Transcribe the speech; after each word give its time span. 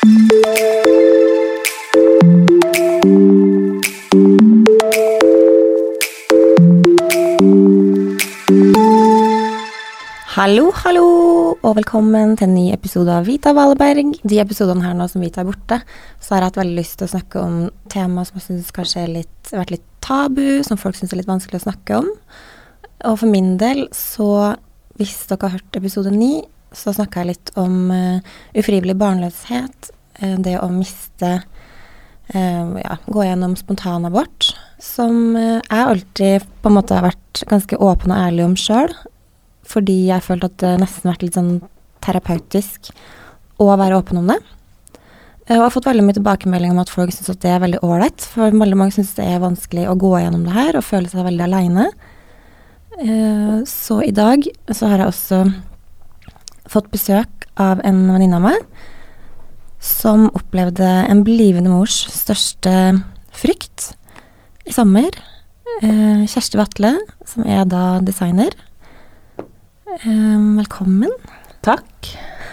Hallo, 0.00 0.12
hallo, 10.72 11.04
og 11.60 11.76
velkommen 11.76 12.32
til 12.32 12.48
en 12.48 12.54
ny 12.54 12.72
episode 12.72 13.12
av 13.12 13.28
Vita 13.28 13.52
Valeberg. 13.52 14.16
De 14.24 14.38
episodene 14.40 14.80
her 14.86 14.94
nå 14.96 15.04
som 15.04 15.20
Vita 15.20 15.42
er 15.42 15.50
borte, 15.50 15.82
så 16.16 16.32
har 16.32 16.40
jeg 16.40 16.48
hatt 16.48 16.60
veldig 16.62 16.78
lyst 16.78 16.96
til 16.96 17.04
å 17.04 17.12
snakke 17.12 17.42
om 17.42 17.58
tema 17.92 18.24
som 18.24 18.40
jeg 18.40 18.46
syns 18.46 18.70
kanskje 18.72 19.04
litt, 19.18 19.52
vært 19.52 19.74
litt 19.74 19.84
tabu, 20.00 20.62
som 20.64 20.80
folk 20.80 20.96
syns 20.96 21.12
er 21.12 21.20
litt 21.20 21.28
vanskelig 21.28 21.60
å 21.60 21.66
snakke 21.66 22.00
om. 22.00 22.08
Og 23.04 23.20
for 23.20 23.28
min 23.28 23.58
del, 23.60 23.84
så 23.92 24.56
hvis 24.96 25.28
dere 25.28 25.44
har 25.44 25.58
hørt 25.58 25.76
episode 25.76 26.08
ni, 26.16 26.38
så 26.72 26.92
snakka 26.94 27.22
jeg 27.22 27.32
litt 27.32 27.52
om 27.58 27.90
uh, 27.90 28.36
ufrivillig 28.54 28.96
barnløshet. 29.00 29.90
Uh, 30.20 30.36
det 30.42 30.58
å 30.60 30.68
miste 30.72 31.40
uh, 31.40 32.76
Ja, 32.78 32.98
gå 33.06 33.26
gjennom 33.26 33.56
spontanabort. 33.58 34.52
Som 34.80 35.34
jeg 35.36 35.64
alltid 35.76 36.46
på 36.62 36.70
en 36.70 36.78
måte 36.78 36.96
har 36.96 37.10
vært 37.10 37.42
ganske 37.50 37.76
åpen 37.76 38.14
og 38.14 38.22
ærlig 38.28 38.46
om 38.46 38.54
sjøl 38.58 38.94
fordi 39.70 40.08
jeg 40.08 40.24
følte 40.24 40.48
at 40.48 40.54
det 40.58 40.70
nesten 40.80 41.06
har 41.06 41.12
vært 41.12 41.22
litt 41.22 41.36
sånn 41.36 41.50
terapeutisk 42.02 42.88
å 43.62 43.68
være 43.78 44.00
åpen 44.00 44.18
om 44.18 44.32
det. 44.32 44.38
Og 45.52 45.62
har 45.62 45.70
fått 45.70 45.86
veldig 45.86 46.02
mye 46.02 46.16
tilbakemelding 46.16 46.72
om 46.74 46.80
at 46.82 46.90
folk 46.90 47.12
syns 47.14 47.38
det 47.44 47.52
er 47.52 47.62
veldig 47.62 47.78
ålreit. 47.86 48.24
For 48.32 48.50
veldig 48.50 48.78
mange 48.80 48.96
syns 48.96 49.12
det 49.14 49.28
er 49.30 49.44
vanskelig 49.44 49.84
å 49.86 49.94
gå 50.00 50.10
gjennom 50.16 50.42
det 50.48 50.56
her 50.56 50.80
og 50.80 50.86
føle 50.88 51.12
seg 51.12 51.28
veldig 51.28 51.46
aleine. 51.46 51.86
Så 53.70 54.00
i 54.02 54.10
dag 54.16 54.48
så 54.74 54.90
har 54.90 55.04
jeg 55.04 55.12
også 55.12 55.40
fått 56.70 56.90
besøk 56.94 57.48
av 57.60 57.82
en 57.84 58.04
venninne 58.08 58.38
av 58.38 58.46
meg 58.46 58.64
som 59.80 60.28
opplevde 60.36 60.86
en 60.86 61.24
blivende 61.24 61.72
mors 61.72 62.02
største 62.12 62.72
frykt 63.34 63.94
i 64.68 64.74
sommer. 64.76 65.08
Kjersti 65.80 66.58
Vatle, 66.60 66.92
som 67.24 67.46
er 67.48 67.64
da 67.68 67.84
designer 68.04 68.52
Um, 70.06 70.54
velkommen. 70.56 71.10
Takk. 71.66 72.10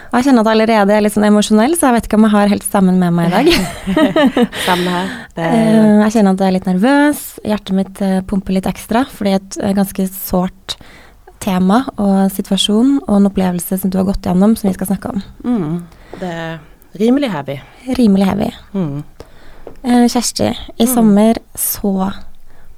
Og 0.09 0.15
jeg 0.17 0.25
kjenner 0.25 0.41
at 0.41 0.47
jeg 0.49 0.55
allerede 0.57 0.95
er 0.95 1.03
litt 1.05 1.13
sånn 1.13 1.27
emosjonell, 1.27 1.75
så 1.77 1.87
jeg 1.87 1.95
vet 1.95 2.07
ikke 2.07 2.17
om 2.17 2.25
jeg 2.25 2.33
har 2.33 2.49
helt 2.51 2.65
stemmen 2.65 2.97
med 2.97 3.13
meg 3.13 3.29
i 3.29 3.35
dag. 3.35 3.51
Samme 4.65 4.95
her. 4.95 5.11
Er... 5.35 5.53
Uh, 5.53 6.01
jeg 6.01 6.15
kjenner 6.15 6.33
at 6.33 6.41
jeg 6.41 6.49
er 6.49 6.55
litt 6.55 6.69
nervøs. 6.71 7.21
Hjertet 7.45 7.77
mitt 7.77 8.01
pumper 8.27 8.57
litt 8.57 8.69
ekstra, 8.71 9.05
fordi 9.11 9.35
det 9.37 9.61
er 9.61 9.69
et 9.69 9.77
ganske 9.77 10.07
sårt 10.15 10.77
tema 11.43 11.83
og 11.95 12.31
situasjon 12.33 12.97
og 13.03 13.13
en 13.17 13.29
opplevelse 13.29 13.77
som 13.81 13.91
du 13.93 13.99
har 13.99 14.07
gått 14.07 14.25
gjennom, 14.25 14.55
som 14.57 14.69
vi 14.69 14.75
skal 14.77 14.89
snakke 14.91 15.13
om. 15.13 15.21
Mm. 15.45 15.75
Det 16.19 16.31
er 16.31 16.57
rimelig 16.99 17.31
heavy. 17.33 17.59
Rimelig 17.97 18.29
heavy. 18.29 18.49
Mm. 18.73 19.03
Kjersti, 19.83 20.49
i 20.77 20.85
mm. 20.87 20.93
sommer 20.93 21.39
så 21.55 22.11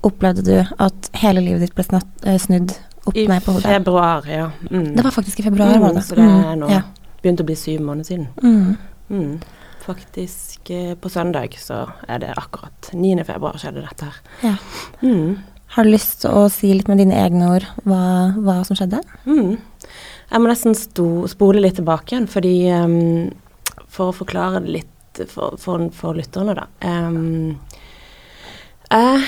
opplevde 0.05 0.43
du 0.45 0.55
at 0.59 1.09
hele 1.19 1.43
livet 1.43 1.65
ditt 1.65 1.75
ble 1.75 2.37
snudd 2.39 2.73
opp 3.09 3.17
I 3.17 3.27
ned 3.27 3.43
på 3.45 3.55
hodet. 3.55 3.65
I 3.65 3.77
februar, 3.77 4.27
ja. 4.29 4.49
Mm. 4.69 4.95
Det 4.95 5.03
var 5.03 5.15
faktisk 5.15 5.39
i 5.39 5.43
februar, 5.43 5.75
mm, 5.75 5.81
var 5.81 5.93
det. 5.93 6.03
Så 6.07 6.17
det 6.19 6.27
er 6.27 6.59
nå 6.59 6.69
ja. 6.71 6.81
begynt 7.23 7.43
å 7.43 7.47
bli 7.47 7.57
syv 7.59 7.85
måneder 7.85 8.09
siden. 8.11 8.27
Mm. 8.43 8.75
Mm. 9.09 9.39
Faktisk 9.85 10.69
eh, 10.75 10.93
på 10.99 11.09
søndag 11.09 11.55
så 11.57 11.85
er 12.07 12.21
det 12.21 12.33
akkurat 12.37 12.91
9. 12.93 13.23
februar 13.25 13.57
skjedde 13.57 13.85
dette 13.85 14.09
her. 14.09 14.19
Ja. 14.43 14.55
Har 15.75 15.85
du 15.85 15.93
lyst 15.93 16.23
til 16.23 16.33
å 16.33 16.47
si 16.51 16.71
litt 16.73 16.87
med 16.89 16.97
dine 17.01 17.17
egne 17.19 17.51
ord 17.53 17.65
hva, 17.85 18.03
hva 18.41 18.59
som 18.65 18.77
skjedde? 18.77 19.03
Mm. 19.29 19.59
Jeg 20.29 20.41
må 20.41 20.49
nesten 20.49 20.77
sto, 20.77 21.27
spole 21.29 21.61
litt 21.61 21.77
tilbake 21.77 22.15
igjen, 22.15 22.29
fordi 22.29 22.55
um, 22.73 23.29
For 23.89 24.09
å 24.09 24.17
forklare 24.21 24.63
det 24.65 24.79
litt 24.79 25.21
for, 25.29 25.57
for, 25.61 25.89
for 25.93 26.17
lytterne, 26.17 26.55
da. 26.57 26.67
Um, 26.85 27.57
jeg, 28.89 29.23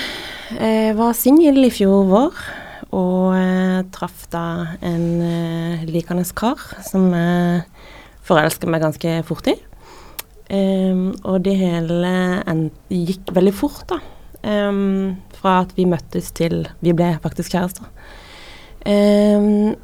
jeg 0.56 0.94
var 0.98 1.16
singel 1.18 1.62
i 1.66 1.72
fjor 1.74 2.06
vår 2.10 2.44
og 2.92 3.32
eh, 3.38 3.78
traff 3.94 4.26
da 4.32 4.76
en 4.84 5.04
eh, 5.24 5.84
likende 5.88 6.26
kar 6.36 6.60
som 6.84 7.06
jeg 7.16 7.62
forelska 8.26 8.68
meg 8.68 8.82
ganske 8.84 9.14
fort 9.28 9.48
i. 9.48 9.54
Um, 10.52 11.14
og 11.24 11.40
det 11.46 11.54
hele 11.56 12.10
gikk 12.92 13.32
veldig 13.32 13.54
fort, 13.56 13.86
da. 13.88 14.00
Um, 14.42 15.16
fra 15.42 15.60
at 15.64 15.72
vi 15.76 15.88
møttes 15.90 16.30
til 16.38 16.62
vi 16.80 16.94
ble 16.96 17.16
faktisk 17.22 17.56
kjærester. 17.56 17.88
Um, 18.86 19.74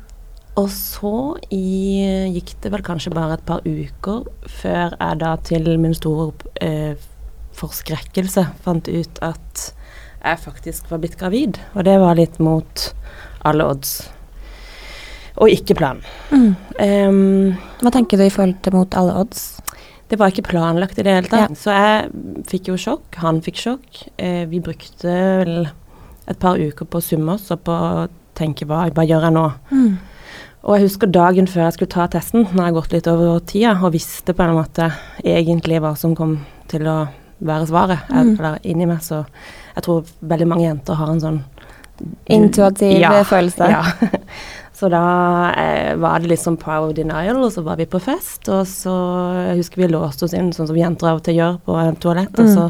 og 0.58 0.66
så 0.74 1.12
i, 1.54 2.02
gikk 2.34 2.56
det 2.64 2.72
vel 2.74 2.82
kanskje 2.86 3.12
bare 3.14 3.36
et 3.36 3.46
par 3.46 3.62
uker 3.62 4.24
før 4.50 4.96
jeg 4.96 5.20
da 5.20 5.36
til 5.46 5.70
min 5.78 5.94
store 5.94 6.32
uh, 6.64 6.98
forskrekkelse 7.58 8.46
fant 8.64 8.90
ut 8.90 9.20
at 9.22 9.68
jeg 10.18 10.42
faktisk 10.42 10.90
var 10.90 11.02
blitt 11.02 11.18
gravid. 11.18 11.60
Og 11.74 11.86
det 11.86 11.98
var 12.02 12.18
litt 12.18 12.38
mot 12.42 12.88
alle 13.46 13.66
odds. 13.70 14.00
Og 15.38 15.52
ikke 15.54 15.76
planen. 15.78 16.02
Mm. 16.34 16.50
Um, 16.82 17.58
Hva 17.78 17.94
tenker 17.94 18.18
du 18.18 18.26
i 18.26 18.32
forhold 18.34 18.58
til 18.64 18.74
mot 18.74 18.98
alle 18.98 19.14
odds? 19.20 19.44
Det 20.08 20.16
var 20.16 20.32
ikke 20.32 20.46
planlagt 20.48 20.98
i 20.98 21.04
det 21.04 21.14
hele 21.18 21.28
tatt. 21.28 21.52
Ja. 21.52 21.58
Så 21.58 21.74
jeg 21.74 22.44
fikk 22.48 22.70
jo 22.70 22.78
sjokk, 22.80 23.18
han 23.20 23.42
fikk 23.44 23.60
sjokk. 23.60 24.04
Eh, 24.16 24.44
vi 24.48 24.62
brukte 24.64 25.16
vel 25.42 25.68
et 26.28 26.40
par 26.40 26.60
uker 26.60 26.88
på 26.88 27.00
å 27.00 27.04
summe 27.04 27.36
oss 27.36 27.50
og 27.52 27.62
på 27.66 27.74
å 27.74 28.06
tenke 28.38 28.68
hva, 28.68 28.86
hva 28.94 29.04
gjør 29.04 29.28
jeg 29.28 29.36
nå? 29.36 29.44
Mm. 29.72 29.98
Og 30.68 30.74
jeg 30.74 30.88
husker 30.88 31.10
dagen 31.12 31.46
før 31.48 31.66
jeg 31.66 31.76
skulle 31.76 31.92
ta 31.92 32.08
testen, 32.12 32.46
når 32.48 32.58
jeg 32.58 32.66
har 32.66 32.76
gått 32.76 32.96
litt 32.96 33.08
over 33.10 33.38
tida, 33.46 33.76
og 33.78 33.94
visste 33.94 34.34
på 34.36 34.44
en 34.44 34.56
måte 34.58 34.90
egentlig 35.22 35.78
hva 35.84 35.94
som 35.96 36.16
kom 36.18 36.38
til 36.68 36.88
å 36.90 36.98
være 37.38 37.68
svaret. 37.70 38.10
Mm. 38.10 38.34
Jeg, 38.34 38.60
inni 38.72 38.88
meg 38.88 39.04
så 39.04 39.24
Jeg 39.76 39.84
tror 39.86 40.08
veldig 40.26 40.46
mange 40.50 40.64
jenter 40.66 40.98
har 40.98 41.12
en 41.12 41.20
sånn 41.22 41.42
Intuitiv 42.30 43.00
ja, 43.00 43.10
følelse. 43.26 43.68
Ja. 43.70 43.82
Så 44.78 44.86
da 44.92 45.02
eh, 45.58 45.96
var 45.98 46.22
det 46.22 46.30
litt 46.30 46.42
sånn 46.42 46.58
power 46.60 46.92
denial, 46.94 47.40
og 47.42 47.50
så 47.50 47.64
var 47.66 47.80
vi 47.80 47.88
på 47.90 47.98
fest. 48.02 48.46
Og 48.46 48.62
så 48.70 48.94
jeg 49.48 49.62
husker 49.62 49.82
vi 49.82 49.88
låste 49.90 50.28
oss 50.28 50.36
inn, 50.38 50.52
sånn 50.54 50.68
som 50.70 50.78
jenter 50.78 51.10
av 51.10 51.18
og 51.18 51.24
til 51.26 51.40
gjør 51.40 51.58
på 51.66 51.78
en 51.82 51.98
toalett. 51.98 52.38
Mm. 52.38 52.44
Og 52.44 52.52
så 52.54 52.68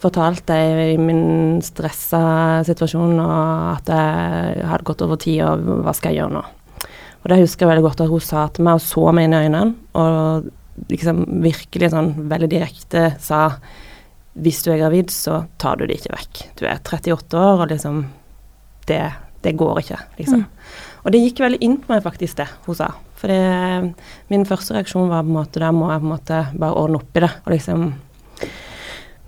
fortalte 0.00 0.56
jeg 0.56 0.94
i 0.94 0.98
min 0.98 1.60
stressa 1.62 2.22
situasjon 2.66 3.20
at 3.22 3.92
jeg 3.92 4.64
hadde 4.72 4.88
gått 4.88 5.04
over 5.06 5.20
tid, 5.22 5.44
og 5.46 5.84
hva 5.84 5.94
skal 5.94 6.16
jeg 6.16 6.24
gjøre 6.24 6.38
nå? 6.38 6.42
Og 7.20 7.30
det 7.30 7.40
husker 7.42 7.66
jeg 7.66 7.70
veldig 7.74 7.84
godt 7.84 8.02
at 8.02 8.10
hun 8.10 8.24
sa 8.24 8.46
til 8.48 8.66
meg 8.66 8.80
og 8.80 8.84
så 8.84 9.06
meg 9.14 9.28
inn 9.28 9.36
i 9.36 9.42
øynene, 9.44 9.74
og 10.00 10.90
liksom 10.90 11.24
virkelig 11.44 11.92
sånn 11.92 12.14
veldig 12.30 12.50
direkte 12.50 13.10
sa 13.20 13.44
hvis 14.40 14.62
du 14.64 14.70
er 14.72 14.80
gravid, 14.80 15.10
så 15.12 15.42
tar 15.60 15.76
du 15.76 15.86
det 15.86 16.00
ikke 16.00 16.14
vekk. 16.14 16.44
Du 16.56 16.64
er 16.64 16.78
38 16.80 17.36
år, 17.36 17.64
og 17.66 17.70
liksom 17.70 18.06
det, 18.88 19.02
det 19.44 19.58
går 19.60 19.82
ikke, 19.82 19.98
liksom. 20.18 20.46
Mm. 20.46 20.86
Og 21.04 21.14
det 21.14 21.22
gikk 21.22 21.40
veldig 21.44 21.60
inn 21.64 21.78
på 21.80 21.92
meg, 21.94 22.04
faktisk, 22.04 22.40
det 22.40 22.48
hun 22.66 22.76
sa. 22.78 22.92
For 23.20 23.28
det, 23.28 23.94
min 24.32 24.46
første 24.48 24.76
reaksjon 24.76 25.10
var 25.10 25.24
på 25.26 25.32
en 25.32 25.40
måte 25.40 25.60
der 25.60 25.74
må 25.76 25.90
jeg 25.90 26.00
på 26.00 26.08
en 26.08 26.14
måte 26.14 26.44
bare 26.56 26.78
ordne 26.80 27.00
opp 27.00 27.18
i 27.18 27.24
det. 27.26 27.32
Og 27.44 27.52
liksom 27.54 27.90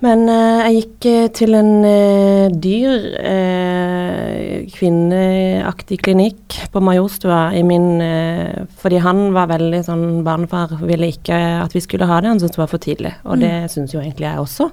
Men 0.02 0.24
eh, 0.32 0.60
jeg 0.66 0.78
gikk 0.78 1.06
eh, 1.10 1.26
til 1.36 1.54
en 1.54 1.72
eh, 1.86 2.54
dyr, 2.64 3.04
eh, 3.20 4.64
kvinneaktig 4.72 6.00
klinikk 6.02 6.56
på 6.72 6.82
Majorstua 6.82 7.52
i 7.54 7.62
min 7.66 8.00
eh, 8.02 8.64
Fordi 8.82 8.98
han 9.04 9.28
var 9.36 9.52
veldig 9.52 9.82
sånn 9.86 10.06
Barnefar 10.26 10.74
ville 10.80 11.12
ikke 11.12 11.38
at 11.60 11.76
vi 11.76 11.84
skulle 11.84 12.08
ha 12.10 12.18
det, 12.18 12.32
han 12.32 12.42
syntes 12.42 12.56
det 12.56 12.64
var 12.64 12.72
for 12.72 12.82
tidlig. 12.82 13.14
Og 13.22 13.36
mm. 13.36 13.42
det 13.44 13.54
syns 13.76 13.94
jo 13.94 14.02
egentlig 14.02 14.30
jeg 14.30 14.42
også. 14.42 14.72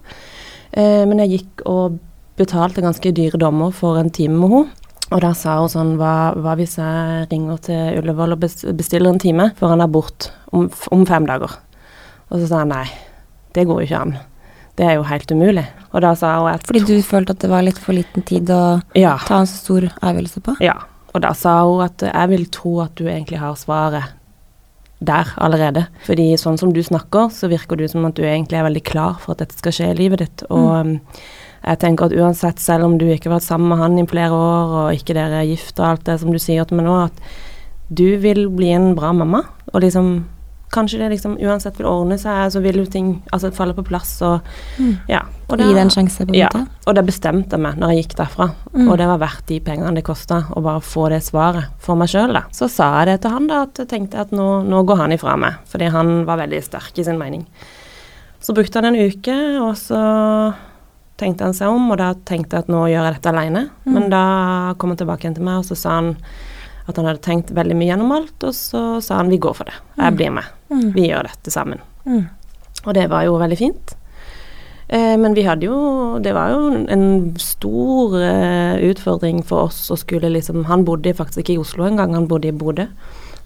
Eh, 0.72 1.04
men 1.10 1.22
jeg 1.26 1.36
gikk 1.38 1.68
og 1.70 2.00
betalte 2.40 2.82
ganske 2.82 3.12
dyre 3.12 3.40
dommer 3.42 3.74
for 3.76 4.00
en 4.00 4.10
time 4.16 4.40
med 4.40 4.56
henne. 4.56 4.79
Og 5.10 5.22
da 5.24 5.32
sa 5.34 5.58
hun 5.58 5.72
sånn 5.72 5.96
hva, 5.98 6.36
hva, 6.38 6.54
hvis 6.60 6.78
jeg 6.78 7.28
ringer 7.32 7.62
til 7.66 8.00
Ullevål 8.02 8.36
og 8.36 8.44
bestiller 8.78 9.10
en 9.10 9.22
time 9.22 9.50
for 9.58 9.74
en 9.74 9.82
abort 9.82 10.30
om, 10.54 10.68
om 10.94 11.06
fem 11.10 11.26
dager? 11.30 11.56
Og 12.30 12.42
så 12.42 12.50
sa 12.50 12.62
jeg 12.62 12.70
nei, 12.70 12.86
det 13.58 13.66
går 13.66 13.82
jo 13.82 13.88
ikke 13.88 14.04
an. 14.04 14.14
Det 14.78 14.86
er 14.86 15.00
jo 15.00 15.08
helt 15.10 15.34
umulig. 15.34 15.66
Og 15.90 16.04
da 16.06 16.14
sa 16.16 16.36
hun 16.38 16.52
at 16.54 16.70
Fordi 16.70 16.86
du 16.86 17.02
følte 17.04 17.34
at 17.34 17.42
det 17.42 17.50
var 17.52 17.66
litt 17.66 17.82
for 17.82 17.98
liten 17.98 18.24
tid 18.24 18.52
å 18.54 18.80
ja. 18.96 19.18
ta 19.26 19.42
en 19.42 19.50
så 19.50 19.58
stor 19.58 19.90
avgjørelse 19.98 20.46
på? 20.46 20.56
Ja. 20.64 20.78
Og 21.10 21.26
da 21.26 21.34
sa 21.36 21.58
hun 21.66 21.84
at 21.84 22.06
jeg 22.06 22.32
vil 22.32 22.46
tro 22.54 22.78
at 22.86 22.94
du 23.00 23.08
egentlig 23.10 23.42
har 23.42 23.58
svaret 23.60 24.16
der 25.00 25.34
allerede. 25.42 25.88
Fordi 26.06 26.32
sånn 26.38 26.60
som 26.60 26.72
du 26.76 26.82
snakker, 26.86 27.32
så 27.34 27.50
virker 27.52 27.80
du 27.80 27.88
som 27.90 28.06
at 28.08 28.18
du 28.20 28.24
egentlig 28.28 28.60
er 28.60 28.68
veldig 28.68 28.86
klar 28.86 29.18
for 29.24 29.34
at 29.34 29.44
dette 29.44 29.58
skal 29.58 29.76
skje 29.76 29.92
i 29.94 30.00
livet 30.00 30.24
ditt. 30.24 30.46
Og 30.52 30.72
mm. 30.86 30.96
Jeg 31.64 31.80
tenker 31.82 32.08
at 32.08 32.16
uansett, 32.16 32.62
selv 32.64 32.88
om 32.88 32.98
du 33.00 33.06
ikke 33.10 33.30
har 33.30 33.38
vært 33.38 33.50
sammen 33.50 33.74
med 33.74 33.82
han 33.82 34.00
i 34.00 34.08
flere 34.10 34.36
år, 34.36 34.76
og 34.82 35.00
ikke 35.00 35.16
dere 35.18 35.44
er 35.44 35.52
gift 35.52 35.80
og 35.80 35.88
alt 35.92 36.06
det 36.08 36.20
som 36.22 36.34
du 36.34 36.40
sier 36.42 36.68
til 36.68 36.80
meg 36.80 36.88
nå, 36.88 36.98
at 37.10 37.24
du 37.90 38.08
vil 38.22 38.46
bli 38.54 38.70
en 38.76 38.94
bra 38.98 39.14
mamma. 39.16 39.46
Og 39.74 39.82
liksom 39.86 40.20
Kanskje 40.70 41.00
det 41.00 41.08
liksom 41.10 41.38
uansett 41.42 41.80
vil 41.80 41.88
ordne 41.90 42.14
seg, 42.22 42.52
så 42.54 42.60
vil 42.62 42.78
jo 42.78 42.86
ting 42.86 43.08
altså 43.34 43.50
falle 43.58 43.74
på 43.74 43.82
plass 43.88 44.12
og 44.22 44.46
mm. 44.78 44.92
Ja. 45.10 45.24
Og 45.50 45.58
Gi 45.58 45.66
det 45.74 45.82
en 45.82 45.90
sjanse, 45.90 46.28
på 46.28 46.30
en 46.30 46.38
ja, 46.38 46.50
måte? 46.54 46.84
Og 46.86 46.94
det 46.94 47.04
bestemte 47.08 47.58
jeg 47.58 47.64
meg 47.64 47.80
når 47.82 47.96
jeg 47.96 48.04
gikk 48.04 48.14
derfra. 48.20 48.52
Mm. 48.76 48.84
Og 48.86 49.00
det 49.02 49.08
var 49.10 49.22
verdt 49.24 49.48
de 49.50 49.58
pengene 49.66 49.96
det 49.98 50.06
kosta 50.06 50.44
å 50.54 50.62
bare 50.62 50.84
få 50.86 51.08
det 51.10 51.24
svaret 51.26 51.74
for 51.82 51.98
meg 51.98 52.12
sjøl, 52.14 52.38
da. 52.38 52.44
Så 52.54 52.70
sa 52.70 52.92
jeg 53.00 53.10
det 53.10 53.18
til 53.24 53.34
han, 53.34 53.50
da, 53.50 53.64
at 53.66 53.82
jeg 53.82 53.90
tenkte 53.90 54.22
at 54.22 54.36
nå, 54.36 54.46
nå 54.70 54.84
går 54.86 55.02
han 55.02 55.16
ifra 55.18 55.34
meg. 55.42 55.58
Fordi 55.72 55.90
han 55.90 56.14
var 56.30 56.44
veldig 56.44 56.62
sterk 56.68 57.02
i 57.02 57.08
sin 57.08 57.18
mening. 57.18 57.48
Så 58.38 58.54
brukte 58.54 58.78
han 58.78 58.92
en 58.92 59.10
uke, 59.10 59.40
og 59.66 59.74
så 59.82 60.04
tenkte 61.20 61.48
han 61.48 61.58
seg 61.58 61.72
om, 61.74 61.92
og 61.92 62.00
da 62.02 62.14
tenkte 62.28 62.58
jeg 62.58 62.66
at 62.66 62.72
nå 62.72 62.86
gjør 62.90 63.06
jeg 63.08 63.18
dette 63.18 63.34
aleine. 63.34 63.66
Mm. 63.86 63.92
Men 63.96 64.10
da 64.14 64.24
kom 64.80 64.94
han 64.94 65.02
tilbake 65.02 65.26
igjen 65.26 65.38
til 65.38 65.48
meg, 65.48 65.62
og 65.62 65.70
så 65.70 65.78
sa 65.78 66.00
han 66.00 66.16
at 66.90 66.98
han 66.98 67.06
hadde 67.06 67.22
tenkt 67.22 67.54
veldig 67.54 67.78
mye 67.78 67.92
gjennom 67.92 68.16
alt, 68.16 68.36
og 68.42 68.56
så 68.58 68.82
sa 69.06 69.20
han 69.22 69.30
vi 69.30 69.38
går 69.42 69.56
for 69.60 69.70
det. 69.70 69.78
Jeg 70.00 70.18
blir 70.18 70.34
med. 70.40 70.50
Mm. 70.74 70.90
Vi 70.96 71.08
gjør 71.12 71.30
dette 71.30 71.54
sammen. 71.54 71.84
Mm. 72.08 72.26
Og 72.86 72.94
det 72.98 73.10
var 73.12 73.28
jo 73.28 73.38
veldig 73.42 73.60
fint. 73.60 73.94
Eh, 74.90 75.16
men 75.22 75.36
vi 75.38 75.44
hadde 75.46 75.68
jo 75.68 76.18
Det 76.18 76.32
var 76.34 76.50
jo 76.50 76.86
en 76.90 77.04
stor 77.38 78.16
eh, 78.18 78.80
utfordring 78.90 79.44
for 79.46 79.68
oss 79.68 79.84
å 79.94 79.98
skulle 80.02 80.32
liksom 80.34 80.64
Han 80.66 80.82
bodde 80.82 81.14
faktisk 81.14 81.44
ikke 81.44 81.60
i 81.60 81.60
Oslo 81.62 81.86
engang, 81.86 82.16
han 82.18 82.26
bodde 82.26 82.50
i 82.50 82.56
Bodø. 82.56 82.88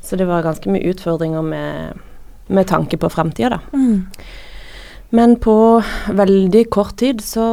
Så 0.03 0.15
det 0.15 0.27
var 0.29 0.45
ganske 0.45 0.71
mye 0.71 0.93
utfordringer 0.93 1.43
med, 1.43 1.99
med 2.47 2.67
tanke 2.67 2.99
på 2.99 3.11
framtida, 3.11 3.57
da. 3.57 3.59
Mm. 5.13 5.19
Men 5.19 5.35
på 5.37 5.83
veldig 6.09 6.69
kort 6.73 6.95
tid 6.97 7.21
så 7.21 7.45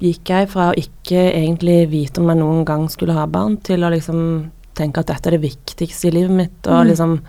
gikk 0.00 0.30
jeg 0.30 0.48
fra 0.48 0.70
å 0.70 0.78
ikke 0.78 1.32
egentlig 1.34 1.88
vite 1.90 2.20
om 2.20 2.28
jeg 2.28 2.38
noen 2.38 2.64
gang 2.64 2.88
skulle 2.88 3.16
ha 3.16 3.26
barn, 3.26 3.56
til 3.56 3.82
å 3.82 3.90
liksom 3.90 4.50
tenke 4.78 5.00
at 5.00 5.06
dette 5.10 5.26
er 5.26 5.36
det 5.36 5.42
viktigste 5.42 6.08
i 6.08 6.14
livet 6.14 6.30
mitt, 6.30 6.66
og 6.66 6.84
Mm. 6.84 6.88
liksom 6.88 7.20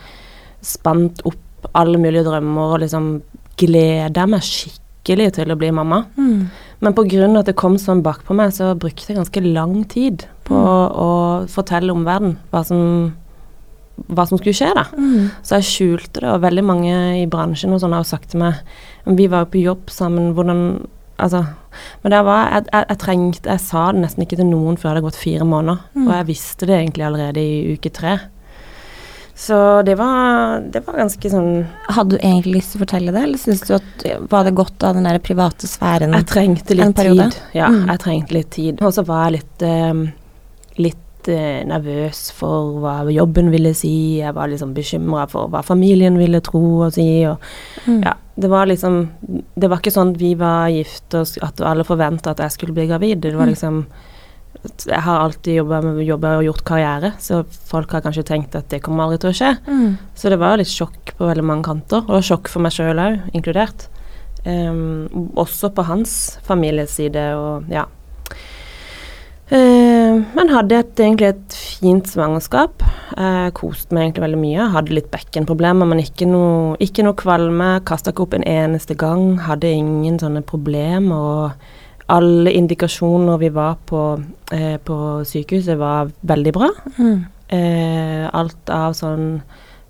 spant 0.62 1.22
opp 1.26 1.36
alle 1.74 1.98
mulige 1.98 2.24
drømmer 2.26 2.76
og 2.76 2.80
liksom 2.82 3.22
gleda 3.58 4.28
meg 4.28 4.42
skikkelig 4.42 5.34
til 5.34 5.52
å 5.52 5.58
bli 5.58 5.72
mamma. 5.72 6.06
Mm. 6.18 6.50
Men 6.82 6.94
av 6.94 7.38
at 7.38 7.46
det 7.46 7.56
kom 7.56 7.76
sånn 7.78 8.04
bakpå 8.04 8.36
meg, 8.36 8.52
så 8.52 8.78
brukte 8.78 9.10
jeg 9.10 9.18
ganske 9.18 9.54
lang 9.54 9.84
tid 9.88 10.26
på 10.46 10.56
å 10.56 11.48
fortelle 11.48 11.92
omverdenen 11.94 12.38
hva 12.52 12.64
som, 12.66 13.14
hva 14.08 14.26
som 14.28 14.38
skulle 14.40 14.56
skje, 14.58 14.72
da. 14.76 14.86
Mm. 14.98 15.30
Så 15.46 15.60
jeg 15.60 15.68
skjulte 15.68 16.22
det, 16.24 16.30
og 16.32 16.42
veldig 16.42 16.64
mange 16.66 16.96
i 17.22 17.26
bransjen 17.30 17.74
og 17.76 17.80
sånn 17.84 17.94
har 17.94 18.02
jo 18.06 18.10
sagt 18.16 18.30
til 18.32 18.40
meg 18.40 18.54
Vi 19.06 19.28
var 19.28 19.44
jo 19.46 19.52
på 19.54 19.62
jobb 19.62 19.90
sammen, 19.94 20.34
hvordan 20.34 20.88
Altså 21.22 21.44
Men 22.04 22.12
det 22.12 22.22
var 22.26 22.50
jeg, 22.50 22.66
jeg, 22.74 22.86
jeg 22.90 22.98
trengte 22.98 23.50
Jeg 23.52 23.60
sa 23.62 23.92
det 23.92 24.02
nesten 24.02 24.24
ikke 24.26 24.38
til 24.40 24.48
noen 24.50 24.78
før 24.80 24.90
det 24.90 24.96
hadde 24.96 25.06
gått 25.10 25.20
fire 25.22 25.46
måneder, 25.46 25.80
Mm. 25.94 26.08
og 26.08 26.14
jeg 26.16 26.26
visste 26.32 26.66
det 26.66 26.78
egentlig 26.80 27.06
allerede 27.06 27.38
i 27.44 27.76
uke 27.76 27.92
tre. 27.94 28.16
Så 29.36 29.82
det 29.86 29.96
var, 29.98 30.60
det 30.72 30.82
var 30.86 30.98
ganske 31.02 31.30
sånn 31.32 31.52
Hadde 31.96 32.18
du 32.18 32.18
egentlig 32.22 32.56
lyst 32.60 32.74
til 32.74 32.80
å 32.82 32.84
fortelle 32.86 33.14
det, 33.16 33.22
eller 33.26 33.42
syns 33.42 33.62
du 33.66 33.74
at 33.78 34.04
var 34.30 34.44
det 34.46 34.56
godt 34.58 34.84
av 34.86 34.98
den 34.98 35.08
der 35.08 35.20
private 35.24 35.70
sfæren? 35.70 36.14
Jeg 36.18 36.28
trengte 36.30 36.78
litt 36.78 36.96
tid. 37.00 37.38
Ja, 37.58 37.70
Mm. 37.70 37.88
jeg 37.90 38.00
trengte 38.04 38.34
litt 38.36 38.50
tid. 38.52 38.82
Og 38.82 38.94
så 38.94 39.06
var 39.08 39.30
jeg 39.30 39.40
litt 39.40 39.62
eh, 39.66 40.04
litt 40.78 40.98
eh, 41.30 41.64
nervøs 41.66 42.32
for 42.34 42.80
hva 42.82 43.04
jobben 43.12 43.52
ville 43.52 43.74
si. 43.76 44.20
Jeg 44.20 44.34
var 44.34 44.48
liksom 44.48 44.74
bekymra 44.74 45.28
for 45.30 45.48
hva 45.50 45.62
familien 45.64 46.18
ville 46.18 46.42
tro 46.42 46.82
og 46.88 46.94
si. 46.94 47.26
Og 47.26 47.38
Mm. 47.88 48.04
Ja, 48.06 48.14
det 48.38 48.50
var 48.50 48.66
liksom 48.68 49.10
Det 49.58 49.68
var 49.70 49.78
ikke 49.80 49.92
sånn 49.92 50.12
at 50.12 50.18
vi 50.20 50.36
var 50.36 50.70
gift 50.70 51.14
og 51.16 51.28
at 51.42 51.60
alle 51.62 51.84
forventa 51.84 52.30
at 52.32 52.38
jeg 52.38 52.52
skulle 52.52 52.74
bli 52.74 52.88
gravid. 52.88 53.22
Det 53.22 53.34
var 53.36 53.46
Mm. 53.48 53.50
liksom 53.54 53.86
Jeg 54.88 55.02
har 55.02 55.20
alltid 55.22 55.56
jobba 55.56 56.38
og 56.38 56.44
gjort 56.44 56.64
karriere, 56.64 57.14
så 57.20 57.44
folk 57.66 57.90
har 57.92 58.02
kanskje 58.02 58.24
tenkt 58.24 58.56
at 58.56 58.70
det 58.70 58.82
kommer 58.84 59.06
aldri 59.06 59.18
til 59.20 59.30
å 59.32 59.34
skje. 59.34 59.58
Mm. 59.68 59.98
Så 60.14 60.30
det 60.30 60.38
var 60.38 60.58
litt 60.58 60.68
sjokk 60.68 61.16
på 61.18 61.26
veldig 61.26 61.44
mange 61.44 61.64
kanter, 61.64 62.04
og 62.08 62.22
sjokk 62.22 62.48
for 62.48 62.60
meg 62.62 62.72
sjøl 62.72 63.00
òg, 63.00 63.32
inkludert. 63.34 63.88
Um, 64.46 65.08
også 65.36 65.74
på 65.74 65.84
hans 65.86 66.38
familieside 66.44 67.36
og 67.38 67.64
ja. 67.70 67.86
Ehm, 69.52 70.22
men 70.36 70.50
hadde 70.54 70.78
et, 70.80 70.94
egentlig 71.00 71.28
et 71.34 71.56
fint 71.58 72.08
svangerskap. 72.08 72.84
Jeg 73.18 73.54
koste 73.58 73.92
meg 73.96 74.06
egentlig 74.08 74.24
veldig 74.26 74.40
mye. 74.42 74.68
Hadde 74.72 74.96
litt 74.96 75.10
bekkenproblemer, 75.12 75.90
men 75.92 76.00
ikke 76.04 76.28
noe, 76.30 76.78
ikke 76.84 77.04
noe 77.04 77.18
kvalme. 77.20 77.72
Kasta 77.88 78.14
ikke 78.14 78.26
opp 78.28 78.38
en 78.38 78.48
eneste 78.48 78.96
gang. 79.00 79.36
Hadde 79.44 79.72
ingen 79.76 80.20
sånne 80.22 80.44
problemer. 80.48 81.12
Og 81.52 82.08
alle 82.12 82.54
indikasjoner 82.60 83.40
vi 83.42 83.52
var 83.56 83.78
på 83.88 84.06
eh, 84.52 84.78
på 84.84 84.96
sykehuset, 85.28 85.78
var 85.80 86.12
veldig 86.28 86.54
bra. 86.56 86.72
Mm. 86.98 87.20
Eh, 87.52 88.26
alt 88.32 88.72
av 88.72 88.96
sånn 88.96 89.42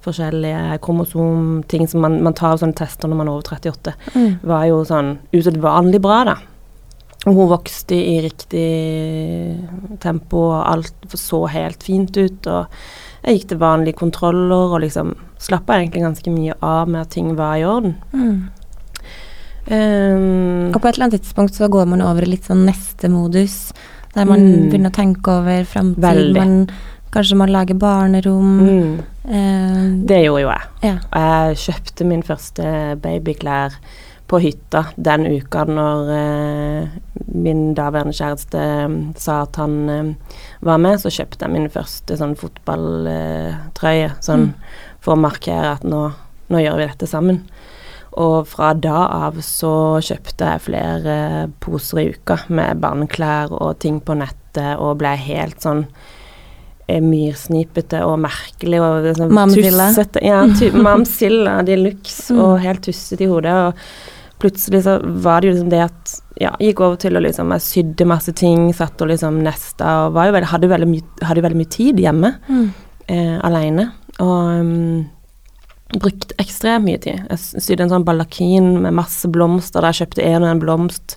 forskjellige 0.01 0.79
kromosom, 0.81 1.63
ting 1.69 1.85
som 1.89 2.01
man, 2.01 2.23
man 2.25 2.33
tar 2.33 2.55
av 2.55 2.61
sånne 2.63 2.73
tester 2.77 3.09
når 3.09 3.19
man 3.19 3.27
er 3.29 3.35
over 3.37 3.43
38, 3.53 3.93
Mm. 4.15 4.39
var 4.49 4.63
jo 4.65 4.79
sånn 4.89 5.11
usedvanlig 5.33 6.01
bra, 6.01 6.23
da. 6.25 6.35
Og 7.27 7.35
hun 7.37 7.49
vokste 7.51 7.93
i 7.93 8.15
riktig 8.23 8.65
tempo, 10.01 10.37
og 10.55 10.63
alt 10.71 10.93
så 11.13 11.43
helt 11.53 11.83
fint 11.85 12.15
ut. 12.17 12.47
Og 12.47 12.65
jeg 13.25 13.37
gikk 13.37 13.47
til 13.51 13.59
vanlige 13.61 13.99
kontroller 13.99 14.73
og 14.73 14.81
liksom 14.81 15.13
slappa 15.41 15.77
egentlig 15.77 16.01
ganske 16.01 16.33
mye 16.33 16.55
av 16.65 16.89
med 16.89 17.01
at 17.01 17.09
ting 17.13 17.35
var 17.37 17.59
i 17.59 17.63
orden. 17.65 17.95
Mm. 18.13 18.49
Um, 19.71 20.71
Og 20.73 20.81
på 20.81 20.87
et 20.89 20.95
eller 20.97 21.05
annet 21.07 21.21
tidspunkt 21.21 21.53
så 21.55 21.69
går 21.69 21.85
man 21.91 22.01
over 22.01 22.25
i 22.25 22.31
litt 22.33 22.47
sånn 22.49 22.65
neste 22.65 23.09
modus, 23.13 23.71
der 24.15 24.25
man 24.25 24.39
Mm. 24.41 24.69
begynner 24.71 24.89
å 24.89 24.97
tenke 24.97 25.27
over 25.29 25.63
framtiden. 25.63 26.69
Kanskje 27.11 27.35
man 27.37 27.49
lager 27.49 27.75
barnerom. 27.75 28.59
mm, 28.61 28.99
Eh, 29.29 30.05
det 30.07 30.23
gjorde 30.25 30.41
jo 30.41 30.49
jeg. 30.49 30.61
ja. 30.81 30.97
Jeg 31.13 31.55
kjøpte 31.57 32.05
min 32.05 32.23
første 32.23 32.97
babyklær 32.99 33.71
på 34.31 34.39
hytta 34.39 34.85
den 34.95 35.25
uka 35.27 35.65
når 35.67 36.11
eh, 36.15 36.91
min 37.35 37.73
daværende 37.75 38.15
kjæreste 38.15 38.61
eh, 38.61 38.93
sa 39.19 39.41
at 39.43 39.57
han 39.59 39.73
eh, 39.91 40.37
var 40.63 40.79
med, 40.79 41.01
så 41.03 41.11
kjøpte 41.11 41.43
jeg 41.45 41.51
min 41.57 41.67
første 41.73 42.15
sånn 42.19 42.37
fotballtrøye, 42.39 44.13
sånn 44.23 44.47
Mm. 44.47 44.53
for 45.01 45.15
å 45.15 45.19
markere 45.19 45.73
at 45.75 45.83
nå, 45.83 46.01
nå 46.51 46.57
gjør 46.61 46.77
vi 46.79 46.87
dette 46.87 47.07
sammen. 47.09 47.41
Og 48.19 48.45
fra 48.47 48.73
da 48.75 49.05
av 49.27 49.37
så 49.41 49.99
kjøpte 50.03 50.47
jeg 50.51 50.63
flere 50.67 51.15
poser 51.63 52.01
i 52.01 52.09
uka 52.11 52.41
med 52.49 52.81
barneklær 52.83 53.51
og 53.55 53.79
ting 53.79 53.99
på 54.03 54.13
nettet, 54.19 54.77
og 54.79 54.97
ble 54.99 55.13
helt 55.15 55.61
sånn 55.63 55.85
eh, 56.91 56.99
myrsnipete 57.01 58.01
og 58.03 58.17
merkelig 58.19 58.81
og 58.83 59.07
sånn 59.15 59.31
Mamsilla. 59.31 59.89
tussete. 59.93 60.23
Ja, 60.27 60.41
ty- 60.59 60.71
mamsilla 60.87 61.61
de 61.63 61.75
luxe 61.77 62.33
Mm. 62.33 62.39
og 62.43 62.59
helt 62.59 62.81
tussete 62.83 63.23
i 63.23 63.27
hodet. 63.31 63.53
Og 63.53 63.73
plutselig 64.41 64.81
så 64.87 64.97
var 65.23 65.41
det 65.41 65.47
jo 65.51 65.53
liksom 65.55 65.69
det 65.71 65.81
at 65.85 66.15
ja, 66.41 66.51
gikk 66.59 66.79
over 66.81 66.97
til 66.97 67.15
å 67.17 67.21
liksom 67.21 67.51
Jeg 67.53 67.61
sydde 67.67 68.07
masse 68.09 68.33
ting, 68.33 68.71
satt 68.73 69.01
og 69.05 69.11
liksom 69.13 69.39
nesta 69.45 70.07
og 70.07 70.13
var 70.17 70.27
jo 70.29 70.35
veldig, 70.39 70.49
hadde, 70.55 70.69
veldig 70.71 70.89
mye, 70.89 71.07
hadde 71.29 71.41
jo 71.43 71.45
veldig 71.47 71.61
mye 71.61 71.73
tid 71.77 72.01
hjemme 72.01 72.33
Mm. 72.49 72.69
eh, 73.07 73.37
aleine. 73.45 73.91
Og 74.19 74.59
um, 74.61 75.05
brukte 75.91 76.35
ekstremt 76.39 76.85
mye 76.87 76.99
tid. 77.03 77.25
Jeg 77.29 77.61
sydde 77.65 77.83
en 77.83 77.89
sånn 77.91 78.05
ballakin 78.07 78.67
med 78.85 78.93
masse 78.95 79.27
blomster. 79.27 79.81
Der 79.83 79.91
jeg 79.91 80.05
kjøpte 80.07 80.23
en 80.29 80.43
og 80.45 80.49
en 80.53 80.61
blomst 80.61 81.15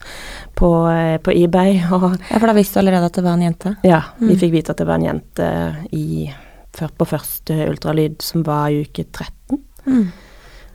på, 0.58 0.70
eh, 0.90 1.18
på 1.22 1.30
eBay. 1.34 1.76
Ja, 2.30 2.38
for 2.40 2.46
da 2.50 2.54
visste 2.56 2.80
du 2.80 2.84
allerede 2.84 3.06
at 3.10 3.14
det 3.20 3.24
var 3.24 3.36
en 3.38 3.46
jente. 3.46 3.76
ja, 3.86 4.02
vi 4.18 4.32
Mm. 4.34 4.40
fikk 4.40 4.52
vite 4.52 4.70
at 4.74 4.78
det 4.82 4.86
var 4.88 4.98
en 4.98 5.06
jente 5.08 5.48
i, 5.92 6.30
på 6.74 7.06
første 7.06 7.54
ultralyd 7.70 8.20
som 8.22 8.42
var 8.42 8.68
i 8.74 8.82
uke 8.82 9.04
13. 9.12 9.60
Mm. 9.86 10.08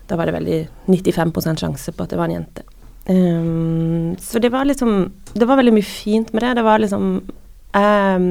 Da 0.09 0.17
var 0.17 0.29
det 0.29 0.35
veldig 0.35 0.59
95 0.89 1.33
sjanse 1.61 1.93
på 1.93 2.05
at 2.05 2.13
det 2.13 2.19
var 2.19 2.29
en 2.29 2.39
jente. 2.39 2.65
Um, 3.09 4.15
så 4.21 4.37
det 4.37 4.51
var 4.53 4.67
liksom 4.69 5.11
Det 5.33 5.47
var 5.47 5.57
veldig 5.57 5.73
mye 5.73 5.85
fint 5.85 6.33
med 6.33 6.43
det. 6.43 6.55
Det 6.59 6.65
var 6.65 6.81
liksom 6.81 7.05
um, 7.73 8.27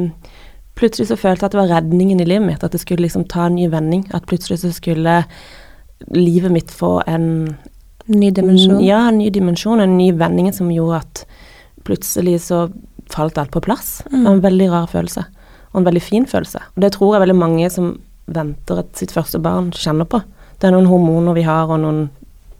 Plutselig 0.78 1.08
så 1.08 1.16
følte 1.18 1.42
jeg 1.42 1.48
at 1.48 1.54
det 1.56 1.58
var 1.58 1.72
redningen 1.72 2.20
i 2.20 2.26
livet 2.28 2.46
mitt. 2.46 2.62
At 2.62 2.72
det 2.72 2.80
skulle 2.80 3.02
liksom 3.02 3.24
ta 3.26 3.48
en 3.48 3.56
ny 3.58 3.66
vending. 3.70 4.04
At 4.14 4.28
plutselig 4.30 4.60
så 4.62 4.70
skulle 4.72 5.24
livet 6.14 6.52
mitt 6.54 6.70
få 6.70 7.00
en 7.06 7.56
Ny 8.08 8.30
dimensjon. 8.32 8.78
Ja, 8.80 9.02
en 9.08 9.18
ny 9.18 9.28
dimensjon. 9.30 9.80
En 9.80 9.98
ny 9.98 10.12
vending 10.16 10.52
som 10.56 10.70
gjorde 10.72 11.02
at 11.02 11.24
plutselig 11.84 12.38
så 12.46 12.70
falt 13.12 13.36
alt 13.38 13.52
på 13.52 13.60
plass. 13.60 13.98
Det 14.08 14.22
var 14.22 14.38
en 14.38 14.44
veldig 14.44 14.70
rar 14.72 14.86
følelse. 14.88 15.24
Og 15.72 15.80
en 15.82 15.88
veldig 15.90 16.02
fin 16.02 16.26
følelse. 16.26 16.62
Og 16.76 16.82
det 16.84 16.92
tror 16.94 17.14
jeg 17.14 17.26
veldig 17.26 17.36
mange 17.36 17.68
som 17.70 17.90
venter 18.32 18.80
at 18.80 18.96
sitt 18.96 19.12
første 19.12 19.40
barn, 19.44 19.72
kjenner 19.76 20.08
på. 20.08 20.22
Det 20.58 20.66
er 20.68 20.74
noen 20.74 20.88
hormoner 20.90 21.34
vi 21.36 21.42
har, 21.46 21.70
og 21.70 21.80
noen 21.80 22.08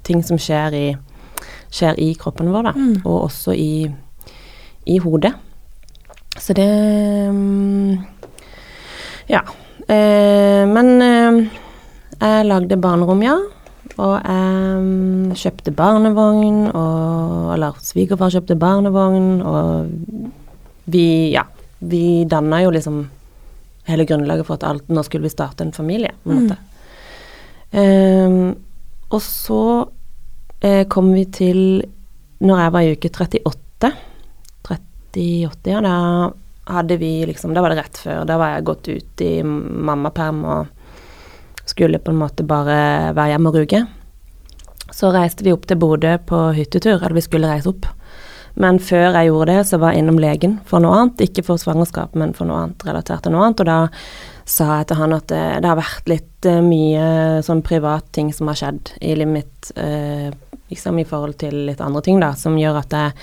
ting 0.06 0.22
som 0.24 0.38
skjer 0.38 0.74
i, 0.78 0.86
skjer 1.74 1.98
i 1.98 2.12
kroppen 2.18 2.52
vår, 2.54 2.68
da. 2.70 2.72
Mm. 2.76 2.96
Og 3.04 3.24
også 3.28 3.54
i, 3.58 3.88
i 4.86 4.98
hodet. 5.02 5.34
Så 6.38 6.54
det 6.54 6.68
mm, 7.34 7.98
Ja. 9.28 9.42
Eh, 9.88 10.64
men 10.68 10.90
eh, 11.02 11.38
jeg 12.20 12.46
lagde 12.46 12.76
barnerom, 12.80 13.22
ja. 13.26 13.34
Og 13.98 14.14
jeg 14.22 14.82
mm, 14.84 15.34
kjøpte 15.34 15.72
barnevogn, 15.74 16.68
og 16.76 17.52
Eller 17.54 17.78
svigerfar 17.82 18.30
kjøpte 18.30 18.54
barnevogn, 18.58 19.42
og 19.42 19.88
vi 20.86 21.32
Ja. 21.34 21.42
Vi 21.80 22.24
danna 22.26 22.58
jo 22.64 22.70
liksom 22.74 23.04
hele 23.86 24.04
grunnlaget 24.04 24.46
for 24.46 24.54
at 24.58 24.64
alt 24.66 24.88
Nå 24.90 25.02
skulle 25.06 25.22
vi 25.22 25.28
starte 25.30 25.62
en 25.62 25.72
familie, 25.72 26.10
på 26.24 26.30
en 26.30 26.36
Mm. 26.36 26.42
måte. 26.48 26.56
Ehm, 26.56 26.67
og 27.76 29.20
så 29.22 29.62
eh, 30.60 30.86
kom 30.88 31.10
vi 31.12 31.26
til 31.28 31.58
Når 32.40 32.60
jeg 32.62 32.72
var 32.72 32.80
i 32.86 32.92
uke 32.96 33.10
38 33.12 33.90
38, 34.64 35.70
ja, 35.70 35.80
da 35.84 36.32
hadde 36.68 36.96
vi 36.96 37.26
liksom 37.26 37.54
Da 37.54 37.62
var 37.64 37.72
det 37.72 37.82
rett 37.82 37.98
før. 37.98 38.24
Da 38.28 38.38
var 38.38 38.54
jeg 38.54 38.66
gått 38.68 38.88
ut 38.88 39.22
i 39.24 39.42
mammaperm 39.42 40.42
og 40.44 40.66
skulle 41.68 42.00
på 42.00 42.12
en 42.12 42.20
måte 42.20 42.46
bare 42.48 43.12
være 43.16 43.34
hjemme 43.34 43.50
og 43.50 43.56
ruge. 43.58 43.82
Så 44.94 45.10
reiste 45.12 45.44
vi 45.44 45.52
opp 45.52 45.66
til 45.68 45.76
Bodø 45.80 46.14
på 46.24 46.38
hyttetur, 46.56 46.96
eller 46.96 47.16
vi 47.16 47.24
skulle 47.24 47.50
reise 47.50 47.68
opp. 47.68 47.88
Men 48.58 48.80
før 48.82 49.12
jeg 49.12 49.28
gjorde 49.28 49.52
det, 49.52 49.66
så 49.68 49.78
var 49.78 49.92
jeg 49.92 50.02
innom 50.02 50.18
legen 50.18 50.56
for 50.66 50.82
noe 50.82 50.96
annet. 50.96 51.20
Ikke 51.28 51.44
for 51.46 51.60
svangerskap, 51.60 52.16
men 52.18 52.32
for 52.34 52.48
noe 52.48 52.62
annet 52.64 52.86
relatert 52.88 53.26
til 53.26 53.34
noe 53.34 53.44
annet. 53.46 53.60
Og 53.62 53.68
da 53.68 53.78
sa 54.48 54.78
jeg 54.78 54.88
til 54.90 55.00
han 55.02 55.14
at 55.16 55.28
det, 55.30 55.44
det 55.62 55.68
har 55.70 55.78
vært 55.78 56.10
litt 56.10 56.48
uh, 56.48 56.60
mye 56.64 57.04
sånn 57.44 57.62
privat 57.66 58.06
ting 58.16 58.32
som 58.34 58.50
har 58.50 58.58
skjedd 58.58 58.94
i 59.04 59.14
livet 59.18 59.34
mitt, 59.34 59.70
eh, 59.76 60.28
liksom 60.72 60.98
i 61.00 61.06
forhold 61.08 61.38
til 61.42 61.66
litt 61.68 61.82
andre 61.84 62.02
ting, 62.04 62.20
da, 62.22 62.32
som 62.38 62.56
gjør 62.58 62.80
at 62.80 62.96
jeg 62.96 63.14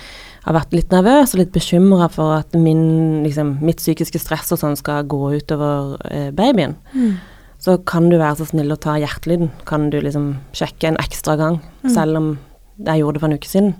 har 0.46 0.54
vært 0.54 0.74
litt 0.76 0.92
nervøs 0.94 1.34
og 1.34 1.40
litt 1.40 1.54
bekymra 1.54 2.06
for 2.12 2.36
at 2.38 2.54
min, 2.54 3.24
liksom, 3.24 3.56
mitt 3.66 3.82
psykiske 3.82 4.20
stress 4.22 4.54
og 4.54 4.60
sånn 4.62 4.78
skal 4.78 5.06
gå 5.10 5.32
utover 5.40 5.96
eh, 6.06 6.28
babyen. 6.34 6.76
Mm. 6.94 7.16
Så 7.62 7.78
kan 7.88 8.06
du 8.12 8.18
være 8.20 8.38
så 8.38 8.50
snill 8.52 8.70
å 8.70 8.78
ta 8.78 8.94
hjertelyden. 9.00 9.50
Kan 9.66 9.88
du 9.90 9.98
liksom 10.04 10.36
sjekke 10.54 10.92
en 10.92 11.00
ekstra 11.02 11.34
gang, 11.40 11.58
mm. 11.82 11.90
selv 11.90 12.20
om 12.20 12.28
jeg 12.76 13.02
gjorde 13.02 13.16
det 13.16 13.24
for 13.24 13.32
en 13.32 13.40
uke 13.40 13.50
siden. 13.50 13.74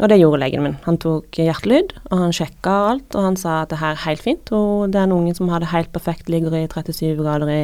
Og 0.00 0.08
det 0.08 0.16
gjorde 0.20 0.40
legen 0.40 0.64
min. 0.64 0.78
Han 0.86 0.96
tok 1.00 1.36
hjertelyd, 1.36 1.92
og 2.08 2.22
han 2.22 2.32
sjekka 2.32 2.76
alt, 2.94 3.16
og 3.16 3.26
han 3.26 3.36
sa 3.36 3.60
at 3.62 3.72
det 3.72 3.80
her 3.82 3.98
er 3.98 4.04
helt 4.06 4.24
fint. 4.24 4.52
Og 4.56 4.88
det 4.92 5.00
er 5.02 5.12
en 5.12 5.36
som 5.36 5.50
har 5.52 5.60
det 5.60 5.72
helt 5.74 5.92
perfekt, 5.92 6.32
ligger 6.32 6.56
i 6.56 6.66
37 6.66 7.20
grader 7.20 7.52
i, 7.52 7.62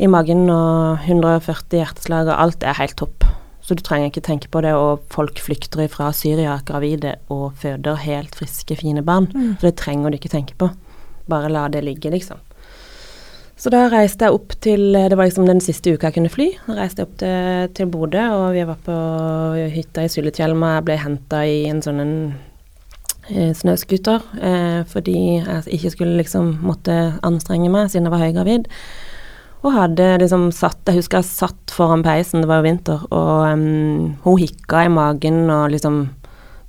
i 0.00 0.08
magen 0.08 0.48
og 0.52 1.04
140 1.04 1.82
hjerteslag, 1.82 2.30
og 2.32 2.40
alt 2.40 2.64
er 2.64 2.80
helt 2.80 2.96
topp. 2.96 3.28
Så 3.66 3.74
du 3.74 3.82
trenger 3.82 4.08
ikke 4.12 4.24
tenke 4.24 4.48
på 4.48 4.62
det, 4.64 4.72
og 4.78 5.04
folk 5.12 5.40
flykter 5.42 5.88
fra 5.92 6.12
Syria 6.14 6.60
gravide 6.64 7.16
og 7.34 7.58
føder 7.60 7.98
helt 8.06 8.36
friske, 8.38 8.78
fine 8.78 9.02
barn. 9.04 9.28
Mm. 9.34 9.56
Så 9.58 9.68
det 9.68 9.76
trenger 9.82 10.14
du 10.14 10.20
ikke 10.20 10.32
tenke 10.32 10.56
på. 10.56 10.70
Bare 11.28 11.50
la 11.50 11.66
det 11.68 11.82
ligge, 11.84 12.12
liksom. 12.14 12.38
Så 13.56 13.72
da 13.72 13.86
reiste 13.88 14.26
jeg 14.26 14.36
opp 14.36 14.52
til 14.60 14.90
Det 14.92 15.16
var 15.16 15.30
liksom 15.30 15.46
den 15.48 15.62
siste 15.64 15.94
uka 15.94 16.10
jeg 16.10 16.18
kunne 16.18 16.32
fly. 16.32 16.50
Da 16.66 16.76
reiste 16.76 17.02
jeg 17.02 17.08
opp 17.08 17.16
til, 17.22 17.70
til 17.78 17.88
Bodø, 17.92 18.24
og 18.36 18.50
vi 18.56 18.66
var 18.68 18.82
på 18.84 18.96
hytta 19.72 20.04
i 20.04 20.12
Sulitjelma. 20.12 20.76
Jeg 20.76 20.86
ble 20.88 20.98
henta 21.00 21.40
i 21.48 21.62
en 21.70 21.80
sånn 21.84 22.02
en 22.04 22.16
eh, 23.32 23.50
eh, 23.56 24.80
fordi 24.92 25.18
jeg 25.40 25.62
ikke 25.78 25.94
skulle 25.96 26.20
liksom 26.20 26.58
måtte 26.66 27.16
anstrenge 27.26 27.72
meg 27.72 27.90
siden 27.90 28.06
jeg 28.06 28.14
var 28.14 28.26
høygravid. 28.26 28.68
Og 29.64 29.72
hadde 29.74 30.04
liksom 30.20 30.50
satt 30.54 30.78
Jeg 30.86 31.00
husker 31.00 31.18
jeg 31.18 31.30
satt 31.30 31.72
foran 31.74 32.04
peisen, 32.06 32.44
det 32.44 32.50
var 32.50 32.60
jo 32.60 32.68
vinter, 32.68 33.00
og 33.10 33.48
um, 33.50 34.14
hun 34.22 34.38
hikka 34.38 34.84
i 34.84 34.92
magen 34.92 35.50
og 35.50 35.72
liksom 35.72 36.04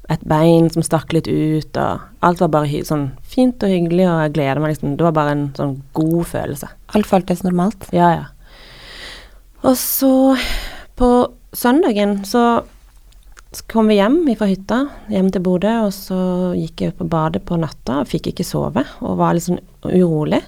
et 0.10 0.24
bein 0.24 0.70
som 0.72 0.86
stakk 0.86 1.12
litt 1.14 1.28
ut, 1.28 1.78
og 1.78 2.00
alt 2.24 2.42
var 2.42 2.54
bare 2.54 2.82
sånn 2.88 3.10
fint 3.38 3.64
og 3.64 3.72
hyggelig, 3.72 4.08
og 4.10 4.24
jeg 4.26 4.34
gleder 4.38 4.64
meg 4.64 4.74
liksom. 4.74 4.96
Det 4.98 5.06
var 5.06 5.16
bare 5.16 5.36
en 5.36 5.46
sånn 5.58 5.76
god 5.98 6.24
følelse. 6.32 6.72
Alt 6.98 7.10
føltes 7.10 7.46
normalt? 7.46 7.88
Ja, 7.96 8.10
ja. 8.16 8.26
Og 9.66 9.78
så, 9.80 10.12
på 10.98 11.12
søndagen, 11.58 12.20
så 12.28 12.44
kom 13.72 13.90
vi 13.90 13.98
hjem 13.98 14.20
fra 14.38 14.48
hytta, 14.50 14.80
hjem 15.12 15.32
til 15.34 15.44
Bodø, 15.46 15.74
og 15.88 15.94
så 15.96 16.20
gikk 16.58 16.84
jeg 16.84 16.94
ut 16.94 17.02
på 17.02 17.10
badet 17.10 17.42
på 17.48 17.58
natta 17.60 18.02
og 18.02 18.10
fikk 18.12 18.32
ikke 18.32 18.46
sove, 18.46 18.84
og 19.02 19.20
var 19.20 19.38
litt 19.38 19.48
sånn 19.48 19.62
urolig. 19.88 20.42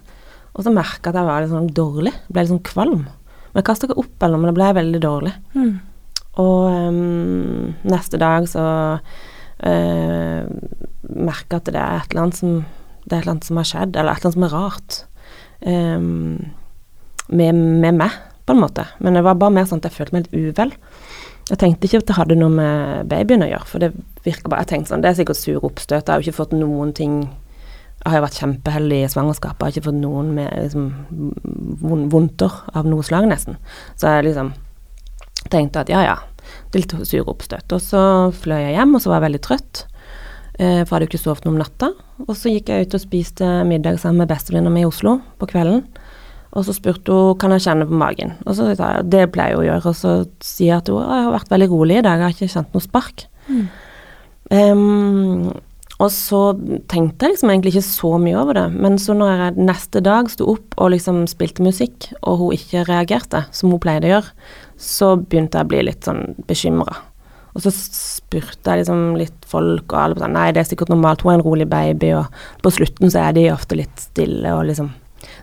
Og 0.55 0.65
så 0.65 0.73
merka 0.73 1.09
jeg 1.09 1.15
at 1.15 1.21
jeg 1.21 1.29
var 1.29 1.43
litt 1.43 1.53
sånn 1.53 1.71
dårlig, 1.77 2.13
ble 2.27 2.43
litt 2.43 2.53
sånn 2.53 2.67
kvalm. 2.67 3.05
Men 3.49 3.61
jeg 3.61 3.67
kasta 3.69 3.87
ikke 3.87 4.01
opp 4.03 4.25
eller 4.25 4.35
noe, 4.35 4.43
men 4.43 4.51
det 4.51 4.57
ble 4.59 4.71
veldig 4.77 5.01
dårlig. 5.03 5.33
Mm. 5.55 5.71
Og 6.39 6.65
um, 6.89 7.69
neste 7.89 8.19
dag 8.21 8.45
så 8.47 8.65
uh, 8.99 10.41
merka 11.09 11.59
at 11.59 11.71
det 11.71 11.79
er 11.79 12.03
et 12.03 12.11
eller 12.11 12.25
annet 12.25 12.39
som 12.39 12.59
det 13.05 13.13
er 13.13 13.19
et 13.19 13.21
eller 13.21 13.35
annet 13.35 13.49
som 13.49 13.59
har 13.59 13.69
skjedd, 13.69 13.95
eller 13.95 14.11
et 14.11 14.19
eller 14.19 14.29
annet 14.29 14.37
som 14.37 14.47
er 14.47 14.55
rart 14.55 14.99
um, 15.65 16.51
med, 17.29 17.55
med, 17.55 17.99
meg, 18.01 18.15
på 18.45 18.55
en 18.55 18.61
måte. 18.63 18.85
Men 18.99 19.17
det 19.17 19.25
var 19.25 19.39
bare 19.39 19.55
mer 19.55 19.67
sånn 19.69 19.81
at 19.83 19.89
jeg 19.89 19.97
følte 19.97 20.15
meg 20.15 20.27
litt 20.27 20.53
uvel. 20.53 20.73
Jeg 21.49 21.61
tenkte 21.61 21.89
ikke 21.89 22.01
at 22.03 22.09
det 22.09 22.17
hadde 22.17 22.37
noe 22.37 22.53
med 22.53 23.09
babyen 23.09 23.45
å 23.45 23.49
gjøre, 23.49 23.67
for 23.69 23.81
det 23.81 23.93
virker 24.25 24.51
bare 24.51 24.65
Jeg 24.65 24.73
tenkte 24.73 24.91
sånn, 24.91 25.03
det 25.05 25.11
er 25.11 25.17
sikkert 25.17 25.39
sur 25.39 25.63
oppstøt. 25.65 26.03
Jeg 26.03 26.11
har 26.11 26.21
jo 26.21 26.29
ikke 26.29 26.41
fått 26.43 26.53
noen 26.53 26.91
ting 26.93 27.21
Jeg 27.23 28.05
har 28.05 28.19
jo 28.19 28.25
vært 28.27 28.39
kjempeheldig 28.39 28.99
i 29.03 29.11
svangerskapet, 29.11 29.59
jeg 29.59 29.65
har 29.65 29.73
ikke 29.75 29.89
fått 29.89 29.99
noen 29.99 30.29
med 30.37 30.53
liksom, 30.55 30.85
vondter 32.13 32.53
av 32.71 32.87
noe 32.87 33.03
slag, 33.03 33.27
nesten. 33.27 33.57
Så 33.99 34.13
jeg 34.13 34.29
liksom 34.29 34.53
tenkte 35.51 35.81
at 35.83 35.91
ja, 35.91 36.05
ja, 36.05 36.15
det 36.71 36.79
er 36.79 36.85
litt 36.85 37.09
sur 37.09 37.27
oppstøt. 37.31 37.75
Og 37.75 37.83
så 37.83 38.01
fløy 38.39 38.61
jeg 38.61 38.77
hjem, 38.77 38.95
og 38.95 39.03
så 39.03 39.11
var 39.11 39.19
jeg 39.19 39.27
veldig 39.27 39.41
trøtt. 39.49 39.83
Eh, 40.59 40.83
for 40.83 40.91
jeg 40.91 40.95
hadde 40.95 41.05
jo 41.07 41.11
ikke 41.13 41.21
sovet 41.23 41.45
noe 41.47 41.55
om 41.55 41.61
natta. 41.61 41.93
Og 42.27 42.35
så 42.35 42.51
gikk 42.51 42.71
jeg 42.71 42.87
ut 42.87 42.95
og 42.97 43.03
spiste 43.05 43.49
middag 43.67 43.99
sammen 44.01 44.25
med 44.25 44.31
bestevenninna 44.31 44.73
mi 44.73 44.83
i 44.83 44.89
Oslo 44.89 45.19
på 45.39 45.47
kvelden. 45.53 45.85
Og 46.57 46.65
så 46.65 46.73
spurte 46.75 47.13
hun 47.13 47.37
kan 47.39 47.53
jeg 47.55 47.63
kjenne 47.67 47.87
på 47.87 47.95
magen. 47.95 48.33
Og 48.45 48.57
så 48.57 48.67
sa 48.75 48.97
jeg 48.97 49.09
det 49.13 49.29
pleier 49.35 49.55
hun 49.55 49.63
å 49.63 49.69
gjøre. 49.69 49.93
Og 49.93 49.97
så 49.97 50.13
sier 50.43 50.73
jeg 50.73 50.81
at 50.81 50.91
hun 50.91 50.99
jeg 50.99 51.25
har 51.27 51.33
vært 51.37 51.53
veldig 51.53 51.69
rolig 51.71 51.99
i 51.99 52.03
dag, 52.03 52.19
jeg 52.19 52.27
har 52.27 52.35
ikke 52.35 52.53
kjent 52.55 52.75
noe 52.75 52.85
spark. 52.85 53.25
Mm. 53.49 53.65
Um, 54.49 55.49
og 55.99 56.07
så 56.15 56.41
tenkte 56.89 57.27
jeg 57.27 57.35
liksom 57.35 57.51
egentlig 57.51 57.73
ikke 57.75 57.85
så 57.85 58.11
mye 58.23 58.39
over 58.39 58.55
det. 58.55 58.65
Men 58.75 58.95
så 58.99 59.15
når 59.15 59.43
jeg 59.43 59.67
neste 59.69 60.01
dag 60.03 60.31
sto 60.31 60.47
opp 60.55 60.77
og 60.79 60.93
liksom 60.95 61.25
spilte 61.29 61.63
musikk, 61.63 62.09
og 62.23 62.39
hun 62.39 62.55
ikke 62.55 62.85
reagerte, 62.87 63.43
som 63.55 63.71
hun 63.71 63.83
pleide 63.83 64.07
å 64.07 64.13
gjøre, 64.15 64.33
så 64.79 65.13
begynte 65.19 65.59
jeg 65.59 65.67
å 65.67 65.71
bli 65.71 65.85
litt 65.87 66.07
sånn 66.07 66.23
bekymra. 66.49 66.97
Og 67.57 67.63
så 67.65 67.71
spurte 67.73 68.71
jeg 68.71 68.83
liksom 68.83 69.17
litt 69.19 69.45
folk, 69.49 69.87
og 69.89 69.99
alle 69.99 70.21
sa 70.21 70.29
nei, 70.31 70.49
det 70.53 70.61
er 70.61 70.69
sikkert 70.69 70.91
normalt, 70.93 71.23
hun 71.25 71.33
er 71.33 71.39
en 71.39 71.45
rolig 71.45 71.67
baby, 71.69 72.13
og 72.19 72.41
på 72.63 72.73
slutten 72.77 73.11
så 73.11 73.25
er 73.25 73.37
de 73.37 73.47
ofte 73.53 73.77
litt 73.79 74.09
stille 74.09 74.55
og 74.55 74.67
liksom 74.69 74.91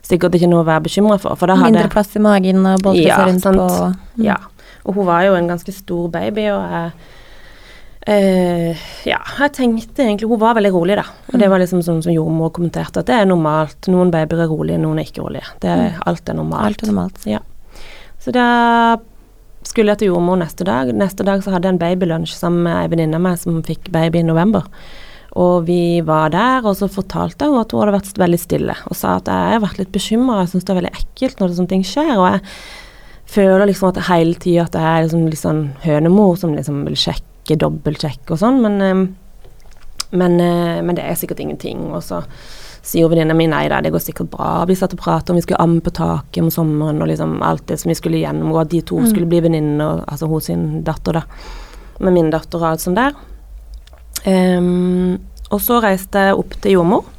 Sikkert 0.06 0.36
ikke 0.38 0.48
noe 0.48 0.62
å 0.62 0.66
være 0.66 0.86
bekymra 0.86 1.18
for. 1.20 1.36
for 1.36 1.52
Mindre 1.52 1.82
hadde, 1.82 1.92
plass 1.92 2.14
i 2.16 2.22
magen 2.22 2.62
og 2.64 2.80
boltre 2.84 3.02
ja, 3.02 3.18
seg 3.18 3.28
rundt 3.28 3.44
sant? 3.44 3.58
på 3.60 3.88
mm. 3.90 4.22
Ja. 4.24 4.36
Og 4.86 4.96
hun 4.96 5.08
var 5.08 5.26
jo 5.26 5.34
en 5.36 5.50
ganske 5.50 5.74
stor 5.74 6.06
baby, 6.14 6.46
og 6.54 6.62
jeg 6.72 6.92
eh, 8.14 8.84
ja, 9.04 9.18
jeg 9.40 9.52
tenkte 9.56 10.04
egentlig 10.04 10.30
Hun 10.30 10.40
var 10.40 10.54
veldig 10.56 10.70
rolig, 10.72 10.96
da. 10.96 11.04
Og 11.32 11.34
det 11.34 11.42
mm. 11.42 11.52
var 11.52 11.62
liksom 11.62 11.82
sånn 11.84 12.00
som 12.06 12.14
jordmor 12.14 12.54
kommenterte, 12.56 13.02
at 13.02 13.10
det 13.10 13.18
er 13.18 13.28
normalt. 13.28 13.90
Noen 13.92 14.14
babyer 14.14 14.46
er 14.46 14.52
rolige, 14.52 14.80
noen 14.80 15.02
er 15.02 15.10
ikke 15.10 15.26
rolige. 15.26 15.50
Det, 15.60 15.74
mm. 15.74 16.00
Alt 16.06 16.32
er 16.32 16.38
normalt. 16.38 16.70
Alt 16.70 16.86
er 16.86 16.92
normalt. 16.92 17.28
Ja. 17.28 17.42
Så 18.22 18.32
da 18.34 18.46
skulle 19.66 19.92
jeg 19.92 20.02
til 20.04 20.12
jordmor 20.12 20.38
neste 20.40 20.66
dag. 20.66 20.92
Neste 20.94 21.26
dag 21.26 21.42
så 21.44 21.52
hadde 21.54 21.68
jeg 21.68 21.76
en 21.76 21.82
babylunsj 21.82 22.36
sammen 22.38 22.64
med 22.66 22.78
ei 22.78 22.88
venninne 22.92 23.18
av 23.18 23.26
meg 23.26 23.38
som 23.42 23.60
fikk 23.66 23.90
baby 23.94 24.22
i 24.22 24.26
november. 24.28 24.66
Og 25.36 25.66
vi 25.66 26.00
var 26.06 26.32
der, 26.32 26.64
og 26.64 26.78
så 26.78 26.88
fortalte 26.88 27.50
hun 27.50 27.60
at 27.60 27.74
hun 27.74 27.82
hadde 27.82 27.98
vært 27.98 28.20
veldig 28.22 28.40
stille, 28.40 28.76
og 28.88 28.96
sa 28.96 29.18
at 29.18 29.28
jeg 29.28 29.56
har 29.58 29.64
vært 29.66 29.82
litt 29.82 29.92
bekymra, 29.92 30.44
jeg 30.44 30.54
syns 30.54 30.64
det 30.64 30.72
er 30.72 30.80
veldig 30.80 30.96
ekkelt 31.02 31.42
når 31.42 31.56
sånne 31.58 31.74
ting 31.74 31.84
skjer. 31.84 32.14
og 32.16 32.28
jeg 32.30 32.44
føler 33.36 33.66
liksom 33.66 33.90
at 33.90 34.04
hele 34.06 34.38
tida 34.40 34.64
at 34.64 34.78
jeg 34.78 34.86
er 34.86 35.08
liksom 35.08 35.26
litt 35.28 35.42
sånn 35.42 35.64
hønemor 35.82 36.38
som 36.40 36.54
liksom 36.56 36.84
vil 36.86 36.96
sjekke 36.96 37.34
sjekke, 37.46 37.60
dobbeltsjekke 37.62 38.34
og 38.34 38.40
sånn, 38.40 38.60
men, 38.60 38.80
eh, 38.82 39.06
men, 40.12 40.40
eh, 40.40 40.82
men, 40.82 40.94
det 40.94 41.04
er 41.04 41.14
sikkert 41.14 41.40
ingenting. 41.40 41.92
Og 41.92 42.02
så 42.02 42.24
sier 42.86 43.10
venninna 43.10 43.34
mi 43.34 43.48
nei 43.50 43.64
da, 43.70 43.80
det 43.82 43.90
går 43.94 44.02
sikkert 44.02 44.30
bra. 44.32 44.50
Vi 44.68 44.76
satt 44.78 44.94
og 44.94 45.02
pratet 45.02 45.32
om 45.32 45.38
vi 45.38 45.44
skulle 45.44 45.62
amme 45.62 45.82
på 45.82 45.92
taket 45.94 46.42
om 46.44 46.52
sommeren 46.54 47.02
og 47.02 47.10
liksom 47.10 47.38
alt 47.44 47.66
det 47.70 47.80
som 47.82 47.90
vi 47.90 47.98
skulle 47.98 48.22
gjennom, 48.22 48.52
og 48.54 48.62
at 48.62 48.72
de 48.74 48.82
to 48.86 49.00
mm. 49.02 49.08
skulle 49.10 49.30
bli 49.30 49.42
venninner, 49.48 50.04
altså 50.06 50.28
hos 50.30 50.50
sin 50.50 50.84
datter, 50.86 51.18
da. 51.18 51.24
Med 52.04 52.14
min 52.14 52.30
datter 52.30 52.60
og 52.60 52.70
alt 52.70 52.84
sånt 52.84 53.00
der. 53.00 53.16
Um, 54.26 55.16
og 55.50 55.60
så 55.62 55.80
reiste 55.82 56.28
jeg 56.28 56.38
opp 56.38 56.56
til 56.62 56.76
jordmor. 56.76 57.12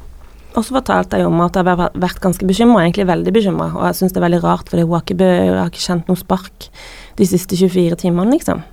Og 0.56 0.64
så 0.64 0.74
fortalte 0.78 1.20
jeg 1.20 1.28
om 1.28 1.38
at 1.44 1.54
jeg 1.54 1.68
har 1.68 1.92
vært 2.00 2.22
ganske 2.22 2.46
bekymra, 2.48 2.82
egentlig 2.82 3.06
veldig 3.08 3.34
bekymra. 3.34 3.68
Og 3.76 3.84
jeg 3.90 3.98
syns 3.98 4.14
det 4.14 4.22
er 4.22 4.26
veldig 4.26 4.42
rart, 4.42 4.70
for 4.70 4.80
hun 4.80 4.96
har 4.96 5.04
ikke, 5.04 5.28
har 5.52 5.70
ikke 5.70 5.84
kjent 5.84 6.08
noe 6.08 6.18
spark 6.18 6.70
de 7.18 7.28
siste 7.28 7.58
24 7.58 8.00
timene, 8.00 8.32
liksom. 8.34 8.64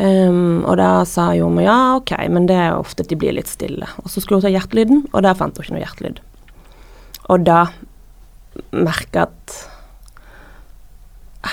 Um, 0.00 0.62
og 0.64 0.78
da 0.80 1.02
sa 1.04 1.26
jordmor 1.36 1.66
ja, 1.66 1.78
ok, 1.98 2.14
men 2.32 2.46
det 2.48 2.56
er 2.56 2.72
ofte 2.72 3.04
at 3.04 3.10
de 3.10 3.18
blir 3.20 3.34
litt 3.36 3.50
stille. 3.50 3.84
Og 4.00 4.08
så 4.08 4.22
skulle 4.22 4.38
hun 4.40 4.46
ta 4.46 4.52
hjertelyden, 4.52 5.02
og 5.12 5.26
der 5.26 5.36
fant 5.36 5.58
hun 5.58 5.66
ikke 5.66 5.74
noe 5.76 5.82
hjertelyd. 5.82 6.22
Og 7.28 7.44
da 7.44 7.58
merka 8.72 9.26
at 9.28 9.58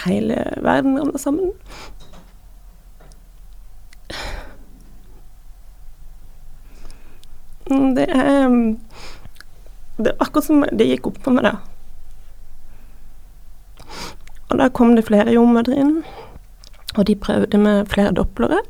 hele 0.06 0.38
verden 0.64 0.96
ramla 1.00 1.20
sammen. 1.20 1.52
Det 7.68 8.08
er 8.08 8.76
Det 9.98 10.12
er 10.14 10.22
akkurat 10.22 10.46
som 10.46 10.64
det 10.72 10.88
gikk 10.88 11.08
opp 11.10 11.18
for 11.26 11.34
meg, 11.34 11.44
da. 11.44 11.58
Og 14.48 14.60
da 14.62 14.70
kom 14.70 14.96
det 14.96 15.08
flere 15.08 15.34
jordmødre 15.34 15.76
inn. 15.76 15.96
Og 16.98 17.06
de 17.08 17.16
prøvde 17.20 17.60
med 17.62 17.88
flere 17.92 18.14
doplere. 18.16 18.62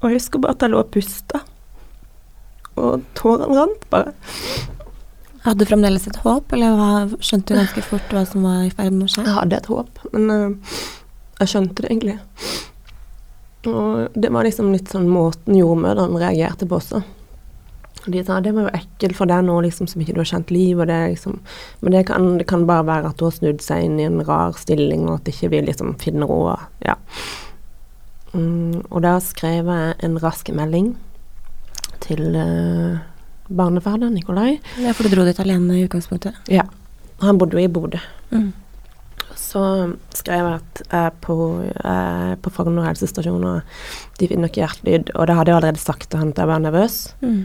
Og 0.00 0.08
jeg 0.08 0.20
husker 0.20 0.40
bare 0.40 0.56
at 0.56 0.64
jeg 0.64 0.72
lå 0.72 0.80
og 0.80 0.92
pusta. 0.94 1.42
Og 2.80 3.02
tårene 3.18 3.58
rant 3.58 3.86
bare. 3.92 4.14
Hadde 5.44 5.64
du 5.64 5.70
fremdeles 5.70 6.06
et 6.08 6.18
håp, 6.20 6.52
eller 6.52 6.76
hva, 6.76 7.20
skjønte 7.24 7.54
du 7.54 7.58
ganske 7.58 7.84
fort 7.84 8.12
hva 8.12 8.26
som 8.28 8.44
var 8.44 8.66
i 8.66 8.72
ferd 8.72 8.92
med 8.92 9.06
å 9.06 9.12
skje? 9.12 9.24
Jeg 9.24 9.36
hadde 9.38 9.56
et 9.56 9.70
håp, 9.72 10.02
men 10.12 10.26
uh, 10.32 10.80
jeg 11.40 11.52
skjønte 11.52 11.80
det 11.80 11.88
egentlig. 11.88 12.18
Og 13.70 14.18
det 14.20 14.32
var 14.32 14.44
liksom 14.44 14.68
litt 14.72 14.92
sånn 14.92 15.08
måten 15.08 15.56
jordmødrene 15.56 16.20
reagerte 16.20 16.68
på 16.68 16.76
også. 16.76 17.00
De 18.06 18.22
sa 18.24 18.38
det 18.40 18.54
var 18.56 18.68
jo 18.68 18.78
ekkelt 18.78 19.18
for 19.18 19.28
deg 19.28 19.44
nå 19.44 19.58
liksom 19.66 19.88
som 19.90 20.00
ikke 20.00 20.14
du 20.16 20.22
har 20.22 20.30
kjent 20.30 20.52
liv, 20.54 20.78
og 20.78 20.88
det 20.88 20.98
liksom 21.12 21.40
Men 21.80 21.92
det 21.92 22.06
kan, 22.08 22.38
det 22.38 22.46
kan 22.48 22.66
bare 22.68 22.86
være 22.88 23.12
at 23.12 23.20
du 23.20 23.26
har 23.26 23.36
snudd 23.36 23.60
seg 23.64 23.84
inn 23.84 24.00
i 24.00 24.08
en 24.08 24.22
rar 24.24 24.56
stilling, 24.56 25.08
og 25.08 25.20
at 25.20 25.28
ikke 25.32 25.52
vi 25.52 25.62
liksom 25.68 25.94
finner 26.00 26.30
ro. 26.30 26.56
Ja. 26.86 26.96
Mm, 28.32 28.86
og 28.88 29.02
da 29.02 29.18
skrev 29.24 29.68
jeg 29.68 29.94
en 30.06 30.18
rask 30.22 30.48
melding 30.54 30.94
til 32.00 32.36
uh, 32.36 33.02
barnefaderen 33.50 34.14
Nikolai. 34.14 34.58
Ja, 34.80 34.94
for 34.94 35.04
du 35.04 35.14
dro 35.14 35.26
dit 35.26 35.40
alene 35.42 35.76
i 35.80 35.84
utgangspunktet? 35.84 36.38
Ja. 36.48 36.64
Han 37.20 37.38
bodde 37.38 37.58
jo 37.58 37.64
i 37.66 37.70
Bodø. 37.70 38.00
Mm. 38.30 38.52
Så 39.36 39.62
skrev 40.14 40.46
jeg 40.46 40.60
at 40.60 40.82
jeg 40.84 41.06
er 41.10 41.16
på, 41.24 41.36
er 41.84 42.36
på 42.40 42.52
Frogner 42.54 42.86
helsestasjon, 42.86 43.44
og 43.44 44.20
de 44.20 44.28
finner 44.30 44.50
ikke 44.50 44.62
hjertelyd. 44.62 45.12
Og 45.16 45.26
det 45.26 45.36
hadde 45.36 45.52
jeg 45.52 45.58
allerede 45.58 45.82
sagt 45.82 46.10
til 46.10 46.22
han 46.22 46.32
at 46.32 46.40
jeg 46.40 46.50
var 46.50 46.62
nervøs. 46.62 47.00
Mm. 47.20 47.42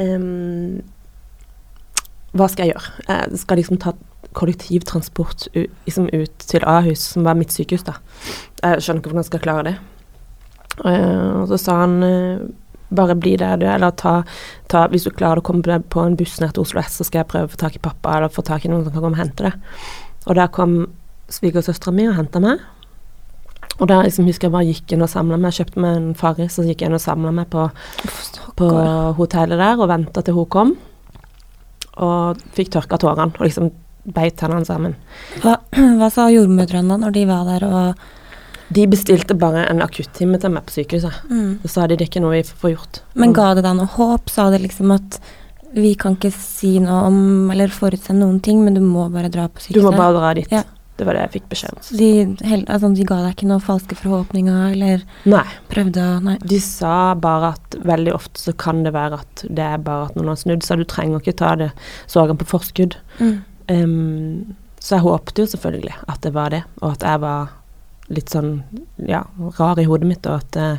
Um, 0.00 0.82
hva 2.34 2.48
skal 2.50 2.66
jeg 2.66 2.74
gjøre? 2.74 3.04
Jeg 3.06 3.40
skal 3.44 3.60
liksom 3.60 3.78
ta 3.82 3.94
kollektivtransport 4.34 5.46
liksom 5.54 6.08
ut 6.10 6.38
til 6.42 6.64
Ahus, 6.66 7.04
som 7.12 7.26
var 7.26 7.38
mitt 7.38 7.54
sykehus, 7.54 7.84
da. 7.86 7.94
Jeg 8.64 8.82
skjønner 8.82 9.00
ikke 9.00 9.12
hvordan 9.12 9.22
jeg 9.22 9.30
skal 9.30 9.44
klare 9.44 9.66
det. 9.68 9.76
Uh, 10.82 11.44
og 11.44 11.48
så 11.52 11.60
sa 11.62 11.76
han 11.84 12.00
uh, 12.02 12.42
bare 12.94 13.14
bli 13.18 13.36
der 13.38 13.60
du 13.60 13.66
er, 13.68 13.76
eller 13.76 13.94
ta, 13.94 14.16
ta, 14.70 14.88
Hvis 14.90 15.06
du 15.06 15.12
klarer 15.14 15.38
å 15.38 15.46
komme 15.46 15.78
på 15.78 16.02
en 16.02 16.18
buss 16.18 16.40
ned 16.42 16.54
til 16.54 16.64
Oslo 16.64 16.82
S, 16.82 16.98
så 16.98 17.06
skal 17.06 17.22
jeg 17.22 17.30
prøve 17.30 17.48
å 17.48 17.54
få 17.54 17.60
tak 17.62 17.78
i 17.78 17.84
pappa, 17.84 18.16
eller 18.16 18.32
få 18.32 18.42
tak 18.46 18.66
i 18.66 18.72
noen 18.72 18.84
som 18.86 18.94
kan 18.94 19.04
komme 19.04 19.18
og 19.18 19.22
hente 19.22 19.46
det. 19.46 19.54
Og 20.26 20.38
der 20.38 20.50
kom 20.54 20.78
svigersøstera 21.32 21.94
mi 21.94 22.08
og 22.10 22.18
henta 22.18 22.42
meg. 22.42 22.62
Og 23.80 23.88
der 23.90 24.06
liksom 24.06 24.28
husker 24.28 24.48
jeg 24.48 24.54
bare 24.54 24.68
gikk 24.68 24.94
inn 24.94 25.04
og 25.04 25.10
samla 25.10 25.38
meg, 25.40 25.54
kjøpte 25.56 25.82
meg 25.82 25.96
en 25.98 26.10
Farris, 26.18 26.58
og 26.62 26.68
gikk 26.70 26.84
inn 26.86 26.94
og 26.94 27.02
samla 27.02 27.32
meg 27.34 27.48
på, 27.50 27.66
på 28.58 28.68
hotellet 29.18 29.58
der 29.58 29.80
og 29.80 29.90
venta 29.90 30.22
til 30.24 30.36
hun 30.38 30.50
kom. 30.50 30.74
Og 32.04 32.44
fikk 32.54 32.74
tørka 32.74 32.98
tårene 33.02 33.34
og 33.34 33.46
liksom 33.46 33.72
beit 34.14 34.36
tennene 34.38 34.66
sammen. 34.68 34.98
Hva, 35.42 35.58
hva 35.98 36.10
sa 36.12 36.28
jordmødrene 36.32 36.92
da 36.92 37.00
når 37.06 37.16
de 37.16 37.24
var 37.30 37.48
der 37.48 37.66
og 37.70 38.04
De 38.74 38.86
bestilte 38.88 39.36
bare 39.36 39.66
en 39.68 39.82
akuttime 39.84 40.38
til 40.40 40.50
meg 40.54 40.64
på 40.66 40.72
sykehuset. 40.78 41.24
mm. 41.28 41.50
Så 41.62 41.68
sa 41.74 41.86
de 41.86 41.98
det 41.98 42.06
er 42.06 42.10
ikke 42.10 42.22
noe 42.24 42.32
vi 42.32 42.42
får 42.42 42.70
gjort. 42.72 43.00
Men 43.14 43.34
ga 43.36 43.50
det 43.54 43.62
deg 43.66 43.76
noe 43.76 43.90
håp? 43.92 44.30
Sa 44.32 44.48
det 44.50 44.62
liksom 44.62 44.94
at 44.94 45.18
vi 45.74 45.92
kan 45.98 46.16
ikke 46.16 46.30
si 46.32 46.78
noe 46.82 47.02
om 47.10 47.50
eller 47.52 47.68
forutse 47.74 48.14
noen 48.16 48.38
ting, 48.40 48.62
men 48.64 48.74
du 48.78 48.80
må 48.80 49.08
bare 49.12 49.28
dra 49.28 49.48
på 49.50 49.60
sykehuset? 49.60 49.82
Du 49.82 49.84
må 49.84 49.92
bare 49.92 50.16
dra 50.16 50.32
dit. 50.38 50.50
Ja. 50.54 50.62
Det 50.94 51.06
var 51.06 51.16
det 51.16 51.24
jeg 51.24 51.32
fikk 51.34 51.46
beskjed 51.50 51.74
om. 51.74 51.86
De, 51.98 52.10
altså, 52.70 52.90
de 52.94 53.06
ga 53.08 53.16
deg 53.24 53.32
ikke 53.34 53.48
noen 53.50 53.62
falske 53.64 53.96
forhåpninger, 53.98 54.60
eller 54.76 55.02
Nei. 55.26 55.42
prøvde 55.72 56.04
å 56.06 56.20
Nei. 56.22 56.36
De 56.46 56.60
sa 56.62 57.16
bare 57.18 57.54
at 57.56 57.78
veldig 57.82 58.14
ofte 58.14 58.44
så 58.44 58.54
kan 58.54 58.84
det 58.86 58.94
være 58.94 59.18
at 59.24 59.42
det 59.48 59.64
er 59.66 59.82
bare 59.82 60.06
at 60.10 60.18
noen 60.18 60.30
har 60.30 60.38
snudd, 60.38 60.62
så 60.62 60.78
du 60.78 60.84
trenger 60.86 61.18
ikke 61.18 61.34
ta 61.40 61.56
det 61.58 61.72
sorgen 62.06 62.38
på 62.38 62.46
forskudd. 62.52 62.94
Mm. 63.18 63.34
Um, 63.74 64.54
så 64.78 64.98
jeg 64.98 65.06
håpte 65.08 65.42
jo 65.42 65.50
selvfølgelig 65.50 65.98
at 66.12 66.22
det 66.22 66.34
var 66.36 66.54
det, 66.54 66.62
og 66.82 66.92
at 66.92 67.06
jeg 67.08 67.22
var 67.24 67.52
litt 68.12 68.30
sånn 68.30 68.52
ja, 69.08 69.24
rar 69.58 69.80
i 69.80 69.86
hodet 69.88 70.08
mitt, 70.10 70.26
og 70.28 70.44
at 70.44 70.58
ja. 70.60 70.72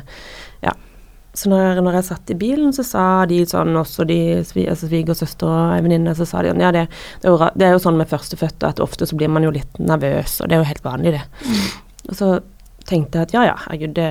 Så 1.36 1.50
når, 1.52 1.82
når 1.84 1.98
jeg 1.98 2.08
satt 2.08 2.32
i 2.32 2.38
bilen, 2.40 2.72
så 2.72 2.84
sa 2.86 3.04
de 3.28 3.42
sånn, 3.48 3.76
også 3.76 4.06
de 4.08 4.18
altså 4.40 4.88
svigersøster 4.88 5.50
og 5.50 5.74
ei 5.74 5.82
venninne, 5.84 6.14
så 6.16 6.24
sa 6.28 6.40
de 6.42 6.54
sånn 6.54 6.64
Ja, 6.64 6.72
det, 6.72 6.86
det, 7.20 7.28
er 7.28 7.34
jo, 7.34 7.50
det 7.52 7.68
er 7.68 7.74
jo 7.76 7.82
sånn 7.84 8.00
med 8.00 8.08
førstefødte 8.08 8.72
at 8.72 8.80
ofte 8.80 9.08
så 9.08 9.18
blir 9.20 9.28
man 9.32 9.44
jo 9.44 9.52
litt 9.52 9.80
nervøs, 9.82 10.40
og 10.40 10.48
det 10.48 10.56
er 10.56 10.64
jo 10.64 10.70
helt 10.70 10.86
vanlig, 10.86 11.16
det. 11.18 11.56
Og 12.08 12.16
så 12.16 12.30
tenkte 12.88 13.20
jeg 13.20 13.28
at 13.28 13.34
ja, 13.36 13.48
ja, 13.50 13.56
herregud, 13.66 13.96
det, 13.98 14.10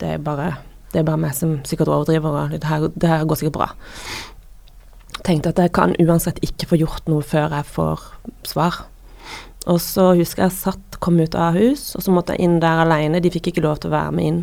det 0.00 0.16
er 0.16 0.24
bare 0.24 0.54
det 0.94 1.00
er 1.00 1.06
bare 1.08 1.18
meg 1.18 1.34
som 1.34 1.56
sikkert 1.66 1.90
overdriver, 1.90 2.30
og 2.30 2.52
det 2.54 2.68
her, 2.70 2.86
det 2.94 3.08
her 3.10 3.24
går 3.26 3.40
sikkert 3.40 3.56
bra. 3.56 3.68
Tenkte 5.26 5.50
at 5.50 5.58
jeg 5.58 5.72
kan 5.74 5.94
uansett 5.98 6.38
ikke 6.46 6.68
få 6.70 6.78
gjort 6.78 7.08
noe 7.10 7.24
før 7.26 7.50
jeg 7.56 7.66
får 7.66 8.04
svar. 8.46 8.84
Og 9.66 9.80
så 9.82 10.12
husker 10.14 10.44
jeg 10.44 10.54
satt, 10.54 10.98
kom 11.02 11.18
ut 11.18 11.34
av 11.34 11.58
hus, 11.58 11.88
og 11.98 12.04
så 12.04 12.14
måtte 12.14 12.36
jeg 12.36 12.46
inn 12.46 12.60
der 12.62 12.84
alene. 12.84 13.22
De 13.24 13.32
fikk 13.32 13.50
ikke 13.50 13.64
lov 13.64 13.80
til 13.82 13.90
å 13.90 13.96
være 13.96 14.14
med 14.14 14.28
inn, 14.28 14.40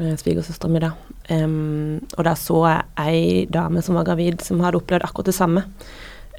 eh, 0.00 0.16
svigersøstera 0.18 0.72
mi 0.72 0.82
da. 0.82 0.90
Em, 1.30 2.00
og 2.18 2.24
der 2.26 2.34
så 2.34 2.60
jeg 2.66 2.84
ei 3.06 3.46
dame 3.46 3.82
som 3.82 3.94
var 3.94 4.04
gravid, 4.08 4.40
som 4.42 4.60
hadde 4.64 4.80
opplevd 4.80 5.04
akkurat 5.06 5.26
det 5.30 5.34
samme. 5.36 5.64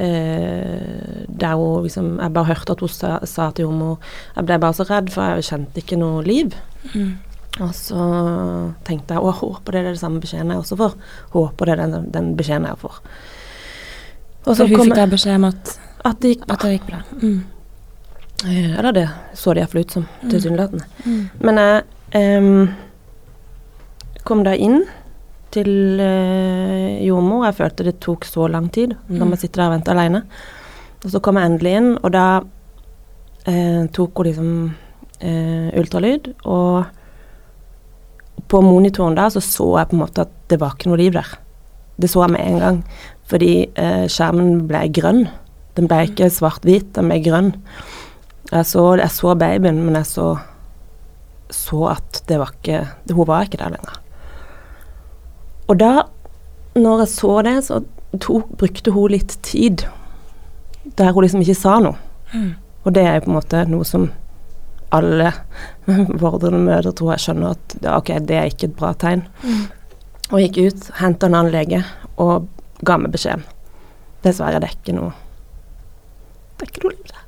Uh, 0.02 1.26
der 1.28 1.56
hun 1.60 1.84
liksom 1.84 2.20
Jeg 2.20 2.34
bare 2.34 2.46
hørte 2.48 2.72
at 2.74 2.80
hun 2.80 2.90
sa, 2.90 3.20
sa 3.28 3.50
til 3.52 3.68
henne 3.68 3.98
Jeg 4.36 4.46
ble 4.48 4.58
bare 4.64 4.74
så 4.74 4.86
redd, 4.88 5.12
for 5.14 5.22
jeg 5.36 5.44
kjente 5.50 5.78
ikke 5.84 6.00
noe 6.00 6.24
liv. 6.26 6.56
Mm. 6.96 7.12
Og 7.60 7.74
så 7.76 8.00
tenkte 8.88 9.14
jeg 9.14 9.22
å, 9.22 9.28
jeg 9.30 9.40
håper 9.42 9.72
det 9.76 9.82
er 9.82 9.90
det 9.92 10.00
samme 10.02 10.22
beskjeden 10.24 10.54
jeg 10.56 10.62
også 10.64 10.78
får. 10.80 10.96
Håper 11.36 11.66
det 11.70 11.74
er 11.76 11.82
den, 11.92 12.06
den 12.16 12.30
beskjeden 12.40 12.66
jeg 12.70 12.80
får. 12.82 13.02
Og 14.48 14.56
Så 14.56 14.56
så 14.64 14.68
hun 14.68 14.78
kom 14.80 14.88
fikk 14.90 14.96
da 14.98 15.06
beskjed 15.12 15.36
om 15.38 15.50
at, 15.52 15.74
at 16.08 16.22
det 16.24 16.32
gikk 16.36 16.46
bra. 16.48 16.56
at 16.56 16.64
det 16.66 16.72
gikk 16.78 16.88
bra? 16.88 17.02
Mm. 17.22 17.42
Eh, 18.48 18.78
Eller 18.80 18.92
det 18.96 19.08
så 19.38 19.54
det 19.54 19.62
iallfall 19.66 19.84
ut 19.84 19.92
som, 19.92 20.08
Mm. 20.24 20.30
tilsynelatende. 20.32 20.86
Mm. 21.06 21.30
Men 21.42 21.56
jeg 21.62 21.84
em, 22.18 22.70
kom 24.28 24.44
da 24.46 24.54
inn 24.56 24.84
til 25.52 26.00
uh, 26.00 27.02
jordmor. 27.04 27.46
Jeg 27.50 27.58
følte 27.60 27.86
det 27.88 28.00
tok 28.04 28.26
så 28.26 28.48
lang 28.52 28.70
tid 28.72 28.96
når 29.10 29.20
Mm. 29.26 29.30
man 29.30 29.38
sitter 29.42 29.62
der 29.64 29.70
og 29.70 29.76
venter 29.76 29.92
alene. 29.98 30.24
Og 31.04 31.10
så 31.12 31.20
kom 31.22 31.36
jeg 31.40 31.50
endelig 31.50 31.72
inn, 31.80 31.92
og 32.04 32.12
da 32.14 32.26
eh, 33.50 33.88
tok 33.92 34.18
hun 34.22 34.26
liksom 34.28 34.50
eh, 35.20 35.72
ultralyd. 35.82 36.28
Og 36.46 36.86
på 38.48 38.62
monitoren 38.62 39.16
da 39.18 39.26
så 39.34 39.42
så 39.42 39.66
jeg 39.80 39.90
på 39.90 39.96
en 39.98 40.04
måte 40.04 40.22
at 40.28 40.30
det 40.52 40.60
var 40.62 40.76
ikke 40.76 40.92
noe 40.92 41.00
liv 41.02 41.14
der. 41.16 41.26
Det 41.98 42.10
så 42.10 42.22
jeg 42.22 42.36
med 42.36 42.46
en 42.46 42.60
gang, 42.62 42.78
fordi 43.26 43.52
eh, 43.76 44.06
skjermen 44.08 44.68
ble 44.70 44.84
grønn. 44.94 45.24
Den 45.76 45.88
ble 45.90 46.04
ikke 46.06 46.30
svart-hvit, 46.30 46.94
den 46.94 47.10
ble 47.10 47.18
grønn. 47.26 47.52
Jeg 48.52 48.66
så, 48.70 48.86
jeg 49.00 49.10
så 49.10 49.34
babyen, 49.40 49.82
men 49.86 49.96
jeg 49.96 50.06
så, 50.06 50.28
så 51.50 51.86
at 51.96 52.22
det 52.28 52.38
var 52.42 52.52
ikke 52.62 52.86
Hun 53.16 53.28
var 53.28 53.48
ikke 53.48 53.58
der 53.58 53.74
lenger. 53.74 53.98
Og 55.72 55.80
da, 55.80 55.92
når 56.76 57.06
jeg 57.06 57.12
så 57.14 57.36
det, 57.48 57.56
så 57.64 57.80
tok, 58.20 58.50
brukte 58.60 58.92
hun 58.92 59.14
litt 59.14 59.38
tid 59.46 59.86
der 61.00 61.14
hun 61.14 61.24
liksom 61.24 61.44
ikke 61.46 61.56
sa 61.56 61.78
noe. 61.80 61.96
Mm. 62.34 62.50
Og 62.84 62.96
det 62.96 63.06
er 63.06 63.16
jo 63.16 63.24
på 63.28 63.32
en 63.32 63.38
måte 63.38 63.62
noe 63.70 63.88
som 63.88 64.10
alle 64.92 65.32
vordrende 66.24 66.60
mødre 66.66 66.92
tror 66.98 67.14
jeg 67.14 67.26
skjønner 67.26 67.56
at 67.56 67.78
ok, 67.94 68.14
det 68.28 68.38
er 68.38 68.52
ikke 68.52 68.68
et 68.72 68.78
bra 68.78 68.92
tegn. 69.00 69.24
Mm. 69.46 69.64
Og 70.32 70.44
gikk 70.44 70.62
ut, 70.66 70.92
henta 71.00 71.30
en 71.30 71.38
annen 71.40 71.54
lege 71.54 71.84
og 72.20 72.50
ga 72.88 72.98
meg 73.00 73.14
beskjeden. 73.16 73.46
Dessverre, 74.26 74.60
det 74.62 74.70
er 74.70 74.76
ikke 74.78 74.94
noe 74.94 75.16
Det 76.60 76.68
er 76.68 76.70
ikke 76.70 76.84
noe 76.84 76.94
liv 76.94 77.08
der. 77.10 77.28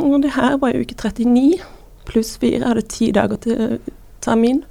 Og 0.00 0.22
det 0.24 0.32
her 0.34 0.56
var 0.58 0.72
jo 0.72 0.82
uke 0.82 0.96
39 0.96 1.60
pluss 2.08 2.38
4. 2.40 2.56
Jeg 2.56 2.64
hadde 2.66 2.90
ti 2.90 3.10
dager 3.14 3.38
til 3.44 3.60
termin. 4.22 4.62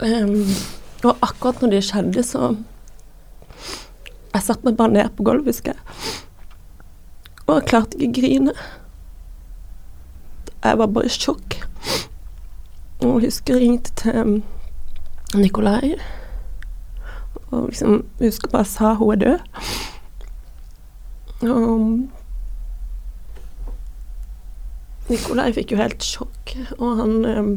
Um, 0.00 0.42
og 1.04 1.16
akkurat 1.22 1.62
når 1.62 1.70
det 1.76 1.84
skjedde, 1.84 2.22
så 2.22 2.56
Jeg 4.36 4.42
satte 4.44 4.68
meg 4.68 4.76
bare 4.76 4.92
ned 4.92 5.14
på 5.16 5.24
gulvet, 5.24 5.46
husker 5.48 5.72
jeg. 5.72 5.80
Og 7.46 7.54
jeg 7.54 7.68
klarte 7.70 7.96
ikke 7.96 8.10
å 8.10 8.16
grine. 8.18 8.52
Jeg 10.60 10.78
var 10.78 10.90
bare 10.92 11.08
i 11.08 11.14
sjokk. 11.14 11.56
Og 13.00 13.14
jeg 13.14 13.30
husker 13.30 13.56
jeg 13.56 13.62
ringte 13.62 13.94
til 13.96 14.42
Nikolai. 15.40 15.94
Og 17.48 17.70
liksom 17.70 18.02
jeg 18.20 18.28
husker 18.28 18.52
bare 18.52 18.68
sa 18.68 18.92
hun 19.00 19.14
er 19.14 19.22
død. 19.24 19.40
Og 21.48 21.80
Nikolai 25.08 25.52
fikk 25.54 25.72
jo 25.72 25.78
helt 25.78 26.02
sjokk, 26.02 26.56
og 26.80 26.96
han 26.98 27.12
um, 27.24 27.50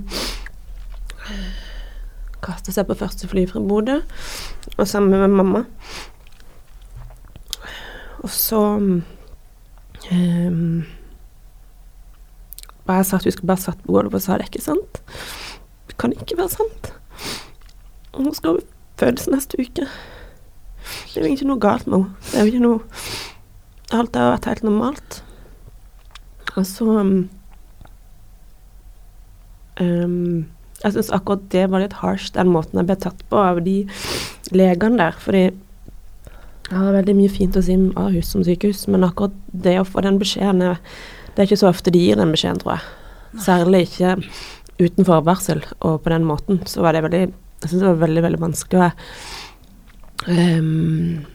kastet 2.49 2.75
seg 2.75 2.89
på 2.89 2.97
første 2.97 3.29
fly 3.29 3.45
fra 3.49 3.61
Bodø, 3.63 3.99
og 4.75 4.87
sammen 4.89 5.13
med 5.13 5.37
mamma. 5.37 5.61
Og 8.19 8.29
så 8.33 8.59
um, 8.81 9.03
bare 12.89 13.05
jeg 13.05 13.25
vi 13.25 13.31
skal 13.31 13.47
bare 13.47 13.61
satt 13.61 13.81
på 13.85 13.93
gulvet 13.93 14.17
og 14.17 14.25
sa 14.25 14.37
det 14.37 14.49
ikke 14.49 14.65
sant. 14.65 15.01
Det 15.87 15.97
kan 16.01 16.13
ikke 16.15 16.37
være 16.37 16.49
sant. 16.49 16.93
Og 18.13 18.23
Hun 18.23 18.33
skal 18.33 18.57
fødes 18.99 19.29
neste 19.29 19.57
uke. 19.61 19.85
Det 21.13 21.21
er 21.21 21.27
jo 21.27 21.35
ikke 21.35 21.47
noe 21.47 21.61
galt 21.61 21.87
med 21.87 21.97
henne. 21.97 22.15
Det 22.25 22.35
er 22.35 22.39
jo 22.39 22.45
ikke 22.53 22.65
noe 22.65 22.79
Alt 23.89 24.15
har 24.15 24.35
vært 24.35 24.45
helt 24.45 24.65
normalt. 24.67 25.23
Og 26.55 26.65
så 26.65 26.85
um, 26.99 27.29
um, 29.81 30.45
Jeg 30.79 30.95
syns 30.95 31.09
akkurat 31.11 31.41
det 31.51 31.65
var 31.71 31.83
litt 31.83 31.97
harsh, 31.99 32.31
den 32.35 32.51
måten 32.53 32.79
jeg 32.79 32.87
ble 32.87 32.95
tatt 33.03 33.23
på 33.31 33.39
av 33.41 33.59
de 33.65 33.81
legene 34.55 35.01
der. 35.01 35.17
Fordi 35.19 35.43
jeg 36.69 36.77
har 36.77 36.93
veldig 36.93 37.15
mye 37.17 37.33
fint 37.33 37.57
å 37.57 37.63
si 37.65 37.75
om 37.75 37.89
Ahus 37.99 38.29
som 38.31 38.45
sykehus, 38.45 38.85
men 38.91 39.03
akkurat 39.07 39.35
det 39.51 39.79
å 39.81 39.87
få 39.87 40.05
den 40.05 40.19
beskjeden 40.21 40.61
Det 40.63 41.43
er 41.43 41.47
ikke 41.47 41.59
så 41.61 41.69
ofte 41.71 41.91
de 41.91 42.01
gir 42.03 42.19
den 42.19 42.31
beskjeden, 42.33 42.61
tror 42.61 42.77
jeg. 42.77 43.41
Særlig 43.45 43.81
ikke 43.87 44.15
uten 44.79 45.07
forvarsel, 45.07 45.63
og 45.79 46.01
på 46.03 46.13
den 46.13 46.25
måten 46.27 46.61
så 46.67 46.83
var 46.85 46.95
det 46.95 47.03
veldig 47.03 47.25
Jeg 47.25 47.69
syns 47.69 47.81
det 47.81 47.89
var 47.89 48.03
veldig, 48.05 48.23
veldig 48.23 48.39
vanskelig. 48.39 48.79
Og 48.79 48.85
jeg, 50.29 50.59
um, 50.61 51.25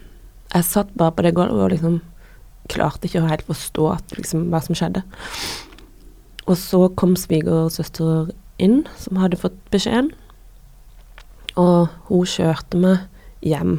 jeg 0.55 0.69
satt 0.71 0.95
bare 0.97 1.13
på 1.13 1.25
det 1.27 1.35
gulvet 1.37 1.67
og 1.67 1.73
liksom 1.75 1.99
klarte 2.73 3.11
ikke 3.11 3.21
å 3.21 3.29
helt 3.29 3.45
forstå 3.45 3.91
at, 3.93 4.15
liksom, 4.17 4.47
hva 4.53 4.63
som 4.65 4.79
skjedde. 4.79 5.03
Og 6.49 6.57
så 6.61 6.81
kom 6.97 7.13
svigersøster 7.19 8.33
inn, 8.63 8.85
som 8.99 9.19
hadde 9.23 9.41
fått 9.41 9.57
beskjeden. 9.75 10.13
Og 11.61 11.91
hun 12.09 12.29
kjørte 12.29 12.81
meg 12.81 13.05
hjem. 13.45 13.79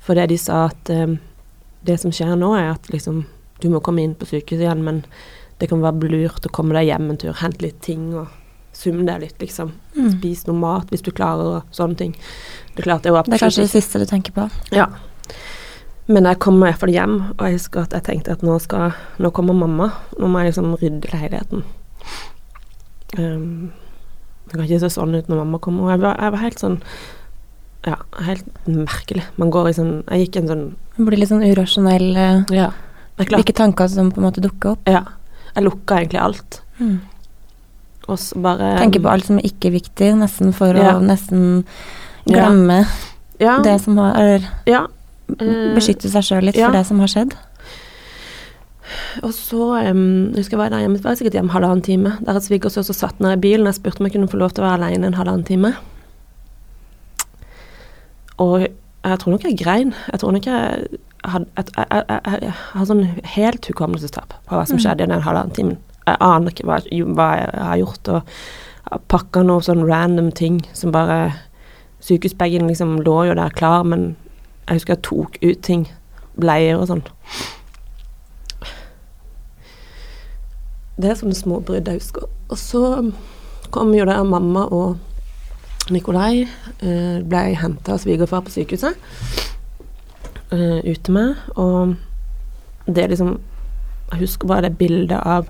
Fordi 0.00 0.26
de 0.32 0.38
sa 0.40 0.66
at 0.70 0.90
eh, 0.90 1.18
det 1.86 2.00
som 2.02 2.14
skjer 2.14 2.34
nå, 2.38 2.52
er 2.56 2.74
at 2.74 2.90
liksom 2.92 3.24
du 3.60 3.68
må 3.68 3.82
komme 3.84 4.02
inn 4.02 4.16
på 4.16 4.28
sykehuset 4.28 4.64
igjen, 4.64 4.84
men 4.84 5.02
det 5.60 5.68
kan 5.68 5.82
være 5.84 6.08
lurt 6.08 6.46
å 6.48 6.52
komme 6.54 6.76
deg 6.76 6.88
hjem 6.88 7.10
en 7.12 7.20
tur, 7.20 7.34
hente 7.36 7.60
litt 7.66 7.82
ting 7.84 8.08
og 8.16 8.30
summe 8.76 9.04
deg 9.04 9.26
litt, 9.26 9.36
liksom. 9.42 9.74
Mm. 9.96 10.08
Spis 10.14 10.46
noe 10.48 10.56
mat 10.56 10.90
hvis 10.92 11.04
du 11.04 11.10
klarer 11.12 11.58
og 11.58 11.76
sånne 11.76 11.98
ting. 12.00 12.14
Det 12.72 12.80
er 12.80 12.88
klart 12.88 13.04
det 13.04 13.12
er 13.12 13.42
kanskje 13.42 13.66
det 13.66 13.72
siste 13.74 14.00
du 14.00 14.08
tenker 14.08 14.36
på. 14.36 14.48
ja. 14.74 14.88
Men 16.10 16.26
jeg 16.26 16.40
kom 16.42 16.56
i 16.58 16.64
hvert 16.64 16.80
fall 16.80 16.90
hjem, 16.90 17.12
og 17.36 17.42
jeg 17.46 17.54
husker 17.54 17.84
at 17.84 17.92
jeg 17.94 18.02
tenkte 18.08 18.32
at 18.34 18.40
nå 18.42 18.56
skal 18.58 18.96
Nå 19.22 19.30
kommer 19.36 19.54
mamma. 19.54 19.92
Nå 20.18 20.26
må 20.26 20.40
jeg 20.40 20.50
liksom 20.50 20.72
rydde 20.80 21.10
leiligheten. 21.12 21.62
Um, 23.18 23.70
det 24.50 24.58
kan 24.58 24.66
ikke 24.66 24.80
se 24.82 24.90
sånn 24.98 25.14
ut 25.14 25.28
når 25.30 25.36
mamma 25.44 25.58
kommer. 25.62 25.84
Og 25.86 25.90
jeg 25.94 26.00
var, 26.02 26.16
jeg 26.20 26.32
var 26.34 26.38
helt 26.44 26.58
sånn 26.62 26.80
Ja, 27.86 27.94
helt 28.26 28.44
merkelig. 28.68 29.22
Man 29.40 29.50
går 29.54 29.68
i 29.70 29.72
sånn 29.72 29.92
Jeg 30.10 30.26
gikk 30.26 30.36
i 30.36 30.40
en 30.42 30.48
sånn 30.50 30.64
Man 30.98 31.06
blir 31.06 31.16
litt 31.22 31.30
sånn 31.30 31.44
urasjonell. 31.46 32.10
eh, 32.16 32.42
Ja. 32.56 32.70
Hvilke 33.16 33.54
tanker 33.54 33.88
som 33.88 34.10
på 34.12 34.18
en 34.20 34.26
måte 34.26 34.40
dukker 34.42 34.72
opp. 34.72 34.88
Ja. 34.88 35.04
Jeg 35.54 35.64
lukka 35.64 35.96
egentlig 36.00 36.20
alt. 36.20 36.60
Og 38.08 38.18
så 38.18 38.40
bare 38.42 38.78
Tenker 38.80 39.00
på 39.00 39.08
alt 39.12 39.24
som 39.26 39.38
er 39.38 39.42
ikke 39.48 39.70
viktig, 39.72 40.14
nesten 40.18 40.52
for 40.54 40.74
Ja. 40.74 40.94
å 40.98 41.00
nesten 41.04 41.64
glemme 42.26 42.86
ja, 43.40 43.58
det 43.62 43.80
som 43.80 43.96
har 43.98 44.14
Eller 44.16 44.48
Ja. 44.66 44.86
Beskytte 45.30 46.10
seg 46.10 46.22
sjøl 46.26 46.42
litt 46.44 46.56
for 46.56 46.72
det 46.72 46.84
som 46.86 46.98
har 46.98 47.06
skjedd. 47.08 47.32
Og 49.22 49.32
så 49.34 49.90
um, 49.90 50.32
husker 50.36 50.56
jeg 50.56 50.58
var 50.58 50.72
der 50.72 50.84
hjemme, 50.84 51.02
var 51.04 51.14
sikkert 51.18 51.36
hjemme 51.38 51.52
halvannen 51.54 51.82
time. 51.82 52.16
Der 52.26 52.36
et 52.38 52.46
svigersøster 52.46 52.96
satt 52.96 53.20
ned 53.20 53.36
i 53.36 53.40
bilen. 53.40 53.66
Jeg 53.66 53.78
spurte 53.78 54.00
om 54.00 54.06
jeg 54.08 54.16
kunne 54.16 54.28
få 54.30 54.40
lov 54.40 54.50
til 54.54 54.64
å 54.64 54.68
være 54.68 54.86
alene 54.88 55.10
en 55.10 55.18
halvannen 55.18 55.46
time. 55.46 55.74
Og 58.40 58.66
jeg 59.04 59.18
tror 59.20 59.30
nok 59.34 59.44
jeg 59.44 59.58
grein. 59.58 59.94
Jeg 60.12 60.20
tror 60.20 60.32
nok 60.32 60.46
jeg 60.46 60.98
hadde 61.24 61.46
jeg, 61.76 62.52
har 62.72 62.88
sånn 62.88 63.04
helt 63.34 63.66
hukommelsestap 63.68 64.34
på 64.48 64.56
hva 64.56 64.64
som 64.66 64.78
Mm. 64.78 64.82
skjedde 64.84 65.04
i 65.04 65.12
den 65.12 65.22
halvannen 65.22 65.54
timen. 65.54 65.78
Jeg 66.06 66.16
aner 66.20 66.50
ikke 66.50 66.64
hva, 66.64 66.80
hva 67.14 67.28
jeg 67.36 67.62
har 67.62 67.76
gjort, 67.76 68.08
og 68.08 69.00
pakka 69.08 69.42
noe 69.44 69.60
sånn 69.60 69.84
random 69.86 70.32
ting 70.32 70.62
som 70.72 70.92
bare 70.92 71.34
Sykehusbagen 72.00 72.66
liksom 72.66 73.02
lå 73.04 73.26
jo 73.28 73.34
der 73.34 73.50
klar, 73.50 73.84
men 73.84 74.16
jeg 74.66 74.78
husker 74.78 74.94
jeg 74.94 75.02
tok 75.02 75.36
ut 75.42 75.62
ting. 75.62 75.86
Bleier 76.40 76.78
og 76.80 76.88
sånn. 76.88 77.02
Det 81.00 81.08
er 81.08 81.16
sånne 81.16 81.36
små 81.36 81.60
brudd 81.64 81.88
jeg 81.88 82.00
husker. 82.00 82.26
Og 82.52 82.58
så 82.60 82.82
kom 83.72 83.94
jo 83.94 84.04
der 84.04 84.22
mamma 84.26 84.66
og 84.68 84.98
Nikolai 85.90 86.44
eh, 86.44 87.20
ble 87.24 87.40
henta 87.56 87.94
av 87.94 88.02
svigerfar 88.02 88.44
på 88.44 88.52
sykehuset. 88.52 88.98
Eh, 90.52 90.80
ute 90.84 91.14
med. 91.14 91.40
Og 91.56 91.96
det 92.86 93.08
liksom 93.10 93.38
Jeg 94.10 94.18
husker 94.18 94.48
bare 94.48 94.66
det 94.66 94.78
bildet 94.78 95.20
av 95.22 95.46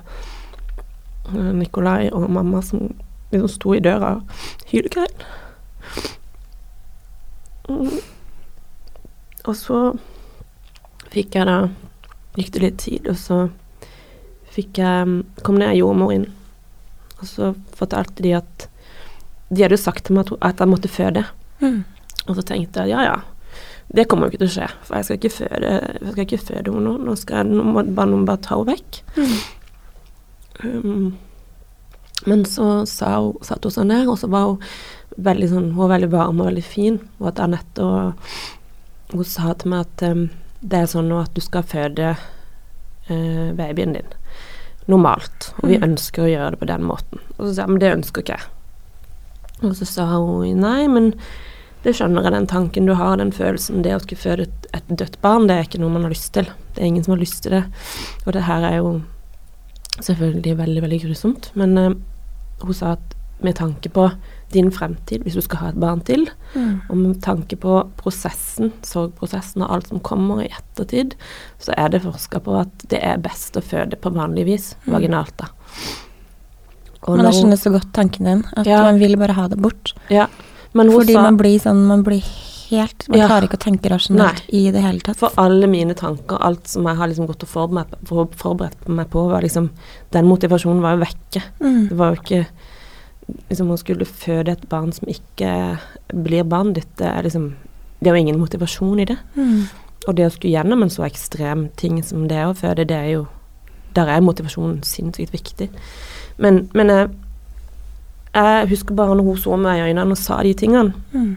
eh, 1.32 1.52
Nikolai 1.56 2.10
og 2.12 2.30
mamma 2.30 2.60
som 2.62 2.90
liksom 3.32 3.48
sto 3.48 3.72
i 3.74 3.80
døra 3.80 4.18
og 4.18 4.22
hylgrein. 4.68 5.22
Og 9.46 9.56
så 9.56 9.78
fikk 11.10 11.34
jeg 11.34 11.48
da 11.48 11.70
Gikk 12.38 12.52
det 12.54 12.60
litt 12.62 12.78
tid, 12.78 13.08
og 13.10 13.16
så 13.18 13.36
fikk 14.54 14.80
jeg 14.82 15.42
kom 15.46 15.58
ned 15.60 15.72
ei 15.72 15.80
jordmor 15.80 16.14
inn. 16.14 16.28
Og 17.20 17.28
så 17.28 17.52
fortalte 17.76 18.24
de 18.24 18.34
at 18.38 18.66
De 19.50 19.64
hadde 19.64 19.74
jo 19.74 19.82
sagt 19.82 20.04
til 20.06 20.14
meg 20.14 20.28
at, 20.38 20.60
jeg 20.62 20.70
måtte 20.70 20.88
føde. 20.88 21.24
Mm. 21.58 21.82
Og 22.28 22.36
så 22.38 22.44
tenkte 22.46 22.84
jeg 22.86 22.94
ja, 22.94 23.00
ja. 23.02 23.16
Det 23.90 24.04
kommer 24.06 24.28
jo 24.28 24.30
ikke 24.30 24.44
til 24.44 24.50
å 24.50 24.54
skje, 24.54 24.66
for 24.86 24.96
jeg 24.96 25.06
skal 25.06 25.16
ikke 25.18 25.32
føde 25.34 25.70
jeg 25.72 26.12
skal 26.12 26.22
ikke 26.22 26.44
føde 26.44 26.70
henne 26.70 26.84
nå. 26.84 26.92
Nå, 27.02 27.16
skal 27.18 27.40
jeg, 27.40 27.56
nå 27.58 27.64
må 27.66 27.82
bare 27.82 28.12
noen 28.12 28.28
bare 28.28 28.42
ta 28.44 28.60
henne 28.60 28.76
vekk. 28.76 29.00
Um, 30.60 31.08
men 32.30 32.44
så 32.46 32.84
sa 32.86 33.16
hun, 33.16 33.40
satt 33.42 33.66
hun 33.66 33.74
seg 33.74 33.88
ned, 33.90 34.06
og 34.12 34.20
så 34.20 34.30
var 34.30 34.52
hun 34.52 34.60
veldig 35.18 35.48
sånn 35.50 35.70
Hun 35.72 35.80
var 35.80 35.94
veldig 35.96 36.10
varm 36.12 36.42
og 36.44 36.50
veldig 36.52 36.64
fin. 36.64 37.00
Og 37.18 37.32
at 37.32 37.42
Anette 37.42 37.82
og 37.82 38.30
Hun 39.10 39.26
sa 39.26 39.56
til 39.58 39.72
meg 39.74 39.88
at 39.88 40.06
um, 40.12 40.28
det 40.60 40.84
er 40.84 40.90
sånn 40.92 41.10
nå 41.10 41.18
at 41.24 41.34
du 41.34 41.42
skal 41.42 41.66
føde 41.66 42.12
uh, 42.14 43.48
babyen 43.58 43.96
din 43.96 44.14
normalt. 44.90 45.52
Og 45.62 45.68
vi 45.70 45.78
Mm. 45.78 45.84
ønsker 45.92 46.24
å 46.24 46.30
gjøre 46.30 46.50
det 46.50 46.60
på 46.60 46.66
den 46.66 46.82
måten. 46.84 47.20
Og 47.38 47.46
så 47.46 47.54
sa 47.54 47.62
jeg 47.62 47.68
men 47.70 47.78
det 47.80 47.92
ønsker 47.96 48.22
ikke 48.22 48.36
jeg. 48.38 48.48
Og 49.62 49.76
så 49.76 49.86
sa 49.86 50.06
hun 50.16 50.60
nei, 50.60 50.86
men 50.88 51.14
det 51.84 51.94
skjønner 51.96 52.22
jeg, 52.24 52.32
den 52.32 52.46
tanken 52.46 52.86
du 52.86 52.94
har, 52.94 53.16
den 53.16 53.32
følelsen. 53.32 53.82
Det 53.82 53.94
å 53.94 54.00
skulle 54.02 54.20
føde 54.20 54.42
et, 54.48 54.66
et 54.74 54.88
dødt 54.88 55.20
barn, 55.22 55.46
det 55.46 55.56
er 55.56 55.64
ikke 55.64 55.80
noe 55.80 55.90
man 55.94 56.02
har 56.02 56.10
lyst 56.12 56.32
til. 56.32 56.44
Det 56.74 56.82
er 56.82 56.86
ingen 56.90 57.04
som 57.04 57.14
har 57.14 57.20
lyst 57.22 57.42
til 57.42 57.52
det. 57.52 57.64
Og 58.26 58.32
det 58.32 58.42
her 58.44 58.62
er 58.68 58.76
jo 58.80 59.02
selvfølgelig 60.00 60.56
veldig, 60.58 60.82
veldig 60.82 61.00
grusomt. 61.06 61.50
Men 61.54 61.78
uh, 61.78 61.94
hun 62.64 62.74
sa 62.76 62.92
at 62.98 63.16
med 63.42 63.54
tanke 63.56 63.88
på 63.90 64.10
din 64.52 64.70
fremtid, 64.70 65.22
hvis 65.22 65.34
du 65.34 65.40
skal 65.40 65.58
ha 65.58 65.68
et 65.68 65.78
barn 65.80 66.00
til, 66.04 66.26
Mm. 66.54 66.80
og 66.90 66.96
med 66.96 67.20
tanke 67.22 67.56
på 67.56 67.88
prosessen, 67.96 68.72
sorgprosessen 68.82 69.62
og 69.62 69.70
alt 69.70 69.86
som 69.88 70.00
kommer 70.00 70.42
i 70.42 70.48
ettertid, 70.50 71.14
så 71.60 71.72
er 71.76 71.88
det 71.88 72.02
forska 72.02 72.40
på 72.42 72.60
at 72.60 72.88
det 72.88 72.98
er 73.02 73.16
best 73.18 73.54
å 73.54 73.62
føde 73.62 73.94
på 73.96 74.10
vanlig 74.12 74.44
vis, 74.46 74.74
Mm. 74.86 74.92
vaginalt, 74.94 75.36
da. 75.36 75.46
Og 77.06 77.16
Men 77.16 77.26
jeg 77.30 77.34
skjønner 77.38 77.56
så 77.56 77.70
godt 77.72 77.92
tanken 77.96 78.24
din, 78.24 78.44
at 78.56 78.66
Ja. 78.66 78.82
man 78.82 78.98
vil 78.98 79.16
bare 79.16 79.32
ha 79.32 79.48
det 79.48 79.58
bort. 79.58 79.94
Ja, 80.10 80.26
Fordi 80.74 81.12
sa 81.12 81.22
man 81.22 81.36
blir 81.38 81.58
sånn 81.60 81.86
Man 81.86 82.02
blir 82.04 82.20
helt 82.70 83.08
Man 83.08 83.18
Ja. 83.18 83.26
klarer 83.28 83.48
ikke 83.48 83.56
å 83.58 83.64
tenke 83.72 83.88
rasjonelt 83.90 84.42
i 84.52 84.70
det 84.70 84.80
hele 84.82 85.00
tatt. 85.00 85.16
For 85.16 85.30
alle 85.38 85.66
mine 85.66 85.94
tanker, 85.94 86.36
alt 86.40 86.68
som 86.68 86.84
jeg 86.86 86.96
har 86.96 87.08
liksom 87.08 87.26
gått 87.26 87.42
og 87.42 87.48
forberedt 87.48 88.36
forberedt 88.36 88.88
meg 88.88 89.10
på, 89.10 89.28
var 89.30 89.40
liksom 89.42 89.70
Den 90.12 90.26
motivasjonen 90.26 90.80
var 90.80 90.96
jo 90.96 91.04
vekke. 91.04 91.42
Mm. 91.60 91.88
Det 91.88 91.96
var 91.96 92.14
jo 92.14 92.20
ikke 92.22 92.46
Liksom 93.50 93.70
å 93.70 93.78
skulle 93.80 94.06
føde 94.08 94.52
et 94.52 94.68
barn 94.68 94.92
som 94.92 95.08
ikke 95.10 95.50
blir 96.14 96.44
barnet 96.48 96.74
ditt, 96.80 96.92
det 96.98 97.06
er 97.06 97.22
liksom 97.26 97.54
Det 98.00 98.08
er 98.08 98.14
jo 98.16 98.20
ingen 98.24 98.38
motivasjon 98.40 99.00
i 99.00 99.04
det. 99.04 99.18
Mm. 99.36 99.66
Og 100.08 100.14
det 100.16 100.24
å 100.26 100.30
skulle 100.32 100.54
gjennom 100.54 100.82
en 100.82 100.90
så 100.90 101.02
ekstrem 101.04 101.68
ting 101.76 101.98
som 102.02 102.28
det 102.28 102.38
å 102.46 102.54
føde, 102.56 102.86
det 102.88 102.96
er 102.96 103.10
jo 103.18 103.26
Der 103.94 104.06
er 104.08 104.20
motivasjonen 104.22 104.82
sinnssykt 104.86 105.32
viktig. 105.34 105.68
Men, 106.38 106.68
men 106.72 106.88
jeg, 106.88 107.08
jeg 108.34 108.68
husker 108.70 108.94
bare 108.94 109.16
når 109.18 109.24
hun 109.26 109.36
så 109.42 109.56
meg 109.58 109.80
i 109.80 109.88
øynene 109.90 110.14
og 110.14 110.18
sa 110.20 110.42
de 110.42 110.54
tingene, 110.54 110.94
Mm. 111.12 111.36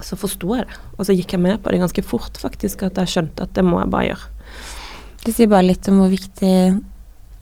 så 0.00 0.16
forsto 0.20 0.54
jeg 0.54 0.66
det. 0.68 0.76
Og 0.98 1.06
så 1.06 1.16
gikk 1.16 1.32
jeg 1.32 1.40
med 1.40 1.62
på 1.62 1.70
det 1.72 1.80
ganske 1.80 2.02
fort, 2.04 2.36
faktisk, 2.38 2.82
at 2.82 2.94
jeg 3.00 3.08
skjønte 3.08 3.42
at 3.42 3.54
det 3.54 3.64
må 3.64 3.80
jeg 3.80 3.90
bare 3.90 4.08
gjøre. 4.10 4.28
Det 5.24 5.34
sier 5.34 5.48
bare 5.48 5.64
litt 5.66 5.88
om 5.88 5.98
hvor 6.02 6.10
viktig 6.12 6.54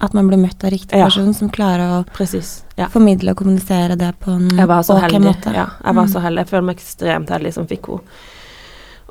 at 0.03 0.15
man 0.15 0.27
blir 0.29 0.39
møtt 0.43 0.65
av 0.65 0.71
riktig 0.75 0.99
Ja. 0.99 1.05
person 1.07 1.33
som 1.35 1.49
klarer 1.49 2.03
å 2.03 2.07
Precis, 2.13 2.65
Ja. 2.77 2.89
formidle 2.89 3.31
og 3.31 3.37
kommunisere 3.37 3.97
det 3.97 4.15
på 4.21 4.31
en 4.35 4.49
ok 4.97 5.13
heldig. 5.13 5.23
måte. 5.23 5.55
Ja, 5.55 5.67
jeg 5.85 5.95
var 5.95 6.05
Mm. 6.07 6.13
så 6.13 6.21
heldig. 6.21 6.39
Jeg 6.39 6.49
føler 6.49 6.65
meg 6.65 6.77
ekstremt 6.77 7.29
heldig 7.29 7.53
som 7.55 7.67
fikk 7.67 7.87
henne. 7.87 8.01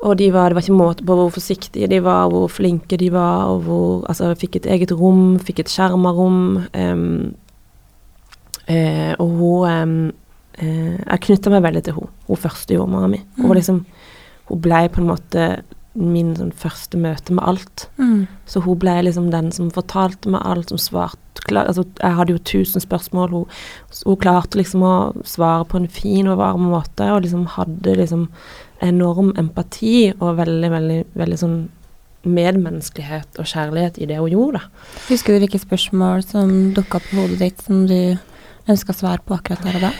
Og 0.04 0.16
de 0.16 0.30
var, 0.32 0.48
det 0.50 0.54
var 0.56 0.62
ikke 0.62 0.76
måte 0.96 1.04
på 1.06 1.14
hvor 1.14 1.30
forsiktige 1.30 1.88
de 1.88 2.00
var, 2.00 2.28
hvor 2.28 2.48
flinke 2.50 2.98
de 2.98 3.08
var, 3.10 3.46
og 3.46 3.62
hvor 3.62 4.04
Altså, 4.08 4.34
fikk 4.36 4.56
et 4.56 4.66
eget 4.66 4.90
rom, 4.90 5.38
fikk 5.38 5.60
et 5.60 5.66
skjerma 5.68 6.12
rom. 6.12 6.66
Um, 6.74 7.34
uh, 8.68 9.14
og 9.18 9.28
hun 9.38 9.68
um, 9.82 10.12
uh, 10.62 10.98
Jeg 11.12 11.20
knytta 11.26 11.50
meg 11.50 11.62
veldig 11.62 11.84
til 11.84 11.94
henne, 11.94 12.08
hun 12.28 12.36
første 12.36 12.74
jordmora 12.76 13.08
mi. 13.10 13.22
Hun 13.36 13.48
var 13.48 13.54
Mm. 13.56 13.60
liksom 13.60 13.84
Hun 14.48 14.60
ble 14.60 14.88
på 14.88 14.98
en 14.98 15.06
måte 15.06 15.62
min 15.98 16.32
sånn 16.36 16.52
første 16.56 16.98
møte 17.00 17.34
med 17.36 17.44
alt. 17.44 17.86
Mm. 17.98 18.26
Så 18.48 18.62
hun 18.64 18.78
ble 18.80 18.94
liksom 19.04 19.30
den 19.32 19.50
som 19.52 19.70
fortalte 19.74 20.30
meg 20.32 20.44
alt, 20.48 20.72
som 20.72 20.80
svarte 20.80 21.44
klar, 21.48 21.66
altså, 21.66 21.84
Jeg 22.00 22.16
hadde 22.16 22.32
jo 22.32 22.38
tusen 22.38 22.80
spørsmål. 22.80 23.30
Hun, 23.30 23.44
hun 24.06 24.18
klarte 24.20 24.60
liksom 24.60 24.84
å 24.86 24.94
svare 25.24 25.66
på 25.68 25.80
en 25.80 25.90
fin 25.90 26.28
og 26.30 26.40
varm 26.40 26.70
måte, 26.72 27.10
og 27.12 27.24
liksom 27.26 27.46
hadde 27.56 27.96
liksom 27.98 28.28
enorm 28.82 29.32
empati 29.38 30.12
og 30.18 30.40
veldig, 30.40 30.70
veldig, 30.72 30.98
veldig 31.18 31.38
sånn 31.38 31.60
medmenneskelighet 32.22 33.38
og 33.42 33.48
kjærlighet 33.50 33.98
i 33.98 34.08
det 34.10 34.18
hun 34.20 34.30
gjorde. 34.30 34.62
Husker 35.08 35.34
du 35.34 35.42
hvilke 35.42 35.60
spørsmål 35.60 36.22
som 36.26 36.52
dukka 36.76 37.00
opp 37.00 37.12
i 37.12 37.18
hodet 37.18 37.38
ditt 37.40 37.62
som 37.66 37.84
du 37.90 38.16
ønska 38.70 38.94
svar 38.94 39.22
på 39.26 39.34
akkurat 39.36 39.64
der 39.66 39.78
og 39.80 39.86
da? 39.88 39.92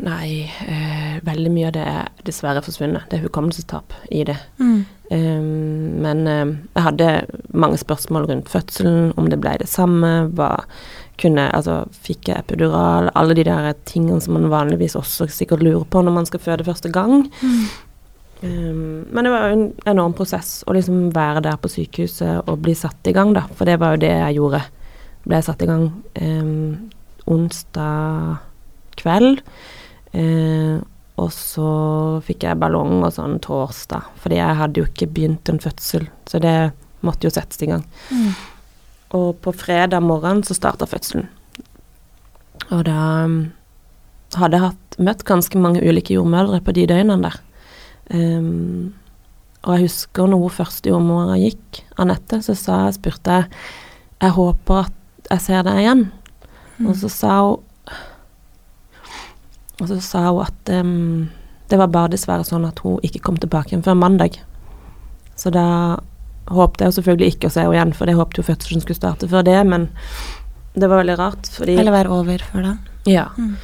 Nei, 0.00 0.48
eh, 0.64 1.20
veldig 1.24 1.52
mye 1.52 1.68
av 1.68 1.74
det 1.76 1.84
er 1.84 2.08
dessverre 2.24 2.62
forsvunnet. 2.64 3.08
Det 3.10 3.18
er 3.18 3.26
hukommelsestap 3.26 3.96
i 4.08 4.24
det. 4.28 4.36
Mm. 4.60 4.84
Um, 5.10 5.98
men 6.04 6.22
um, 6.30 6.50
jeg 6.76 6.84
hadde 6.84 7.06
mange 7.50 7.80
spørsmål 7.80 8.28
rundt 8.30 8.50
fødselen, 8.52 9.12
om 9.18 9.26
det 9.30 9.40
ble 9.42 9.56
det 9.58 9.66
samme, 9.68 10.30
hva 10.38 10.54
kunne 11.20 11.50
Altså 11.52 11.82
fikk 12.00 12.30
jeg 12.30 12.40
epidural, 12.40 13.10
alle 13.18 13.34
de 13.36 13.42
der 13.44 13.74
tingene 13.84 14.22
som 14.24 14.38
man 14.38 14.46
vanligvis 14.48 14.94
også 14.96 15.26
sikkert 15.28 15.60
lurer 15.60 15.84
på 15.84 16.00
når 16.00 16.14
man 16.14 16.28
skal 16.28 16.40
føde 16.40 16.64
første 16.64 16.88
gang. 16.94 17.26
Um, 18.40 19.04
men 19.12 19.26
det 19.26 19.32
var 19.34 19.48
jo 19.48 19.56
en 19.58 19.66
enorm 19.90 20.14
prosess 20.16 20.62
å 20.64 20.72
liksom 20.72 21.10
være 21.12 21.42
der 21.44 21.58
på 21.60 21.68
sykehuset 21.68 22.48
og 22.48 22.62
bli 22.64 22.72
satt 22.78 23.10
i 23.10 23.12
gang, 23.12 23.34
da. 23.36 23.44
For 23.52 23.68
det 23.68 23.76
var 23.82 23.96
jo 23.96 24.04
det 24.06 24.14
jeg 24.14 24.38
gjorde. 24.38 24.62
Ble 25.26 25.42
satt 25.44 25.60
i 25.60 25.68
gang 25.68 25.90
um, 26.22 26.90
onsdag 27.28 28.38
kveld. 29.02 29.42
Uh, 30.14 30.80
og 31.20 31.32
så 31.34 31.70
fikk 32.24 32.46
jeg 32.46 32.58
ballong 32.60 33.02
og 33.04 33.12
sånn 33.12 33.36
torsdag, 33.44 34.06
fordi 34.22 34.38
jeg 34.38 34.58
hadde 34.60 34.80
jo 34.80 34.86
ikke 34.88 35.10
begynt 35.12 35.50
en 35.52 35.60
fødsel. 35.60 36.06
Så 36.30 36.40
det 36.40 36.72
måtte 37.04 37.28
jo 37.28 37.34
settes 37.34 37.60
i 37.64 37.68
gang. 37.68 37.84
Mm. 38.08 38.32
Og 39.18 39.28
på 39.44 39.52
fredag 39.56 40.04
morgen 40.06 40.42
så 40.46 40.56
starta 40.56 40.88
fødselen. 40.88 41.28
Og 42.70 42.84
da 42.86 43.00
um, 43.26 43.36
hadde 44.38 44.56
jeg 44.56 44.66
hatt, 44.68 44.98
møtt 45.00 45.26
ganske 45.28 45.60
mange 45.60 45.82
ulike 45.82 46.14
jordmødre 46.14 46.60
på 46.64 46.74
de 46.76 46.86
døgnene 46.88 47.28
der. 47.28 47.38
Um, 48.14 48.92
og 49.60 49.76
jeg 49.76 49.90
husker 49.90 50.30
når 50.30 50.44
hun 50.44 50.54
første 50.56 50.92
jordmora 50.92 51.36
gikk, 51.40 51.82
Anette, 52.00 52.40
så 52.44 52.56
sa 52.56 52.84
jeg, 52.86 52.96
spurte 52.96 53.34
jeg 53.36 53.48
Jeg 54.20 54.32
håper 54.36 54.86
at 54.86 55.28
jeg 55.30 55.44
ser 55.44 55.66
deg 55.66 55.82
igjen. 55.82 56.06
Mm. 56.78 56.86
Og 56.88 56.96
så 57.00 57.10
sa 57.12 57.34
hun 57.44 57.66
Og 59.80 59.88
så 59.88 59.98
sa 60.04 60.26
hun 60.28 60.44
at 60.44 60.72
um, 60.76 61.28
det 61.70 61.78
var 61.80 61.92
bare 61.92 62.12
dessverre 62.12 62.44
sånn 62.46 62.66
at 62.68 62.82
hun 62.84 63.00
ikke 63.06 63.22
kom 63.24 63.38
tilbake 63.40 63.72
igjen 63.72 63.84
før 63.86 63.98
mandag. 63.98 64.40
Så 65.38 65.52
da 65.54 65.66
håpte 66.50 66.84
jeg 66.84 66.98
selvfølgelig 66.98 67.34
ikke 67.34 67.48
å 67.48 67.54
se 67.54 67.64
henne 67.64 67.76
igjen, 67.76 67.94
for 67.96 68.10
jeg 68.10 68.18
håpet 68.18 68.40
jo 68.40 68.46
fødselen 68.48 68.82
skulle 68.82 68.98
starte 68.98 69.28
før 69.30 69.46
det, 69.46 69.58
men 69.68 69.86
det 70.74 70.88
var 70.88 71.00
veldig 71.00 71.16
rart, 71.18 71.50
fordi 71.54 71.76
Eller 71.78 71.94
være 71.94 72.12
over 72.14 72.42
før 72.50 72.66
da. 72.66 72.74
Ja. 73.08 73.28
Mm. 73.38 73.54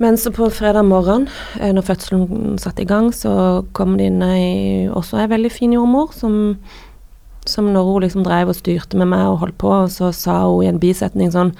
Men 0.00 0.16
så 0.16 0.32
på 0.32 0.48
fredag 0.50 0.86
morgen, 0.88 1.28
eh, 1.60 1.72
når 1.76 1.84
fødselen 1.86 2.58
satte 2.58 2.82
i 2.82 2.88
gang, 2.88 3.10
så 3.12 3.66
kom 3.76 3.98
det 3.98 4.08
inn 4.08 4.22
ei, 4.24 4.88
også 4.88 5.20
ei 5.20 5.28
veldig 5.28 5.52
fin 5.52 5.74
jordmor 5.76 6.14
som, 6.16 6.56
som 7.44 7.68
når 7.74 7.88
hun 7.88 8.06
liksom 8.06 8.24
drev 8.24 8.48
og 8.48 8.56
styrte 8.56 8.96
med 8.96 9.10
meg 9.12 9.26
og 9.28 9.42
holdt 9.44 9.58
på, 9.60 9.70
og 9.84 9.92
så 9.92 10.08
sa 10.16 10.40
hun 10.46 10.64
i 10.64 10.70
en 10.72 10.80
bisetning 10.80 11.32
sånn, 11.34 11.52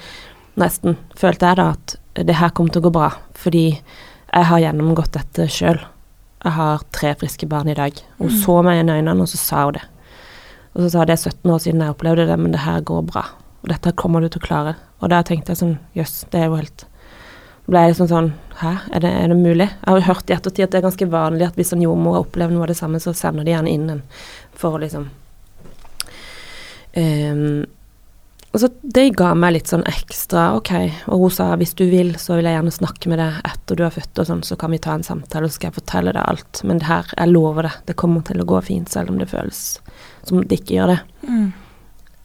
nesten, 0.57 0.97
følte 1.15 1.51
jeg 1.51 1.61
da 1.61 1.69
at 1.77 2.00
det 2.13 2.35
her 2.35 2.49
kommer 2.49 2.73
til 2.73 2.81
å 2.81 2.89
gå 2.89 2.93
bra, 2.95 3.09
fordi 3.37 3.65
jeg 3.71 4.47
har 4.49 4.63
gjennomgått 4.63 5.13
dette 5.15 5.47
sjøl. 5.51 5.79
Jeg 6.41 6.53
har 6.57 6.83
tre 6.91 7.13
friske 7.15 7.47
barn 7.47 7.69
i 7.69 7.77
dag. 7.77 7.93
Hun 8.17 8.29
Mm. 8.29 8.41
så 8.41 8.63
meg 8.63 8.79
i 8.79 8.91
øynene, 8.91 9.21
og 9.21 9.27
så 9.27 9.37
sa 9.37 9.63
hun 9.65 9.73
det. 9.73 9.83
Og 10.75 10.81
så 10.81 10.91
sa 10.91 10.99
hun 10.99 11.07
det 11.07 11.13
er 11.13 11.29
17 11.29 11.51
år 11.51 11.59
siden 11.59 11.81
jeg 11.81 11.89
opplevde 11.89 12.27
det, 12.27 12.39
men 12.39 12.51
det 12.51 12.61
her 12.61 12.81
går 12.81 13.05
bra. 13.05 13.25
Og 13.63 13.69
dette 13.69 13.95
kommer 13.95 14.21
du 14.21 14.29
til 14.29 14.41
å 14.41 14.47
klare. 14.47 14.75
Og 15.01 15.09
da 15.09 15.21
tenkte 15.23 15.51
jeg 15.51 15.57
sånn, 15.57 15.79
jøss, 15.95 16.25
det 16.31 16.41
er 16.41 16.45
jo 16.47 16.55
helt 16.55 16.85
ble 17.71 17.79
jeg 17.85 17.93
liksom 17.93 18.09
sånn 18.09 18.33
Hæ, 18.61 18.71
er 18.93 18.99
det, 18.99 19.09
er 19.09 19.27
det 19.31 19.37
mulig? 19.37 19.65
Jeg 19.69 19.87
har 19.87 19.97
jo 19.97 20.05
hørt 20.05 20.29
i 20.29 20.33
ettertid 20.35 20.63
at 20.65 20.71
det 20.71 20.77
er 20.77 20.83
ganske 20.85 21.05
vanlig 21.09 21.47
at 21.47 21.55
hvis 21.57 21.71
en 21.73 21.81
jordmor 21.81 22.13
har 22.13 22.25
opplevd 22.27 22.53
noe 22.53 22.65
av 22.67 22.67
det 22.69 22.77
samme, 22.77 22.99
så 23.01 23.13
sender 23.17 23.47
de 23.47 23.55
gjerne 23.55 23.71
inn 23.71 23.89
en 23.89 24.01
for 24.53 24.77
å 24.77 24.81
liksom 24.83 25.07
Og 26.93 27.65
så 28.59 28.67
det 28.83 29.13
ga 29.15 29.29
meg 29.37 29.53
litt 29.55 29.71
sånn 29.71 29.85
ekstra 29.87 30.49
OK. 30.57 30.73
Og 31.07 31.21
hun 31.23 31.31
sa 31.31 31.53
hvis 31.59 31.71
du 31.79 31.85
vil, 31.87 32.11
så 32.19 32.35
vil 32.35 32.49
jeg 32.49 32.57
gjerne 32.57 32.73
snakke 32.75 33.11
med 33.11 33.21
deg 33.21 33.37
etter 33.47 33.79
du 33.79 33.85
har 33.85 33.93
født 33.95 34.19
og 34.19 34.27
sånn, 34.27 34.43
så 34.43 34.57
kan 34.59 34.73
vi 34.75 34.81
ta 34.83 34.97
en 34.97 35.07
samtale, 35.07 35.47
og 35.47 35.53
så 35.53 35.59
skal 35.59 35.69
jeg 35.69 35.77
fortelle 35.79 36.11
deg 36.17 36.25
alt. 36.27 36.63
Men 36.67 36.81
det 36.81 36.89
her, 36.89 37.13
jeg 37.15 37.31
lover 37.31 37.69
det, 37.69 37.73
det 37.87 37.95
kommer 38.01 38.25
til 38.27 38.43
å 38.43 38.47
gå 38.51 38.59
fint, 38.67 38.91
selv 38.91 39.13
om 39.13 39.21
det 39.21 39.29
føles 39.31 39.61
som 40.27 40.41
det 40.43 40.59
ikke 40.59 40.75
gjør 40.75 40.91
det. 40.91 40.97
Mm. 41.29 41.45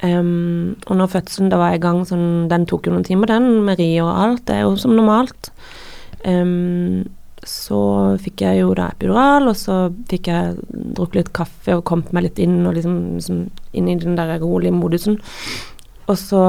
Um, 0.03 0.75
og 0.91 0.99
når 0.99 1.13
fødselen 1.15 1.53
da 1.53 1.61
var 1.61 1.77
i 1.77 1.81
gang, 1.81 2.03
sånn, 2.09 2.49
den 2.51 2.67
tok 2.69 2.89
jo 2.89 2.97
noen 2.97 3.07
timer, 3.07 3.31
den, 3.31 3.63
med 3.69 3.79
ri 3.81 3.93
og 4.03 4.11
alt, 4.11 4.43
det 4.49 4.59
er 4.59 4.67
jo 4.67 4.75
som 4.81 4.97
normalt. 4.99 5.53
Um, 6.27 7.07
så 7.47 7.79
fikk 8.19 8.43
jeg 8.43 8.65
jo 8.65 8.75
da 8.75 8.91
epidural, 8.91 9.47
og 9.47 9.57
så 9.59 9.87
fikk 10.11 10.33
jeg 10.33 10.59
drukket 10.99 11.21
litt 11.21 11.33
kaffe 11.37 11.79
og 11.79 11.87
kommet 11.87 12.11
meg 12.17 12.27
litt 12.27 12.43
inn, 12.43 12.59
og 12.67 12.75
liksom, 12.77 12.99
liksom 13.21 13.41
inn 13.79 13.91
i 13.93 13.97
den 14.03 14.19
der 14.19 14.35
rolige 14.43 14.75
modusen. 14.75 15.21
Og 16.09 16.19
så 16.19 16.41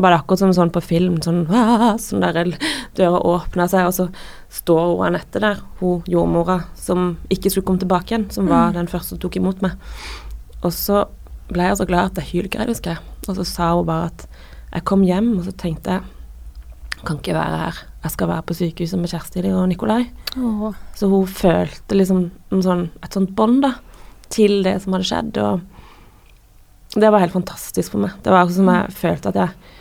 var 0.00 0.10
det 0.14 0.18
akkurat 0.20 0.38
som 0.38 0.52
sånn 0.56 0.70
på 0.72 0.80
film, 0.80 1.18
sånn, 1.20 1.42
«Ah», 1.52 1.96
sånn 2.00 2.20
der 2.24 2.54
døra 2.96 3.18
åpna 3.20 3.66
seg, 3.68 3.86
og 3.86 3.92
så 3.92 4.06
står 4.48 4.96
hun 4.96 5.06
Anette 5.10 5.40
der, 5.42 5.58
hun 5.80 6.02
jordmora 6.08 6.62
som 6.74 7.18
ikke 7.28 7.50
skulle 7.52 7.66
komme 7.68 7.82
tilbake 7.82 8.14
igjen, 8.14 8.30
som 8.32 8.48
var 8.48 8.70
Mm. 8.70 8.74
den 8.74 8.86
første 8.88 9.08
som 9.14 9.18
tok 9.18 9.36
imot 9.36 9.60
meg. 9.62 9.72
Og 10.62 10.72
så 10.72 11.04
ble 11.52 11.62
jeg 11.68 11.76
så 11.76 11.86
glad 11.86 12.10
at 12.12 12.14
jeg 12.24 12.32
hylgrein, 12.32 12.68
husker 12.68 12.90
jeg. 12.94 12.98
Og 13.28 13.36
så 13.36 13.44
sa 13.44 13.74
hun 13.74 13.86
bare 13.86 14.06
at 14.06 14.26
jeg 14.72 14.84
kom 14.84 15.02
hjem, 15.02 15.38
og 15.38 15.44
så 15.44 15.52
tenkte 15.56 15.90
jeg 15.90 16.02
kan 17.04 17.16
ikke 17.18 17.34
være 17.34 17.58
her. 17.58 17.74
Jeg 18.02 18.10
skal 18.12 18.28
være 18.28 18.42
på 18.42 18.54
sykehuset 18.54 18.98
med 19.00 19.08
Kjersti 19.10 19.52
og 19.52 19.68
Nikolai. 19.68 20.10
Åh. 20.38 20.74
Så 20.94 21.08
hun 21.08 21.26
følte 21.26 21.96
liksom 21.96 22.30
en 22.52 22.62
sånn, 22.62 22.90
et 23.02 23.12
sånt 23.12 23.34
bånd 23.34 23.62
da, 23.62 23.74
til 24.30 24.62
det 24.62 24.80
som 24.82 24.92
hadde 24.92 25.04
skjedd, 25.08 25.36
og 25.42 25.60
det 26.94 27.10
var 27.10 27.22
helt 27.22 27.36
fantastisk 27.36 27.94
for 27.94 28.02
meg. 28.02 28.16
Det 28.24 28.32
var 28.34 28.48
som 28.50 28.70
jeg 28.72 28.96
følte 28.98 29.30
at 29.30 29.38
jeg 29.38 29.76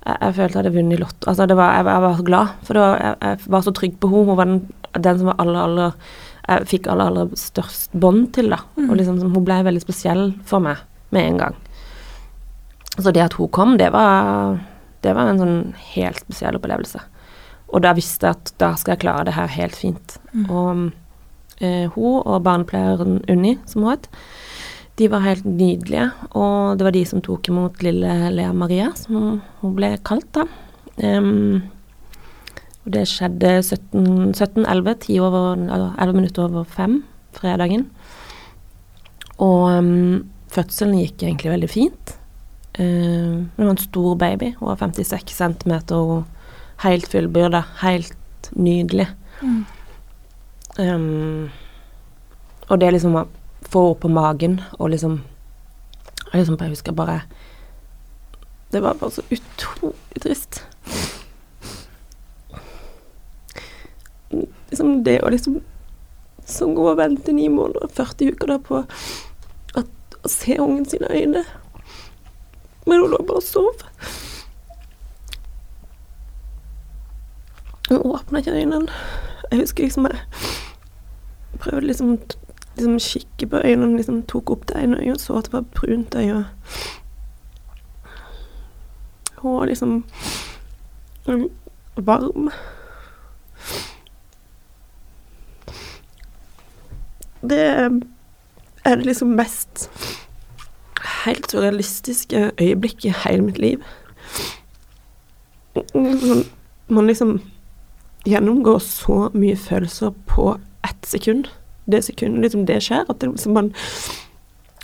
jeg, 0.00 0.16
jeg 0.16 0.34
følte 0.36 0.56
jeg 0.56 0.62
hadde 0.62 0.76
vunnet 0.76 1.00
Lotto. 1.00 1.28
Altså, 1.28 1.46
det 1.46 1.56
var, 1.58 1.74
jeg, 1.76 1.86
jeg 1.86 2.02
var 2.02 2.16
så 2.16 2.26
glad, 2.26 2.52
for 2.64 2.76
det 2.76 2.82
var, 2.82 3.00
jeg, 3.04 3.16
jeg 3.20 3.52
var 3.54 3.64
så 3.66 3.72
trygg 3.76 3.96
på 4.00 4.10
henne. 4.10 4.24
Hun 4.30 4.38
var 4.38 4.48
den, 4.48 4.60
den 5.06 5.18
som 5.20 5.30
var 5.30 5.42
aller, 5.44 5.60
aller 5.60 5.92
Jeg 6.48 6.68
fikk 6.70 6.88
aller, 6.90 7.10
aller 7.10 7.34
størst 7.38 7.92
bånd 7.92 8.30
til, 8.34 8.48
da. 8.50 8.62
Mm. 8.78 8.88
Og 8.88 8.96
liksom, 8.98 9.20
hun 9.34 9.44
ble 9.46 9.58
veldig 9.68 9.82
spesiell 9.84 10.24
for 10.48 10.64
meg 10.64 10.80
med 11.14 11.28
en 11.28 11.42
gang. 11.44 11.58
Så 12.96 13.12
det 13.14 13.22
at 13.22 13.36
hun 13.38 13.52
kom, 13.54 13.76
det 13.78 13.90
var, 13.94 14.56
det 15.04 15.14
var 15.16 15.30
en 15.30 15.40
sånn 15.40 15.60
helt 15.92 16.24
spesiell 16.24 16.58
opplevelse. 16.58 17.02
Og 17.70 17.84
da 17.84 17.92
visste 17.94 18.26
jeg 18.26 18.40
at 18.40 18.52
da 18.58 18.72
skal 18.80 18.96
jeg 18.96 19.04
klare 19.04 19.28
det 19.28 19.36
her 19.36 19.52
helt 19.52 19.78
fint. 19.78 20.16
Mm. 20.32 20.46
Og 20.48 21.62
eh, 21.62 21.86
hun 21.94 22.18
og 22.24 22.40
barnepleieren 22.46 23.20
Unni, 23.30 23.58
som 23.68 23.84
hun 23.84 23.92
het, 23.92 24.08
de 25.00 25.08
var 25.08 25.24
helt 25.24 25.46
nydelige. 25.48 26.10
Og 26.36 26.78
det 26.78 26.86
var 26.86 26.94
de 26.94 27.04
som 27.08 27.22
tok 27.24 27.48
imot 27.48 27.82
lille 27.84 28.16
Lea 28.34 28.52
Maria, 28.52 28.90
som 28.98 29.40
hun 29.62 29.76
ble 29.76 29.94
kalt 30.06 30.28
da. 30.36 30.44
Um, 31.00 31.62
og 32.84 32.92
det 32.96 33.06
skjedde 33.08 33.54
17 33.62 34.34
17.11, 34.36 34.94
10 35.06 35.20
over, 35.24 35.54
eller 35.56 35.96
11 35.96 36.18
minutter 36.18 36.44
over 36.44 36.68
fem, 36.68 37.00
fredagen. 37.36 37.86
Og 39.40 39.70
um, 39.78 40.28
fødselen 40.52 41.00
gikk 41.00 41.24
egentlig 41.24 41.54
veldig 41.54 41.72
fint. 41.72 42.14
Uh, 42.76 43.48
hun 43.56 43.64
var 43.64 43.74
en 43.74 43.84
stor 43.86 44.20
baby. 44.20 44.52
Hun 44.60 44.72
var 44.72 44.80
56 44.84 45.36
cm 45.40 45.76
og 45.96 46.24
helt 46.84 47.08
fullbyrda. 47.08 47.64
Helt 47.80 48.52
nydelig. 48.52 49.08
Mm. 49.40 49.64
Um, 50.80 51.50
og 52.68 52.80
det 52.80 52.92
liksom 52.94 53.16
å 53.18 53.26
få 53.62 53.90
opp 53.90 54.00
på 54.00 54.08
magen 54.08 54.60
og 54.78 54.90
liksom 54.90 55.20
Jeg 56.32 56.40
liksom 56.40 56.56
bare 56.56 56.68
husker 56.68 56.92
bare 56.92 57.20
Det 58.72 58.82
var 58.82 58.94
bare 58.94 59.10
så 59.10 59.22
utrolig 59.30 60.22
trist. 60.22 60.62
Liksom 64.70 65.02
det 65.04 65.20
å 65.22 65.30
liksom 65.30 65.60
Som 66.46 66.74
gå 66.74 66.86
og 66.90 66.98
vente 66.98 67.32
ni 67.32 67.48
måneder, 67.48 67.88
40 67.94 68.32
uker 68.34 68.46
da 68.46 68.58
på 68.58 68.84
at, 69.78 69.90
å 70.24 70.28
se 70.28 70.56
ungen 70.58 70.86
sine 70.86 71.06
øyne. 71.10 71.44
Men 72.86 73.00
hun 73.00 73.12
lå 73.12 73.20
bare 73.22 73.38
og 73.38 73.46
sov. 73.46 73.84
Hun 77.90 78.02
åpna 78.10 78.42
ikke 78.42 78.56
øynene. 78.56 78.90
Jeg 79.50 79.60
husker 79.60 79.86
liksom 79.86 80.08
jeg 80.10 80.18
prøvde 81.60 81.86
liksom 81.86 82.18
liksom 82.76 82.98
kikke 82.98 83.46
på 83.46 83.60
øynene, 83.64 83.96
liksom 83.96 84.22
tok 84.22 84.50
opp 84.50 84.68
det 84.68 84.76
ene 84.82 85.00
øyet 85.00 85.14
og 85.14 85.20
så 85.20 85.38
at 85.38 85.44
det 85.44 85.52
var 85.52 85.64
brunt 85.74 86.14
øye. 86.14 86.44
Og 89.36 89.66
liksom 89.66 90.04
mm, 91.26 91.48
varm. 91.96 92.50
Det 97.40 97.60
er 98.84 98.94
det 98.96 99.06
liksom 99.06 99.28
mest 99.28 99.90
helt 101.24 101.50
surrealistiske 101.50 102.50
øyeblikket 102.60 103.04
i 103.04 103.14
hele 103.28 103.42
mitt 103.42 103.58
liv. 103.58 103.82
Man 106.88 107.06
liksom 107.06 107.40
gjennomgår 108.26 108.78
så 108.78 109.30
mye 109.34 109.56
følelser 109.56 110.10
på 110.26 110.58
ett 110.84 111.06
sekund. 111.06 111.48
Det 111.90 112.04
sekundet 112.06 112.46
liksom 112.46 112.66
det 112.68 112.80
skjer, 112.86 113.06
at 113.08 113.20
det 113.20 113.32
liksom 113.32 113.56
man 113.56 113.72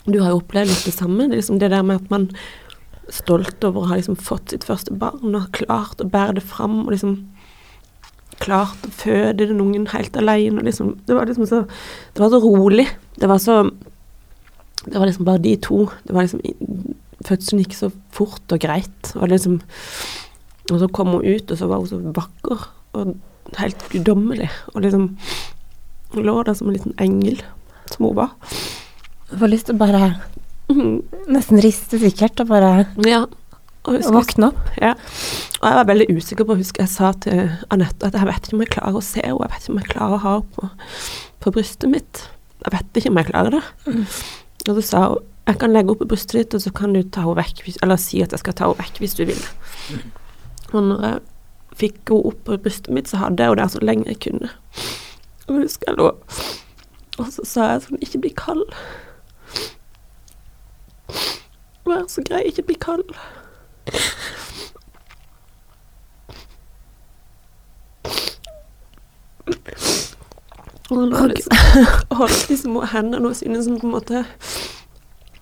Du 0.06 0.20
har 0.22 0.30
jo 0.30 0.38
opplevd 0.38 0.70
litt 0.70 0.86
det 0.86 0.94
samme. 0.94 1.26
Det 1.26 1.40
liksom 1.40 1.58
det 1.58 1.72
der 1.72 1.82
med 1.82 2.04
at 2.04 2.10
man 2.10 2.28
er 2.30 3.12
stolt 3.12 3.64
over 3.66 3.82
å 3.82 3.88
ha 3.90 3.96
liksom 3.98 4.18
fått 4.18 4.52
sitt 4.52 4.66
første 4.66 4.94
barn 4.98 5.34
og 5.34 5.50
klart 5.54 6.02
å 6.02 6.08
bære 6.10 6.38
det 6.38 6.44
fram 6.46 6.84
og 6.84 6.92
liksom 6.94 7.16
klart 8.42 8.86
å 8.86 8.92
føde 8.92 9.46
den 9.46 9.62
ungen 9.62 9.88
helt 9.92 10.16
alene. 10.18 10.60
Og 10.60 10.68
liksom, 10.68 10.94
det 11.06 11.16
var 11.16 11.28
liksom 11.28 11.48
så 11.48 11.64
Det 12.14 12.22
var 12.22 12.30
så 12.30 12.40
rolig. 12.40 12.88
Det 13.18 13.28
var 13.28 13.38
så 13.38 13.70
Det 14.84 14.98
var 14.98 15.06
liksom 15.06 15.24
bare 15.24 15.42
de 15.42 15.56
to. 15.56 15.88
Det 16.04 16.14
var 16.14 16.22
liksom 16.22 16.40
Fødselen 17.26 17.64
gikk 17.64 17.74
så 17.74 17.90
fort 18.12 18.52
og 18.52 18.60
greit. 18.60 19.12
Og 19.16 19.28
liksom 19.28 19.60
Og 20.70 20.80
så 20.80 20.88
kom 20.88 21.08
hun 21.14 21.24
ut, 21.24 21.50
og 21.50 21.58
så 21.58 21.66
var 21.66 21.78
hun 21.78 21.88
så 21.88 21.98
vakker 22.14 22.68
og 22.96 23.14
helt 23.54 23.88
guddommelig. 23.92 24.50
Og 24.74 24.82
liksom 24.82 25.16
hun 26.14 26.24
lå 26.26 26.42
der 26.46 26.54
som 26.54 26.68
en 26.68 26.74
liten 26.76 26.94
engel, 27.02 27.40
som 27.90 28.06
hun 28.06 28.16
var. 28.16 28.30
Jeg 29.30 29.38
får 29.40 29.50
lyst 29.52 29.66
til 29.66 29.74
å 29.74 29.78
bare 29.78 30.14
Mhm. 30.68 31.02
nesten 31.28 31.60
riste 31.62 31.98
sikkert 31.98 32.40
og 32.40 32.48
bare 32.48 32.86
Ja. 33.04 33.26
Og 33.86 33.94
husker- 33.94 34.12
våkne 34.12 34.48
opp. 34.48 34.68
Ja. 34.82 34.94
Og 35.62 35.62
jeg 35.70 35.74
var 35.74 35.84
veldig 35.84 36.08
usikker 36.16 36.44
på 36.44 36.56
Husker 36.56 36.82
jeg 36.82 36.88
sa 36.88 37.12
til 37.12 37.50
Anette 37.70 38.02
at 38.06 38.12
jeg 38.14 38.24
vet 38.26 38.42
ikke 38.42 38.54
om 38.54 38.60
jeg 38.60 38.70
klarer 38.70 38.94
å 38.96 39.02
se 39.02 39.20
henne. 39.22 39.38
Jeg 39.40 39.50
vet 39.50 39.62
ikke 39.62 39.70
om 39.70 39.78
jeg 39.78 39.88
klarer 39.88 40.14
å 40.14 40.18
ha 40.20 40.32
henne 40.40 40.46
på, 40.56 40.70
på 41.40 41.52
brystet 41.52 41.88
mitt. 41.90 42.28
Jeg 42.64 42.72
vet 42.72 42.92
ikke 42.94 43.10
om 43.10 43.16
jeg 43.16 43.26
klarer 43.26 43.50
det. 43.50 43.62
Og 44.68 44.76
så 44.76 44.82
sa 44.82 45.08
hun 45.08 45.18
jeg 45.46 45.58
kan 45.60 45.70
legge 45.72 45.90
opp 45.90 46.00
på 46.00 46.08
brystet 46.08 46.32
ditt, 46.32 46.54
og 46.54 46.60
så 46.60 46.74
kan 46.74 46.92
du 46.92 47.02
ta 47.04 47.20
henne 47.20 47.36
vekk 47.36 47.76
Eller 47.80 47.96
si 47.96 48.20
at 48.20 48.30
jeg 48.32 48.40
skal 48.40 48.52
ta 48.52 48.64
henne 48.64 48.76
vekk 48.78 48.98
hvis 48.98 49.14
du 49.14 49.24
vil. 49.24 49.42
Og 50.74 50.82
når 50.82 51.00
jeg 51.02 51.20
fikk 51.76 52.08
henne 52.08 52.26
opp 52.26 52.44
på 52.44 52.58
brystet 52.58 52.90
mitt, 52.90 53.04
så 53.06 53.16
hadde 53.18 53.36
jeg 53.38 53.46
henne 53.46 53.56
der 53.62 53.68
så 53.68 53.78
lenge 53.80 54.06
jeg 54.06 54.18
kunne. 54.18 54.50
Og 55.46 55.60
husker 55.62 55.90
jeg 55.90 55.98
lå 55.98 56.10
Og 57.18 57.26
så 57.32 57.44
sa 57.46 57.66
jeg 57.72 57.82
sånn 57.86 58.02
Ikke 58.04 58.22
bli 58.24 58.32
kald. 58.36 58.64
Vær 61.86 62.06
så 62.10 62.22
grei, 62.26 62.42
ikke 62.50 62.66
bli 62.66 62.74
kald. 62.82 63.14
Og 70.90 71.00
han 71.00 71.12
holdt 71.12 71.34
liksom, 71.34 71.54
liksom 72.50 72.78
hendene 72.92 73.34
sine 73.34 73.62
som 73.62 73.78
på 73.80 73.86
en 73.86 73.94
måte 73.94 74.24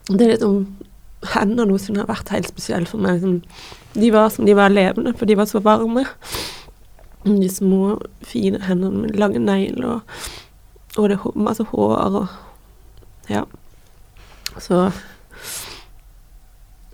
Det 0.09 0.21
er 0.21 0.35
litt 0.35 0.45
om 0.45 0.65
Hendene 1.33 1.65
hennes 1.65 1.89
har 1.89 2.05
vært 2.05 2.29
helt 2.35 2.51
spesielle 2.51 2.85
for 2.85 3.01
meg. 3.01 3.23
Liksom, 3.23 3.39
de 3.97 4.09
var 4.13 4.29
som 4.29 4.45
de 4.45 4.53
var 4.53 4.69
levende, 4.69 5.15
for 5.17 5.25
de 5.25 5.39
var 5.39 5.47
så 5.49 5.63
varme. 5.65 6.03
De 7.25 7.49
små, 7.49 7.99
fine 8.23 8.61
hendene 8.67 9.07
med 9.07 9.17
lange 9.17 9.41
negler 9.41 9.87
og, 9.95 10.01
og 10.99 11.09
det 11.09 11.19
hå- 11.23 11.37
masse 11.41 11.65
hår 11.71 11.95
og 12.21 12.27
Ja. 13.33 13.45
Så 14.61 14.91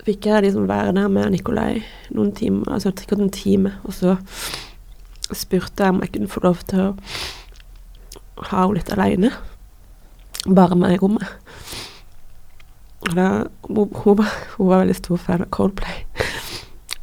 fikk 0.06 0.26
jeg 0.30 0.42
liksom 0.46 0.68
være 0.70 0.94
der 0.96 1.08
med 1.12 1.30
Nikolai 1.34 1.82
noen 2.14 2.30
timer, 2.32 2.70
altså 2.72 2.92
sikkert 2.96 3.20
en 3.20 3.30
time, 3.34 3.72
og 3.84 3.92
så 3.94 4.14
spurte 5.36 5.84
jeg 5.84 5.92
om 5.92 6.00
jeg 6.00 6.12
kunne 6.14 6.30
få 6.30 6.40
lov 6.46 6.62
til 6.70 6.80
å 6.80 6.86
ha 8.50 8.62
henne 8.62 8.78
litt 8.78 8.92
aleine. 8.94 9.30
Bare 10.48 10.78
meg 10.78 10.94
i 10.96 11.00
rommet. 11.02 11.26
Og 13.04 13.12
da, 13.18 13.26
hun, 13.68 13.90
hun, 13.92 14.16
var, 14.22 14.32
hun 14.56 14.70
var 14.70 14.82
veldig 14.84 14.96
stor 14.96 15.20
fan 15.20 15.44
av 15.44 15.50
Coldplay. 15.52 16.04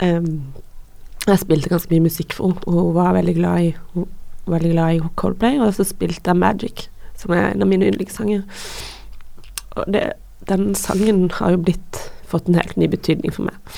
Em, 0.02 0.32
jeg 1.34 1.44
spilte 1.44 1.72
ganske 1.72 1.92
mye 1.92 2.06
musikk 2.08 2.36
for 2.38 2.52
henne, 2.52 2.64
og 2.68 2.80
hun 2.88 2.96
var 2.96 3.16
veldig 3.18 3.36
glad 3.36 3.66
i, 3.66 3.74
hun 3.96 4.08
veldig 4.48 4.72
glad 4.72 4.96
i 4.96 5.02
Coldplay. 5.16 5.60
Og 5.60 5.74
så 5.76 5.86
spilte 5.88 6.32
jeg 6.32 6.40
Magic, 6.40 6.88
som 7.20 7.34
er 7.36 7.52
en 7.52 7.66
av 7.66 7.70
mine 7.70 7.90
yndlingssanger. 7.90 8.44
Og 9.78 9.94
det, 9.94 10.04
den 10.50 10.74
sangen 10.78 11.28
har 11.40 11.56
jo 11.56 11.64
blitt 11.68 12.02
fått 12.28 12.50
en 12.50 12.60
helt 12.60 12.78
ny 12.80 12.90
betydning 12.92 13.34
for 13.36 13.48
meg. 13.48 13.78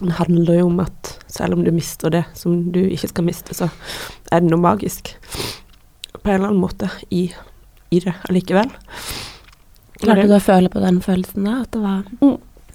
Den 0.00 0.16
handler 0.18 0.58
jo 0.58 0.68
om 0.68 0.80
at 0.82 1.12
selv 1.30 1.56
om 1.56 1.64
du 1.64 1.70
mister 1.74 2.10
det 2.10 2.24
som 2.34 2.72
du 2.74 2.80
ikke 2.82 3.10
skal 3.10 3.28
miste, 3.28 3.54
så 3.54 3.70
er 4.32 4.42
det 4.42 4.50
noe 4.50 4.62
magisk 4.62 5.14
på 6.24 6.30
en 6.30 6.34
eller 6.38 6.50
annen 6.50 6.62
måte 6.62 6.88
i, 7.14 7.28
i 7.92 8.00
det 8.02 8.14
allikevel. 8.28 8.72
Klarte 10.00 10.26
du 10.28 10.34
å 10.36 10.42
føle 10.42 10.72
på 10.72 10.82
den 10.82 11.00
følelsen 11.04 11.46
da? 11.46 11.60
At 11.62 11.72
det 11.76 11.82
var 11.84 12.02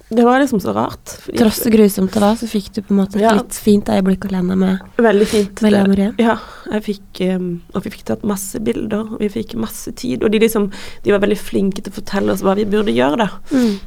Det 0.10 0.24
var 0.26 0.40
liksom 0.42 0.60
så 0.60 0.74
rart. 0.74 1.12
Tross 1.38 1.60
det 1.62 1.70
grusomt 1.76 2.14
det 2.16 2.22
var, 2.24 2.34
så 2.40 2.48
fikk 2.50 2.72
du 2.74 2.82
på 2.82 2.96
en 2.96 2.98
måte 3.04 3.16
et 3.20 3.22
Ja. 3.22 3.34
litt 3.38 3.54
fint 3.54 3.86
øyeblikk 3.86 4.26
alene 4.26 4.56
med 4.58 4.80
Veldig 4.98 5.28
fint. 5.28 5.56
Det- 5.62 5.88
Marie. 5.88 6.14
Ja, 6.18 6.38
jeg 6.72 6.84
fikk, 6.84 7.36
um, 7.36 7.62
og 7.76 7.84
vi 7.84 7.90
fikk 7.92 8.06
tatt 8.06 8.24
masse 8.24 8.58
bilder, 8.60 9.02
og 9.14 9.20
vi 9.20 9.30
fikk 9.30 9.54
masse 9.56 9.92
tid. 9.96 10.24
Og 10.24 10.32
de 10.32 10.40
liksom, 10.40 10.72
de 11.04 11.12
var 11.12 11.20
veldig 11.20 11.38
flinke 11.38 11.84
til 11.84 11.92
å 11.94 12.02
fortelle 12.02 12.32
oss 12.32 12.42
hva 12.42 12.56
vi 12.56 12.66
burde 12.66 12.90
gjøre, 12.92 13.18
da. 13.18 13.30
Mm. 13.52 13.80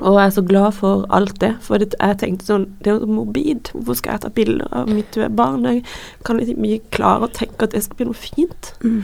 Og 0.00 0.14
jeg 0.16 0.26
er 0.26 0.30
så 0.42 0.46
glad 0.46 0.74
for 0.74 1.06
alt 1.10 1.38
det, 1.40 1.56
for 1.60 1.76
jeg 1.78 1.90
tenkte 2.18 2.46
sånn, 2.46 2.66
det 2.80 2.86
er 2.86 2.98
jo 2.98 3.04
så 3.04 3.08
morbid. 3.08 3.70
Hvorfor 3.74 3.96
skal 3.96 4.12
jeg 4.12 4.20
ta 4.20 4.28
bilder 4.30 4.68
av 4.72 4.88
mitt 4.88 5.10
døde 5.12 5.34
barn? 5.34 5.62
Jeg 5.64 5.84
kan 6.24 6.38
liksom 6.38 6.62
ikke 6.64 6.90
klare 6.92 7.22
å 7.28 7.32
tenke 7.32 7.62
at 7.62 7.70
det 7.70 7.82
skal 7.82 7.96
bli 7.96 8.06
noe 8.06 8.14
fint. 8.14 8.72
Mm. 8.82 9.02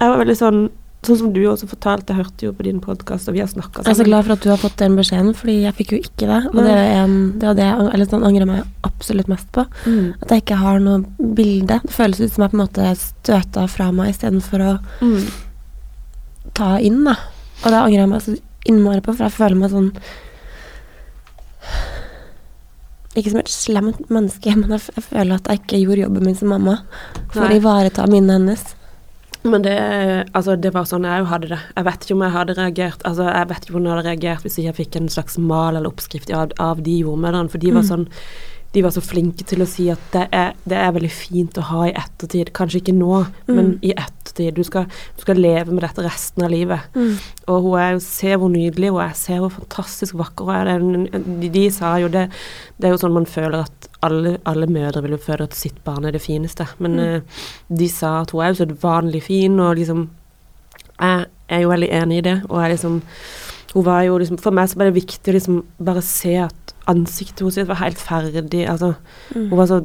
Jeg 0.00 0.08
var 0.08 0.18
veldig 0.24 0.36
sånn, 0.36 0.70
sånn 1.02 1.18
som 1.18 1.32
du 1.34 1.40
også 1.50 1.66
fortalte, 1.66 2.12
jeg 2.14 2.22
hørte 2.22 2.46
jo 2.46 2.52
på 2.54 2.62
din 2.66 2.78
podkast, 2.82 3.26
og 3.28 3.34
vi 3.34 3.40
har 3.42 3.48
snakka 3.50 3.82
Jeg 3.82 3.90
er 3.90 3.98
så 3.98 4.04
glad 4.06 4.24
for 4.26 4.32
at 4.36 4.44
du 4.44 4.50
har 4.52 4.60
fått 4.62 4.76
den 4.78 4.94
beskjeden, 4.96 5.32
fordi 5.34 5.56
jeg 5.64 5.74
fikk 5.80 5.92
jo 5.96 5.98
ikke 5.98 6.28
det. 6.30 6.40
Og 6.52 6.60
det, 6.62 6.74
er 6.78 6.92
en, 7.02 7.16
det 7.42 7.48
var 7.48 7.56
det 7.58 7.66
jeg 7.66 7.88
eller 7.96 8.10
sånn, 8.12 8.26
angrer 8.28 8.46
meg 8.46 8.62
absolutt 8.86 9.30
mest 9.32 9.48
på. 9.56 9.64
Mm. 9.86 10.12
At 10.22 10.30
jeg 10.36 10.44
ikke 10.44 10.60
har 10.62 10.78
noe 10.84 11.32
bilde. 11.34 11.80
Det 11.82 11.90
føles 11.96 12.20
ut 12.22 12.30
som 12.36 12.44
jeg 12.46 12.52
på 12.52 12.58
en 12.58 12.62
måte 12.64 12.92
støta 13.02 13.64
fra 13.68 13.88
meg 13.92 14.12
istedenfor 14.14 14.66
å 14.68 14.72
Mm. 15.02 15.24
ta 16.54 16.76
inn, 16.78 17.02
da. 17.04 17.16
Og 17.64 17.70
det 17.70 17.78
angrer 17.82 18.00
jeg 18.04 18.08
meg 18.14 18.22
så 18.22 18.36
innmari 18.70 19.00
på, 19.02 19.14
for 19.16 19.24
jeg 19.26 19.32
føler 19.40 19.58
meg 19.58 19.70
sånn 19.74 19.90
Ikke 23.16 23.30
som 23.34 23.40
et 23.42 23.50
slemt 23.52 24.06
menneske, 24.08 24.54
men 24.56 24.70
jeg, 24.72 24.86
jeg 24.96 25.04
føler 25.04 25.34
at 25.36 25.48
jeg 25.50 25.60
ikke 25.60 25.80
gjorde 25.82 26.04
jobben 26.06 26.24
min 26.30 26.36
som 26.38 26.48
mamma 26.48 26.78
for 27.32 27.42
Nei. 27.44 27.50
å 27.50 27.58
ivareta 27.60 28.06
minnene 28.08 28.38
hennes. 28.38 28.62
Men 29.44 29.62
det, 29.64 29.74
altså, 30.38 30.54
det 30.56 30.70
var 30.74 30.84
sånn 30.86 31.02
jeg 31.08 31.24
jo 31.24 31.26
hadde 31.32 31.48
det. 31.50 31.58
Jeg 31.74 31.84
vet 31.88 32.04
ikke 32.06 32.14
om 32.14 32.22
jeg 32.22 32.34
hadde 32.36 32.54
reagert 32.60 33.02
Altså, 33.08 33.24
jeg 33.26 33.48
vet 33.50 33.64
ikke 33.64 33.72
hvordan 33.74 33.88
jeg 33.88 33.96
hadde 33.96 34.06
reagert 34.08 34.44
hvis 34.46 34.58
ikke 34.60 34.68
jeg 34.68 34.76
fikk 34.78 34.96
en 35.00 35.08
slags 35.10 35.38
mal 35.38 35.74
eller 35.74 35.90
oppskrift 35.90 36.30
av, 36.30 36.52
av 36.62 36.82
de 36.86 36.94
jordmødrene, 37.02 37.50
for 37.50 37.58
de 37.58 37.72
var 37.74 37.82
Mm. 37.82 37.88
sånn 37.90 38.06
de 38.72 38.82
var 38.82 38.90
så 38.94 39.02
flinke 39.04 39.44
til 39.44 39.60
å 39.60 39.66
si 39.68 39.90
at 39.92 40.00
det 40.14 40.28
er, 40.32 40.54
det 40.64 40.78
er 40.80 40.92
veldig 40.96 41.10
fint 41.12 41.58
å 41.60 41.64
ha 41.68 41.82
i 41.88 41.92
ettertid. 41.92 42.52
Kanskje 42.56 42.80
ikke 42.80 42.94
nå, 42.96 43.26
men 43.48 43.72
Mm. 43.74 43.78
i 43.82 43.90
ettertid. 43.92 44.54
Du 44.54 44.62
skal, 44.64 44.86
du 45.16 45.20
skal 45.20 45.36
leve 45.36 45.66
med 45.72 45.82
dette 45.84 46.02
resten 46.06 46.42
av 46.44 46.50
livet. 46.50 46.80
Og 47.48 47.62
hun 47.62 47.78
er 47.78 47.90
jo, 47.92 47.98
se 48.00 48.32
hvor 48.36 48.48
nydelig 48.48 48.90
hun 48.90 49.02
er, 49.04 49.12
se 49.12 49.36
hvor 49.36 49.50
fantastisk 49.52 50.14
vakker 50.16 50.44
hun 50.48 50.54
er. 50.54 50.66
Er 50.72 51.18
De, 51.40 51.48
de 51.52 51.66
sa 51.70 51.96
jo 52.00 52.08
det 52.08 52.30
Det 52.80 52.88
er 52.88 52.94
jo 52.94 52.98
sånn 53.02 53.12
man 53.12 53.26
føler 53.26 53.60
at 53.66 53.88
alle, 54.02 54.38
alle 54.46 54.66
mødre 54.66 55.02
vil 55.02 55.12
jo 55.18 55.18
føle 55.18 55.44
at 55.44 55.54
sitt 55.54 55.84
barn 55.84 56.04
er 56.06 56.12
det 56.12 56.22
fineste. 56.24 56.66
Men 56.78 56.96
Mm. 56.96 56.98
eh, 57.16 57.20
de 57.76 57.88
sa 57.88 58.20
at 58.22 58.30
hun 58.30 58.40
er 58.42 58.54
jo 58.54 58.64
så 58.64 58.72
vanlig 58.80 59.22
fin, 59.22 59.60
og 59.60 59.76
liksom 59.76 60.08
Jeg 61.00 61.26
er 61.48 61.60
jo 61.60 61.68
veldig 61.68 61.90
enig 61.90 62.18
i 62.18 62.20
det, 62.20 62.42
og 62.48 62.62
jeg 62.62 62.70
liksom 62.76 63.02
Hun 63.74 63.84
var 63.84 64.02
jo 64.04 64.18
liksom 64.18 64.38
For 64.40 64.50
meg 64.50 64.68
så 64.68 64.76
var 64.76 64.90
det 64.90 64.94
viktig 65.04 65.32
å 65.32 65.36
liksom 65.36 65.62
bare 65.82 66.02
se 66.02 66.36
at 66.36 66.54
ansiktet 66.92 67.42
hennes 67.44 67.68
var 67.68 67.80
helt 67.82 67.98
ferdig. 68.00 68.62
Altså, 68.68 68.94
Mm. 69.34 69.48
hun 69.50 69.58
var 69.58 69.66
så 69.66 69.80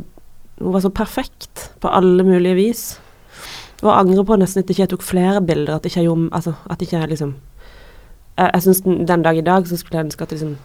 hun 0.59 0.73
var 0.73 0.81
så 0.81 0.89
perfekt 0.89 1.67
på 1.81 1.87
alle 1.93 2.23
mulige 2.25 2.55
vis. 2.55 2.99
Og 3.83 3.89
jeg 3.91 3.99
angrer 3.99 4.23
på 4.25 4.35
nesten 4.41 4.63
at 4.63 4.69
ikke 4.73 4.81
jeg 4.81 4.89
tok 4.89 5.03
flere 5.05 5.41
bilder. 5.45 5.75
At 5.75 5.85
ikke 5.85 5.99
jeg 6.01 6.07
gjorde 6.09 6.29
Altså, 6.33 6.53
at 6.69 6.81
ikke 6.81 6.97
jeg 6.99 7.09
liksom 7.09 7.35
Jeg, 8.37 8.49
jeg 8.53 8.61
syns 8.63 8.81
den, 8.81 9.05
den 9.07 9.21
dag 9.23 9.37
i 9.37 9.41
dag 9.45 9.67
så 9.67 9.77
skulle 9.77 9.97
jeg 9.99 10.05
ønske 10.05 10.21
at 10.21 10.31
liksom 10.31 10.57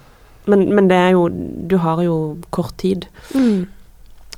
men, 0.46 0.74
men 0.74 0.88
det 0.90 0.96
er 0.96 1.10
jo 1.14 1.28
Du 1.68 1.76
har 1.78 2.02
jo 2.02 2.38
kort 2.50 2.72
tid. 2.78 3.06
Mm. 3.34 3.66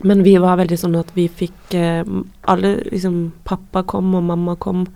Men 0.03 0.25
vi 0.25 0.35
var 0.43 0.57
veldig 0.59 0.79
sånn 0.79 0.99
at 0.99 1.13
vi 1.15 1.29
fikk 1.29 1.75
eh, 1.75 2.05
Alle 2.51 2.75
liksom 2.91 3.33
Pappa 3.45 3.83
kom, 3.83 4.15
og 4.15 4.23
mamma 4.27 4.57
kom, 4.57 4.87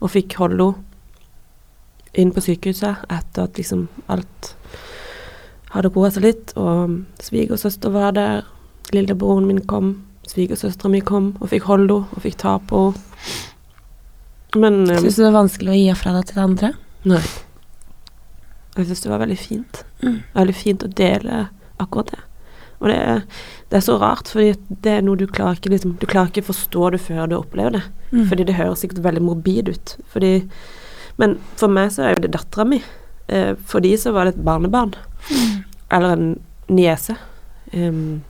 og 0.00 0.10
fikk 0.10 0.34
holde 0.40 0.72
henne 0.72 0.84
inn 2.18 2.32
på 2.32 2.40
sykehuset 2.40 3.04
etter 3.12 3.44
at 3.44 3.58
liksom 3.60 3.84
alt 4.08 4.54
hadde 5.74 5.92
roa 5.94 6.10
seg 6.14 6.26
litt. 6.26 6.54
Og 6.60 6.98
svigersøster 7.22 7.92
var 7.94 8.14
der, 8.16 8.46
lillebroren 8.94 9.48
min 9.48 9.62
kom, 9.68 9.96
svigersøstera 10.28 10.92
mi 10.92 11.02
kom 11.04 11.34
og 11.40 11.50
fikk 11.52 11.68
holde 11.68 12.00
henne 12.00 12.16
og 12.16 12.24
fikk 12.24 12.40
ta 12.44 12.56
på 12.70 12.88
henne. 12.92 13.44
Men 14.56 14.86
Syns 14.88 15.18
du 15.18 15.20
det 15.20 15.26
var 15.26 15.42
vanskelig 15.42 15.74
å 15.74 15.76
gi 15.76 15.94
fra 16.00 16.14
deg 16.14 16.30
til 16.30 16.40
andre? 16.40 16.70
Nei. 17.08 17.20
Jeg 18.78 18.86
syns 18.88 19.02
det 19.04 19.10
var 19.10 19.20
veldig 19.20 19.36
fint. 19.36 19.82
Mm. 20.00 20.16
Veldig 20.32 20.54
fint 20.56 20.86
å 20.86 20.88
dele 20.88 21.42
akkurat 21.82 22.14
det. 22.14 22.22
Og 22.78 22.88
det 22.88 22.96
er, 22.96 23.24
det 23.68 23.78
er 23.80 23.84
så 23.84 23.96
rart, 23.98 24.30
fordi 24.30 24.54
det 24.86 24.92
er 24.94 25.04
noe 25.04 25.18
du 25.18 25.26
klarer 25.26 25.58
ikke 25.58 25.72
liksom, 25.72 25.96
Du 25.98 26.06
klarer 26.06 26.30
ikke 26.30 26.46
forstå 26.46 26.92
det 26.94 27.00
før 27.02 27.26
du 27.28 27.36
opplever 27.40 27.76
det. 27.76 27.82
Mm. 28.12 28.24
Fordi 28.30 28.46
det 28.48 28.56
høres 28.56 28.84
sikkert 28.84 29.02
veldig 29.04 29.24
morbid 29.26 29.72
ut. 29.74 29.96
Fordi, 30.14 30.32
men 31.20 31.36
for 31.58 31.74
meg 31.74 31.92
så 31.94 32.06
er 32.06 32.14
jo 32.14 32.24
det 32.24 32.32
dattera 32.38 32.68
mi. 32.68 32.80
Eh, 33.28 33.52
for 33.68 33.84
de 33.84 33.92
så 33.98 34.14
var 34.14 34.28
det 34.28 34.36
et 34.36 34.44
barnebarn. 34.46 34.94
Eller 35.92 36.14
en 36.14 36.32
niese. 36.68 37.16
Um, 37.72 38.22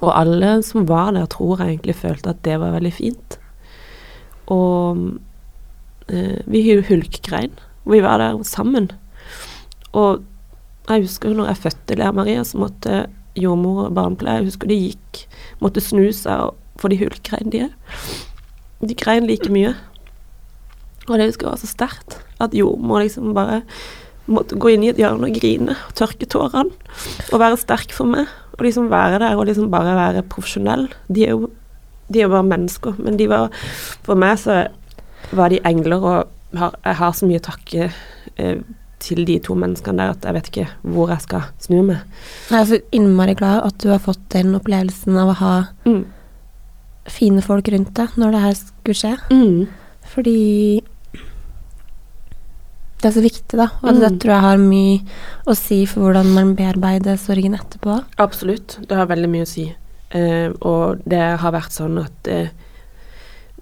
og 0.00 0.10
alle 0.18 0.58
som 0.66 0.88
var 0.88 1.12
der, 1.14 1.26
tror 1.30 1.60
jeg 1.60 1.76
egentlig 1.76 1.96
følte 1.96 2.34
at 2.34 2.42
det 2.46 2.58
var 2.60 2.74
veldig 2.74 2.92
fint. 2.94 3.38
Og 4.52 5.04
uh, 6.12 6.38
vi 6.46 6.64
hulkgrein. 6.88 7.54
Vi 7.84 8.02
var 8.02 8.18
der 8.18 8.42
sammen. 8.42 8.90
Og 9.92 10.22
jeg 10.88 11.06
husker 11.06 11.34
når 11.34 11.52
jeg 11.52 11.62
fødte 11.64 11.96
Lea 11.96 12.12
Maria, 12.12 12.44
så 12.44 12.58
måtte 12.58 13.06
jordmor 13.36 13.86
og 13.88 13.94
barnepleier 13.96 14.42
Jeg 14.42 14.50
husker 14.50 14.68
de 14.70 14.76
gikk 14.78 15.24
Måtte 15.62 15.82
snu 15.82 16.04
seg, 16.12 16.52
for 16.78 16.92
de 16.92 16.98
hulkgrein, 17.00 17.50
de 17.50 17.64
òg. 17.66 17.74
De 18.84 18.94
grein 18.98 19.24
like 19.26 19.48
mye. 19.48 19.72
Og 21.08 21.16
det 21.16 21.28
husker 21.30 21.46
jeg 21.46 21.54
var 21.54 21.60
så 21.62 21.70
sterkt. 21.70 22.18
At 22.42 22.56
jordmor 22.56 23.00
liksom 23.04 23.32
bare 23.36 23.62
måtte 24.30 24.56
gå 24.56 24.70
inn 24.72 24.84
i 24.86 24.90
et 24.92 25.00
hjørne 25.00 25.28
og 25.28 25.34
grine 25.36 25.74
og 25.76 25.94
tørke 25.98 26.26
tårene. 26.30 26.72
Og 27.32 27.40
være 27.42 27.58
sterk 27.60 27.92
for 27.92 28.08
meg. 28.08 28.30
Og 28.56 28.64
liksom 28.64 28.86
være 28.92 29.18
der 29.20 29.36
og 29.36 29.46
liksom 29.48 29.70
bare 29.72 29.96
være 29.98 30.22
profesjonell. 30.30 30.86
De 31.12 31.26
er 31.26 31.34
jo 31.36 31.50
de 32.12 32.20
er 32.20 32.28
bare 32.28 32.44
mennesker, 32.44 32.98
men 33.00 33.16
de 33.16 33.24
var 33.30 33.48
For 34.04 34.14
meg 34.14 34.36
så 34.38 34.66
var 35.32 35.48
de 35.48 35.58
engler, 35.64 36.02
og 36.04 36.58
har, 36.58 36.74
jeg 36.84 36.96
har 37.00 37.12
så 37.16 37.26
mye 37.26 37.40
å 37.40 37.44
takke 37.46 37.86
eh, 38.36 38.58
til 39.00 39.24
de 39.24 39.38
to 39.42 39.56
menneskene 39.56 39.98
der 40.02 40.12
at 40.12 40.24
jeg 40.28 40.34
vet 40.36 40.50
ikke 40.50 40.66
hvor 40.94 41.08
jeg 41.10 41.24
skal 41.24 41.46
snu 41.64 41.80
meg. 41.82 42.02
Jeg 42.50 42.58
er 42.60 42.68
så 42.68 42.78
innmari 42.94 43.34
glad 43.40 43.64
at 43.64 43.78
du 43.82 43.88
har 43.90 43.98
fått 44.04 44.20
den 44.36 44.52
opplevelsen 44.54 45.16
av 45.16 45.32
å 45.32 45.38
ha 45.40 45.54
Mm. 45.88 46.04
fine 47.08 47.42
folk 47.42 47.68
rundt 47.72 47.94
deg 47.96 48.14
når 48.20 48.30
det 48.32 48.40
her 48.44 48.54
skulle 48.60 49.00
skje. 49.00 49.14
Mm. 49.32 49.66
Fordi 50.14 50.83
det 53.04 53.10
er 53.10 53.16
så 53.18 53.22
viktig, 53.24 53.56
da. 53.60 53.66
Og 53.84 53.90
Mm. 53.94 54.00
det 54.00 54.10
tror 54.22 54.32
jeg 54.32 54.40
har 54.40 54.56
mye 54.56 55.00
å 55.46 55.54
si 55.56 55.84
for 55.86 56.00
hvordan 56.06 56.30
man 56.32 56.54
bearbeider 56.56 57.18
sorgen 57.20 57.52
etterpå. 57.54 57.98
Absolutt. 58.18 58.78
Det 58.88 58.96
har 58.96 59.06
veldig 59.10 59.28
mye 59.28 59.44
å 59.44 59.50
si. 59.50 59.66
Eh, 60.10 60.48
og 60.62 61.02
det 61.06 61.20
har 61.38 61.52
vært 61.52 61.74
sånn 61.74 61.98
at 62.00 62.28
eh, 62.32 62.48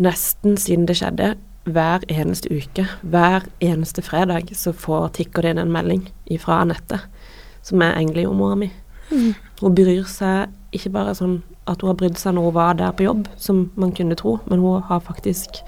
nesten 0.00 0.56
siden 0.60 0.86
det 0.86 0.96
skjedde, 1.00 1.32
hver 1.66 2.02
eneste 2.10 2.50
uke, 2.50 2.86
hver 3.06 3.44
eneste 3.62 4.02
fredag, 4.02 4.50
så 4.58 4.72
får 4.74 5.10
tikker 5.18 5.42
det 5.42 5.50
inn 5.54 5.58
en 5.62 5.72
melding 5.74 6.06
fra 6.42 6.60
Anette, 6.62 7.00
som 7.62 7.82
er 7.82 7.94
englejordmora 8.00 8.56
mi. 8.58 8.70
Hun 9.10 9.74
bryr 9.74 10.04
seg 10.08 10.48
ikke 10.72 10.90
bare 10.94 11.14
sånn 11.14 11.42
at 11.68 11.80
hun 11.82 11.92
har 11.92 11.98
brydd 12.00 12.18
seg 12.18 12.34
når 12.34 12.48
hun 12.48 12.54
var 12.56 12.74
der 12.74 12.92
på 12.98 13.04
jobb, 13.06 13.26
som 13.38 13.70
man 13.76 13.92
kunne 13.92 14.16
tro, 14.18 14.40
men 14.48 14.58
hun 14.64 14.82
har 14.88 15.00
faktisk 15.04 15.60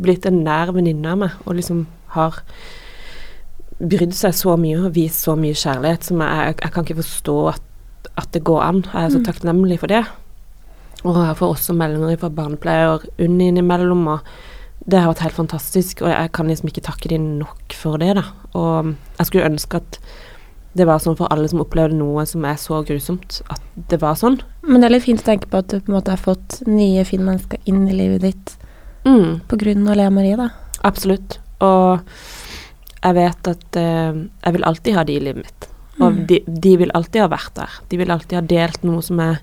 blitt 0.00 0.26
en 0.28 0.42
nær 0.44 0.72
venninne 0.72 1.06
av 1.14 1.18
meg, 1.18 1.30
og 1.46 1.56
liksom 1.56 1.86
har 2.08 2.42
brydd 3.78 4.14
seg 4.16 4.34
så 4.34 4.56
mye 4.58 4.78
og 4.88 4.94
vist 4.96 5.22
så 5.26 5.36
mye 5.38 5.54
kjærlighet 5.56 6.08
som 6.08 6.22
jeg, 6.24 6.46
jeg, 6.48 6.56
jeg 6.64 6.72
kan 6.74 6.86
ikke 6.86 7.00
forstå 7.02 7.36
at, 7.52 7.62
at 8.18 8.30
det 8.34 8.44
går 8.48 8.62
an. 8.64 8.80
Jeg 8.92 9.04
er 9.04 9.12
så 9.14 9.20
takknemlig 9.26 9.78
for 9.82 9.92
det. 9.92 10.04
Og 11.06 11.18
jeg 11.22 11.36
får 11.38 11.52
også 11.54 11.76
meldinger 11.78 12.18
fra 12.18 12.30
barnepleier 12.34 13.04
Unni 13.22 13.52
innimellom, 13.52 14.06
og 14.16 14.32
det 14.88 14.98
har 14.98 15.10
vært 15.12 15.22
helt 15.26 15.36
fantastisk, 15.36 16.02
og 16.02 16.10
jeg 16.10 16.32
kan 16.34 16.48
liksom 16.50 16.70
ikke 16.72 16.82
takke 16.88 17.10
dem 17.12 17.28
nok 17.38 17.74
for 17.76 18.00
det, 18.02 18.16
da. 18.18 18.24
Og 18.58 18.94
jeg 19.18 19.28
skulle 19.28 19.46
ønske 19.46 19.78
at 19.82 19.98
det 20.78 20.86
var 20.86 21.00
sånn 21.02 21.16
for 21.18 21.30
alle 21.32 21.48
som 21.50 21.62
opplevde 21.62 21.96
noe 21.98 22.24
som 22.28 22.44
er 22.46 22.58
så 22.60 22.80
grusomt, 22.86 23.40
at 23.50 23.62
det 23.90 23.98
var 24.02 24.18
sånn. 24.18 24.40
Men 24.66 24.80
det 24.82 24.88
er 24.88 24.94
litt 24.96 25.06
fint 25.06 25.22
å 25.22 25.26
tenke 25.26 25.50
på 25.50 25.60
at 25.62 25.70
du 25.70 25.78
på 25.80 25.90
en 25.92 25.96
måte 25.98 26.12
har 26.14 26.22
fått 26.22 26.60
nye 26.66 27.04
fine 27.08 27.26
mennesker 27.26 27.62
inn 27.70 27.86
i 27.90 27.96
livet 27.98 28.24
ditt 28.26 28.56
Mm, 29.06 29.38
på 29.48 29.56
grunn 29.56 29.86
av 29.88 29.94
Lea 29.96 30.10
Marie, 30.12 30.34
da. 30.36 30.48
absolutt. 30.84 31.38
Og 31.64 32.00
jeg 33.02 33.14
vet 33.14 33.48
at 33.48 33.76
uh, 33.76 34.14
jeg 34.44 34.52
vil 34.56 34.64
alltid 34.64 34.94
ha 34.94 35.04
de 35.04 35.12
i 35.16 35.20
livet 35.20 35.44
mitt. 35.44 35.68
Og 36.00 36.12
Mm. 36.12 36.26
de, 36.26 36.38
de 36.46 36.76
vil 36.78 36.90
alltid 36.94 37.20
ha 37.20 37.28
vært 37.28 37.54
der. 37.54 37.70
De 37.90 37.96
vil 37.98 38.10
alltid 38.10 38.36
ha 38.38 38.40
delt 38.46 38.84
noe 38.84 39.02
som 39.02 39.18
jeg, 39.18 39.38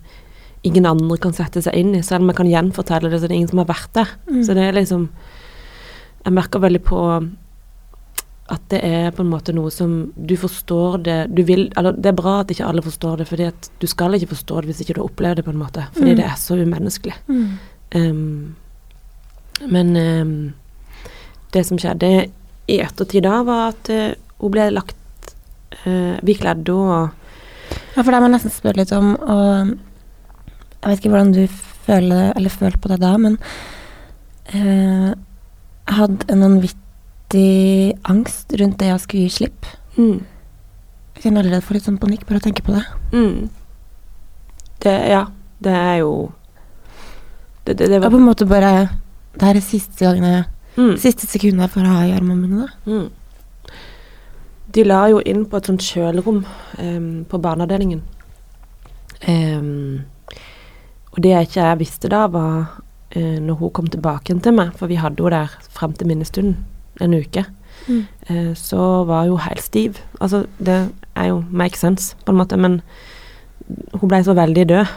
ingen 0.63 0.85
andre 0.85 1.17
kan 1.17 1.33
sette 1.33 1.61
seg 1.61 1.75
inn 1.75 1.93
i. 1.95 2.01
Selv 2.01 2.21
om 2.23 2.29
jeg 2.31 2.37
kan 2.37 2.47
gjenfortelle 2.49 3.09
det, 3.11 3.19
så 3.19 3.27
det 3.27 3.31
er 3.35 3.39
ingen 3.41 3.49
som 3.51 3.59
har 3.59 3.67
vært 3.67 3.91
der. 3.93 4.07
Mm. 4.31 4.43
Så 4.43 4.53
det 4.55 4.63
er 4.63 4.71
liksom 4.73 5.09
Jeg 6.25 6.33
merker 6.33 6.59
veldig 6.59 6.81
på 6.83 6.99
at 8.49 8.61
det 8.69 8.79
er 8.83 9.11
på 9.11 9.21
en 9.21 9.29
måte 9.29 9.53
noe 9.53 9.69
som 9.73 10.11
Du 10.15 10.35
forstår 10.37 10.97
det 11.03 11.35
Du 11.35 11.43
vil 11.43 11.71
Eller 11.77 11.91
det 11.97 12.05
er 12.11 12.17
bra 12.17 12.39
at 12.39 12.49
ikke 12.53 12.65
alle 12.65 12.81
forstår 12.81 13.17
det, 13.17 13.27
fordi 13.27 13.43
at 13.49 13.69
du 13.81 13.87
skal 13.87 14.13
ikke 14.13 14.27
forstå 14.33 14.61
det 14.61 14.65
hvis 14.69 14.81
ikke 14.81 14.93
du 14.95 15.01
har 15.01 15.09
opplevd 15.09 15.35
det, 15.35 15.45
på 15.45 15.51
en 15.53 15.57
måte. 15.61 15.85
Fordi 15.93 16.11
Mm. 16.11 16.15
det 16.17 16.25
er 16.25 16.35
så 16.37 16.55
umenneskelig. 16.61 17.13
Ehm, 17.91 18.55
men 19.69 19.95
um, 19.97 20.53
det 21.53 21.65
som 21.65 21.77
skjedde 21.77 22.29
i 22.71 22.79
ettertid 22.81 23.23
da, 23.27 23.41
var 23.45 23.73
at 23.73 23.89
eh, 23.93 24.15
hun 24.41 24.51
ble 24.53 24.69
lagt 24.73 24.95
Vi 25.85 26.33
kledde 26.39 26.71
henne 26.73 27.11
Ja, 27.95 28.01
for 28.03 28.09
det 28.11 28.19
må 28.21 28.27
jeg 28.29 28.33
nesten 28.37 28.53
spørre 28.53 28.79
litt 28.79 28.91
om, 28.95 29.11
og 29.21 29.73
jeg 29.75 30.89
vet 30.89 30.99
ikke 31.01 31.11
hvordan 31.13 31.33
du 31.35 31.43
føler, 31.85 32.31
eller 32.35 32.49
følte 32.53 32.79
på 32.81 32.89
det 32.91 32.97
da, 33.03 33.11
men 33.21 33.35
eh, 34.53 35.11
jeg 35.13 35.97
hadde 35.99 36.25
en 36.33 36.41
vanvittig 36.45 37.93
angst 38.09 38.55
rundt 38.59 38.79
det 38.81 38.89
å 38.93 38.97
skulle 39.01 39.27
gi 39.27 39.35
slipp. 39.37 39.67
mm, 39.97 40.17
Jeg 41.15 41.23
kjenner 41.27 41.43
allerede 41.45 41.65
for 41.65 41.77
litt 41.77 41.85
sånn 41.85 41.99
panikk 42.01 42.25
bare 42.27 42.41
å 42.41 42.45
tenke 42.47 42.65
på 42.65 42.73
det. 42.75 42.85
mm. 43.13 43.37
Det 44.85 44.95
Ja, 45.09 45.23
det 45.63 45.71
er 45.73 45.95
jo 46.03 46.31
Det, 47.65 47.73
det, 47.77 47.87
det 47.89 47.99
var 48.03 48.11
på 48.11 48.17
en 48.19 48.25
måte 48.27 48.45
bare 48.45 48.89
Det 49.33 49.41
her 49.47 49.55
er 49.55 49.63
siste 49.65 50.03
gangen 50.05 50.23
jeg 50.29 50.43
mm, 50.77 50.95
Siste 51.01 51.27
sekundet 51.29 51.73
for 51.73 51.85
å 51.85 51.93
ha 51.97 52.05
i 52.07 52.15
armene 52.15 52.47
mine, 52.47 52.67
mm. 52.85 53.05
De 54.75 54.83
la 54.83 55.05
jo 55.07 55.21
inn 55.23 55.45
på 55.47 55.55
et 55.55 55.67
sånt 55.69 55.83
kjølerom 55.85 56.41
um, 56.43 57.11
på 57.29 57.39
barneavdelingen. 57.39 58.01
Um, 59.23 60.01
og 61.13 61.21
det 61.23 61.31
jeg 61.31 61.47
ikke 61.47 61.67
jeg 61.69 61.79
visste 61.79 62.11
da, 62.11 62.25
var 62.27 62.81
uh, 63.15 63.37
når 63.39 63.59
hun 63.61 63.71
kom 63.77 63.87
tilbake 63.87 64.35
til 64.35 64.57
meg, 64.57 64.73
for 64.75 64.91
vi 64.91 64.97
hadde 64.99 65.23
henne 65.23 65.45
der 65.45 65.69
frem 65.71 65.93
til 65.95 66.11
minnestunden 66.11 66.57
en 66.99 67.15
uke. 67.15 67.45
Mm. 67.87 68.03
uh, 68.29 68.51
så 68.57 69.05
var 69.07 69.29
hun 69.29 69.45
helt 69.45 69.63
stiv. 69.63 70.01
Altså, 70.19 70.43
det 70.59 70.89
er 71.15 71.31
jo 71.31 71.43
make 71.49 71.79
sense, 71.79 72.17
på 72.25 72.35
en 72.35 72.41
måte, 72.41 72.59
men 72.59 72.81
hun 73.93 74.09
ble 74.09 74.23
så 74.25 74.35
veldig 74.35 74.69
død 74.69 74.91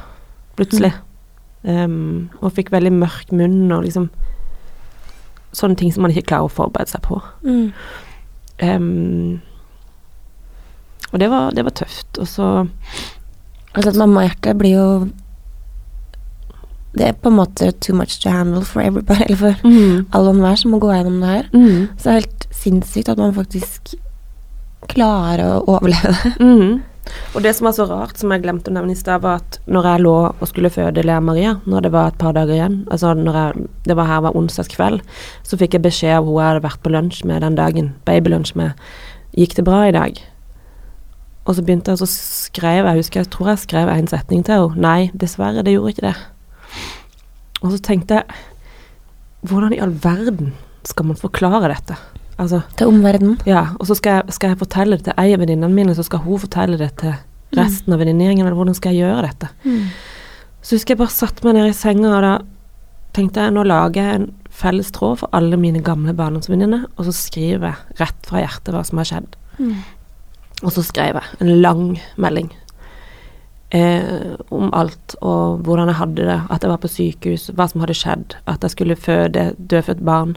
plutselig. 0.58 0.92
Um, 1.62 2.30
og 2.40 2.54
fikk 2.54 2.72
veldig 2.72 2.92
mørk 2.94 3.30
munn 3.34 3.70
og 3.74 3.84
liksom 3.86 4.10
Sånne 5.52 5.76
ting 5.80 5.92
som 5.92 6.02
man 6.04 6.10
ikke 6.12 6.26
klarer 6.28 6.48
å 6.48 6.52
forberede 6.52 6.90
seg 6.92 7.00
på. 7.06 7.20
Mm. 7.44 7.72
Um, 8.62 9.40
og 11.12 11.20
det 11.22 11.28
var, 11.32 11.50
det 11.56 11.64
var 11.64 11.70
tøft. 11.78 12.18
Og 12.18 12.28
så 12.28 12.66
Altså 13.76 13.90
at 13.92 13.98
mammahjertet 14.00 14.56
blir 14.58 14.72
jo 14.74 14.86
Det 16.96 17.04
er 17.06 17.12
på 17.12 17.28
en 17.30 17.36
måte 17.36 17.68
too 17.84 17.94
much 17.94 18.16
to 18.22 18.30
handle 18.32 18.64
for 18.64 18.80
everybody, 18.82 19.22
eller 19.28 19.36
for 19.36 19.54
mm, 19.68 20.06
alle 20.12 20.28
og 20.30 20.34
enhver 20.34 20.56
som 20.58 20.70
må 20.72 20.78
gå 20.82 20.88
gjennom 20.90 21.20
det 21.20 21.28
her. 21.28 21.48
mm, 21.52 21.88
Så 21.98 22.02
det 22.02 22.10
er 22.12 22.20
helt 22.20 22.46
sinnssykt 22.50 23.08
at 23.12 23.18
man 23.20 23.34
faktisk 23.36 23.94
klarer 24.88 25.44
å 25.44 25.64
overleve 25.76 26.14
det. 26.24 26.32
mm. 26.40 26.82
Og 27.34 27.44
det 27.44 27.52
som 27.56 27.68
var 27.68 27.74
så 27.76 27.86
rart, 27.88 28.16
som 28.18 28.32
jeg 28.32 28.42
glemte 28.44 28.72
å 28.72 28.74
nevne 28.76 28.94
i 28.94 28.98
stad, 28.98 29.22
var 29.24 29.42
at 29.42 29.58
når 29.70 29.88
jeg 29.90 30.04
lå 30.04 30.14
og 30.28 30.46
skulle 30.50 30.72
føde 30.72 31.04
Lea 31.04 31.20
Maria, 31.24 31.56
når 31.68 31.86
det 31.86 31.92
var 31.94 32.12
et 32.12 32.18
par 32.20 32.34
dager 32.36 32.56
igjen, 32.56 32.80
altså 32.92 33.12
når 33.16 33.38
jeg, 33.40 33.68
det 33.88 33.98
var 33.98 34.10
her 34.10 34.24
var 34.26 34.38
onsdagskveld, 34.38 35.04
så 35.46 35.60
fikk 35.60 35.76
jeg 35.76 35.86
beskjed 35.86 36.16
av 36.18 36.26
hun 36.28 36.38
jeg 36.38 36.50
hadde 36.52 36.66
vært 36.66 36.82
på 36.84 36.92
lunsj 36.94 37.22
med 37.28 37.44
den 37.46 37.58
dagen, 37.58 37.92
babylunsj 38.08 38.56
med, 38.60 38.88
gikk 39.36 39.58
det 39.58 39.66
bra 39.68 39.84
i 39.88 39.94
dag? 39.96 40.20
Og 41.48 41.56
så 41.56 41.64
begynte 41.64 41.94
jeg, 41.94 42.02
så 42.02 42.08
skrev 42.10 42.84
jeg, 42.84 43.00
husker 43.00 43.22
jeg, 43.22 43.30
tror 43.32 43.54
jeg 43.54 43.64
skrev 43.64 43.90
en 43.92 44.10
setning 44.10 44.44
til 44.44 44.68
henne, 44.68 44.84
nei, 44.84 45.10
dessverre, 45.16 45.64
det 45.64 45.76
gjorde 45.76 45.94
ikke 45.94 46.08
det. 46.10 46.16
Og 47.62 47.72
så 47.72 47.80
tenkte 47.82 48.20
jeg, 48.20 48.40
hvordan 49.48 49.72
i 49.74 49.80
all 49.82 49.94
verden 50.02 50.52
skal 50.86 51.08
man 51.08 51.18
forklare 51.18 51.70
dette? 51.72 51.96
Altså, 52.38 52.60
Til 52.78 52.86
omverdenen. 52.86 53.38
ja, 53.46 53.64
og 53.80 53.86
så 53.88 53.96
skal 53.98 54.20
jeg, 54.20 54.34
skal 54.36 54.52
jeg 54.52 54.60
fortelle 54.60 54.96
det 54.96 55.08
til 55.08 55.18
ei 55.18 55.32
av 55.34 55.40
venninnene 55.42 55.74
mine, 55.74 55.94
så 55.94 56.04
skal 56.06 56.22
hun 56.22 56.38
fortelle 56.38 56.78
det 56.78 56.92
til 57.00 57.16
resten 57.56 57.92
av 57.92 57.98
venninnegjengen, 57.98 58.46
eller 58.46 58.54
hvordan 58.58 58.76
skal 58.76 58.94
jeg 58.94 59.02
gjøre 59.08 59.26
dette? 59.26 59.48
Så 60.62 60.76
husker 60.76 60.94
jeg 60.94 61.00
bare 61.00 61.14
satte 61.14 61.46
meg 61.46 61.56
ned 61.56 61.70
i 61.70 61.76
senga, 61.76 62.12
og 62.14 62.22
da 62.22 62.32
tenkte 63.16 63.42
jeg 63.42 63.54
nå 63.56 63.64
lager 63.66 64.04
jeg 64.04 64.20
en 64.20 64.28
felles 64.58 64.90
tråd 64.94 65.20
for 65.22 65.34
alle 65.36 65.58
mine 65.60 65.82
gamle 65.82 66.14
barndomsvenninner, 66.14 66.86
og 66.96 67.08
så 67.08 67.14
skriver 67.16 67.72
jeg 67.72 68.00
rett 68.02 68.30
fra 68.30 68.42
hjertet 68.44 68.74
hva 68.74 68.84
som 68.86 69.02
har 69.02 69.10
skjedd. 69.10 69.36
Mm. 69.58 69.76
Og 70.62 70.72
så 70.74 70.82
skrev 70.86 71.18
jeg 71.18 71.38
en 71.42 71.52
lang 71.62 71.84
melding 72.18 72.50
eh, 73.74 74.34
om 74.54 74.70
alt, 74.74 75.16
og 75.20 75.62
hvordan 75.66 75.90
jeg 75.92 76.00
hadde 76.00 76.28
det, 76.30 76.40
at 76.50 76.62
jeg 76.62 76.72
var 76.72 76.82
på 76.82 76.90
sykehus, 76.92 77.48
hva 77.54 77.68
som 77.70 77.82
hadde 77.84 77.96
skjedd, 77.98 78.36
at 78.46 78.66
jeg 78.66 78.74
skulle 78.74 78.98
føde 78.98 79.52
dødfødt 79.58 80.04
barn, 80.06 80.36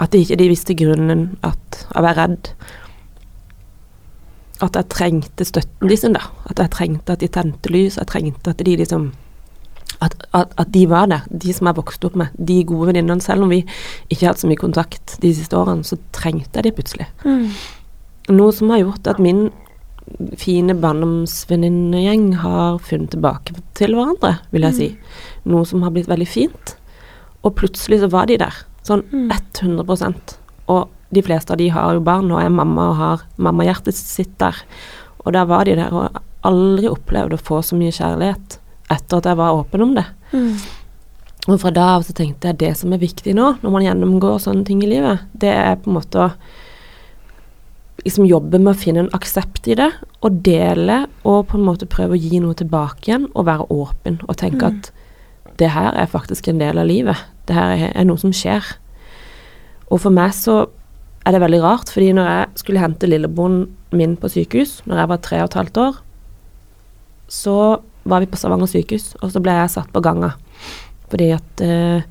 at 0.00 0.12
de 0.12 0.22
ikke 0.22 0.38
de 0.40 0.48
visste 0.50 0.76
grunnen 0.78 1.26
at, 1.46 1.82
å 1.92 2.04
være 2.04 2.16
redd. 2.22 2.52
At 4.62 4.78
jeg 4.78 4.90
trengte 4.94 5.46
støtten 5.46 5.90
deres, 5.90 6.06
da. 6.14 6.24
At 6.50 6.62
jeg 6.62 6.72
trengte 6.74 7.16
at 7.16 7.22
de 7.22 7.28
tente 7.32 7.72
lys, 7.72 7.98
jeg 8.00 8.10
trengte 8.10 8.54
at 8.54 8.62
de 8.62 8.78
liksom 8.78 9.10
at, 10.02 10.16
at, 10.34 10.54
at 10.58 10.70
de 10.74 10.86
var 10.90 11.06
der, 11.10 11.26
de 11.30 11.52
som 11.54 11.68
jeg 11.68 11.78
vokste 11.78 12.08
opp 12.08 12.16
med, 12.18 12.32
de 12.34 12.62
gode 12.66 12.88
venninnene. 12.90 13.22
Selv 13.22 13.44
om 13.46 13.52
vi 13.52 13.60
ikke 14.08 14.24
har 14.24 14.32
hatt 14.32 14.42
så 14.42 14.50
mye 14.50 14.58
kontakt 14.58 15.16
de 15.22 15.30
siste 15.36 15.58
årene, 15.58 15.86
så 15.86 15.98
trengte 16.16 16.58
jeg 16.58 16.66
de 16.66 16.74
plutselig. 16.74 17.06
Mm. 17.22 17.44
Noe 18.32 18.54
som 18.56 18.72
har 18.72 18.82
gjort 18.82 19.12
at 19.12 19.20
min 19.22 19.50
fine 20.38 20.74
barndomsvenninnegjeng 20.82 22.32
har 22.42 22.80
funnet 22.82 23.12
tilbake 23.14 23.54
til 23.78 23.94
hverandre, 23.94 24.36
vil 24.50 24.66
jeg 24.66 24.78
si. 24.78 24.88
Noe 25.46 25.68
som 25.68 25.84
har 25.86 25.94
blitt 25.94 26.10
veldig 26.10 26.28
fint. 26.28 26.74
Og 27.46 27.54
plutselig 27.58 28.02
så 28.02 28.10
var 28.10 28.26
de 28.30 28.40
der. 28.42 28.62
Sånn 28.82 29.04
Mm. 29.12 29.30
100% 29.30 30.36
Og 30.68 30.88
de 31.12 31.22
fleste 31.22 31.50
av 31.52 31.58
de 31.58 31.68
har 31.68 31.92
jo 31.94 32.00
barn, 32.00 32.30
og 32.30 32.40
er 32.40 32.48
mamma 32.48 32.88
og 32.90 32.96
har 32.96 33.22
mammahjertet 33.36 33.94
sitt 33.94 34.38
der. 34.38 34.54
Og 35.26 35.32
der 35.32 35.44
var 35.44 35.64
de 35.64 35.74
der, 35.76 35.92
og 35.92 36.20
aldri 36.44 36.88
opplevd 36.88 37.34
å 37.34 37.40
få 37.40 37.62
så 37.62 37.76
mye 37.76 37.92
kjærlighet 37.92 38.58
etter 38.90 39.16
at 39.16 39.24
jeg 39.24 39.36
var 39.36 39.52
åpen 39.58 39.82
om 39.82 39.94
det. 39.94 40.06
Mm. 40.32 40.56
Og 41.48 41.60
fra 41.60 41.70
da 41.70 41.96
av 41.96 42.02
så 42.06 42.14
tenkte 42.14 42.48
jeg 42.48 42.58
det 42.58 42.76
som 42.76 42.92
er 42.92 42.98
viktig 43.02 43.34
nå, 43.34 43.58
når 43.62 43.70
man 43.70 43.82
gjennomgår 43.82 44.38
sånne 44.40 44.64
ting 44.64 44.82
i 44.82 44.86
livet, 44.86 45.20
det 45.36 45.50
er 45.50 45.76
på 45.76 45.90
en 45.90 45.98
måte 45.98 46.18
å 46.22 46.30
liksom 48.04 48.26
jobbe 48.26 48.58
med 48.58 48.74
å 48.74 48.78
finne 48.78 49.04
en 49.04 49.12
aksept 49.14 49.68
i 49.70 49.76
det, 49.78 49.90
og 50.22 50.40
dele, 50.42 51.06
og 51.24 51.48
på 51.50 51.58
en 51.58 51.66
måte 51.66 51.86
prøve 51.90 52.16
å 52.16 52.20
gi 52.20 52.40
noe 52.42 52.54
tilbake 52.58 53.10
igjen, 53.10 53.28
og 53.34 53.46
være 53.46 53.68
åpen, 53.70 54.20
og 54.28 54.36
tenke 54.36 54.62
Mm. 54.62 54.78
at 54.78 54.90
det 55.58 55.70
her 55.70 55.92
er 55.94 56.06
faktisk 56.06 56.48
en 56.48 56.58
del 56.58 56.78
av 56.78 56.86
livet. 56.86 57.16
Det 57.48 57.56
her 57.56 57.88
er, 57.90 58.06
noe 58.06 58.20
som 58.20 58.32
skjer. 58.34 58.64
Og 59.90 60.00
for 60.04 60.14
meg 60.14 60.34
så 60.36 60.64
er 61.26 61.34
det 61.34 61.42
veldig 61.42 61.60
rart, 61.62 61.90
fordi 61.92 62.12
når 62.16 62.30
jeg 62.30 62.62
skulle 62.62 62.82
hente 62.82 63.08
lillebroren 63.10 63.66
min 63.94 64.16
på 64.18 64.30
sykehus, 64.32 64.80
når 64.88 65.02
jeg 65.02 65.10
var 65.12 65.22
tre 65.22 65.40
og 65.42 65.50
et 65.50 65.58
halvt 65.60 65.80
år, 65.82 66.00
så 67.32 67.56
var 68.08 68.22
vi 68.22 68.30
på 68.30 68.38
Stavanger 68.40 68.70
sykehus, 68.70 69.12
og 69.22 69.30
så 69.32 69.42
ble 69.42 69.54
jeg 69.54 69.74
satt 69.76 69.92
på 69.94 70.02
ganga. 70.04 70.32
Fordi 71.12 71.28
at 71.36 71.62
eh, 71.62 72.02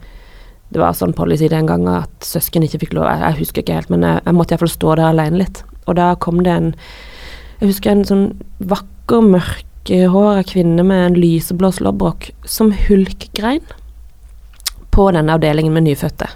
det 0.71 0.79
var 0.79 0.95
sånn 0.95 1.15
policy 1.17 1.49
den 1.51 1.67
gangen 1.67 1.91
at 1.91 2.23
søsken 2.23 2.63
ikke 2.63 2.79
fikk 2.85 2.93
lov 2.95 3.09
Jeg, 3.09 3.39
husker 3.41 3.63
ikke 3.63 3.81
helt, 3.81 3.91
men 3.91 4.05
jeg, 4.07 4.21
jeg 4.23 4.37
måtte 4.37 4.55
iallfall 4.55 4.71
stå 4.71 4.95
der 4.95 5.09
alene 5.09 5.41
litt. 5.43 5.63
Og 5.89 5.97
da 5.99 6.13
kom 6.21 6.39
det 6.45 6.53
en 6.53 6.71
Jeg 7.59 7.73
husker 7.73 7.91
en 7.91 8.07
sånn 8.07 8.25
vakker, 8.71 9.21
mørkhåra 9.35 10.45
kvinne 10.47 10.85
med 10.87 11.03
en 11.09 11.19
lyseblå 11.19 11.73
slåbrok 11.75 12.31
som 12.47 12.71
hulkgrein 12.87 13.65
på 14.91 15.07
denne 15.15 15.33
avdelingen 15.33 15.73
med 15.73 15.87
nyfødte. 15.87 16.27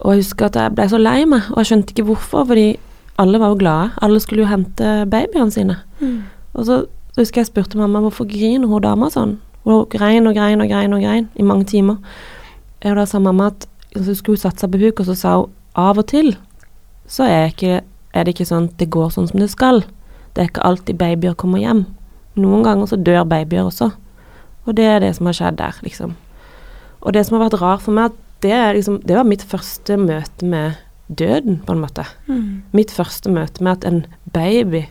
Og 0.00 0.14
jeg 0.14 0.24
husker 0.24 0.48
at 0.48 0.56
jeg 0.56 0.74
ble 0.74 0.86
så 0.88 0.98
lei 1.00 1.24
meg, 1.28 1.50
og 1.52 1.60
jeg 1.60 1.70
skjønte 1.70 1.94
ikke 1.94 2.06
hvorfor, 2.08 2.46
fordi 2.48 2.68
alle 3.20 3.40
var 3.40 3.52
jo 3.52 3.60
glade. 3.60 3.90
Alle 4.02 4.20
skulle 4.20 4.44
jo 4.44 4.48
hente 4.48 4.92
babyene 5.10 5.52
sine. 5.52 5.76
Mm. 6.00 6.22
Og 6.54 6.66
så, 6.66 6.84
så 7.12 7.20
husker 7.20 7.42
jeg 7.42 7.50
spurte 7.50 7.78
mamma 7.78 8.00
hvorfor 8.00 8.28
griner 8.28 8.68
hun 8.68 8.82
dama 8.82 9.10
sånn. 9.12 9.36
Hun 9.68 9.84
grein 9.92 10.26
og 10.26 10.34
grein 10.38 10.62
og 10.64 10.70
grein 10.70 10.96
og 10.96 11.04
grein 11.04 11.28
i 11.36 11.44
mange 11.44 11.68
timer. 11.68 12.00
Og 12.80 12.96
da 12.96 13.04
sa 13.06 13.20
mamma 13.20 13.50
at 13.52 13.68
så 13.92 14.14
skulle 14.14 14.38
hun 14.38 14.44
satse 14.46 14.68
på 14.70 14.80
huk, 14.80 15.02
og 15.02 15.10
så 15.10 15.18
sa 15.18 15.36
hun 15.42 15.52
av 15.76 16.00
og 16.00 16.06
til 16.10 16.34
så 17.10 17.26
er, 17.26 17.50
ikke, 17.50 17.80
er 18.14 18.24
det 18.24 18.36
ikke 18.36 18.46
sånn 18.46 18.68
at 18.70 18.78
det 18.78 18.86
går 18.94 19.10
sånn 19.10 19.26
som 19.28 19.42
det 19.42 19.50
skal. 19.50 19.82
Det 20.32 20.42
er 20.42 20.50
ikke 20.52 20.66
alltid 20.66 20.98
babyer 21.00 21.34
kommer 21.34 21.58
hjem. 21.58 21.84
Noen 22.38 22.62
ganger 22.62 22.86
så 22.86 22.96
dør 22.96 23.24
babyer 23.26 23.66
også. 23.66 23.90
Og 24.68 24.76
det 24.78 24.86
er 24.86 25.00
det 25.02 25.16
som 25.16 25.26
har 25.26 25.34
skjedd 25.34 25.58
der, 25.58 25.80
liksom. 25.82 26.14
Og 27.02 27.12
det 27.16 27.24
som 27.26 27.38
har 27.38 27.48
vært 27.48 27.60
rart 27.60 27.84
for 27.84 27.96
meg, 27.96 28.16
det, 28.44 28.52
er 28.52 28.74
liksom, 28.76 29.00
det 29.04 29.16
var 29.16 29.28
mitt 29.28 29.42
første 29.44 29.96
møte 30.00 30.46
med 30.48 30.78
døden, 31.10 31.60
på 31.66 31.74
en 31.74 31.82
måte. 31.82 32.04
Mm. 32.28 32.62
Mitt 32.76 32.92
første 32.94 33.32
møte 33.32 33.64
med 33.64 33.78
at 33.80 33.86
en 33.88 34.02
baby 34.32 34.86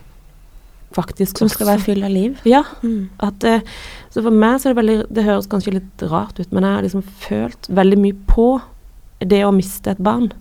faktisk 0.94 1.38
Som 1.38 1.48
skal 1.48 1.66
også- 1.66 1.70
være 1.70 1.84
full 1.86 2.02
av 2.04 2.10
liv. 2.10 2.38
Ja. 2.44 2.64
Mm. 2.82 3.10
At, 3.20 3.44
eh, 3.44 3.60
så 4.10 4.22
for 4.22 4.30
meg 4.30 4.58
så 4.60 4.70
er 4.70 4.74
det 4.74 4.82
veldig 4.84 5.14
Det 5.14 5.24
høres 5.24 5.46
kanskje 5.46 5.74
litt 5.74 6.02
rart 6.10 6.40
ut, 6.40 6.52
men 6.52 6.64
jeg 6.64 6.74
har 6.74 6.82
liksom 6.82 7.04
følt 7.04 7.68
veldig 7.70 7.98
mye 7.98 8.16
på 8.26 8.60
det 9.20 9.44
å 9.44 9.54
miste 9.54 9.90
et 9.90 10.02
barn. 10.02 10.32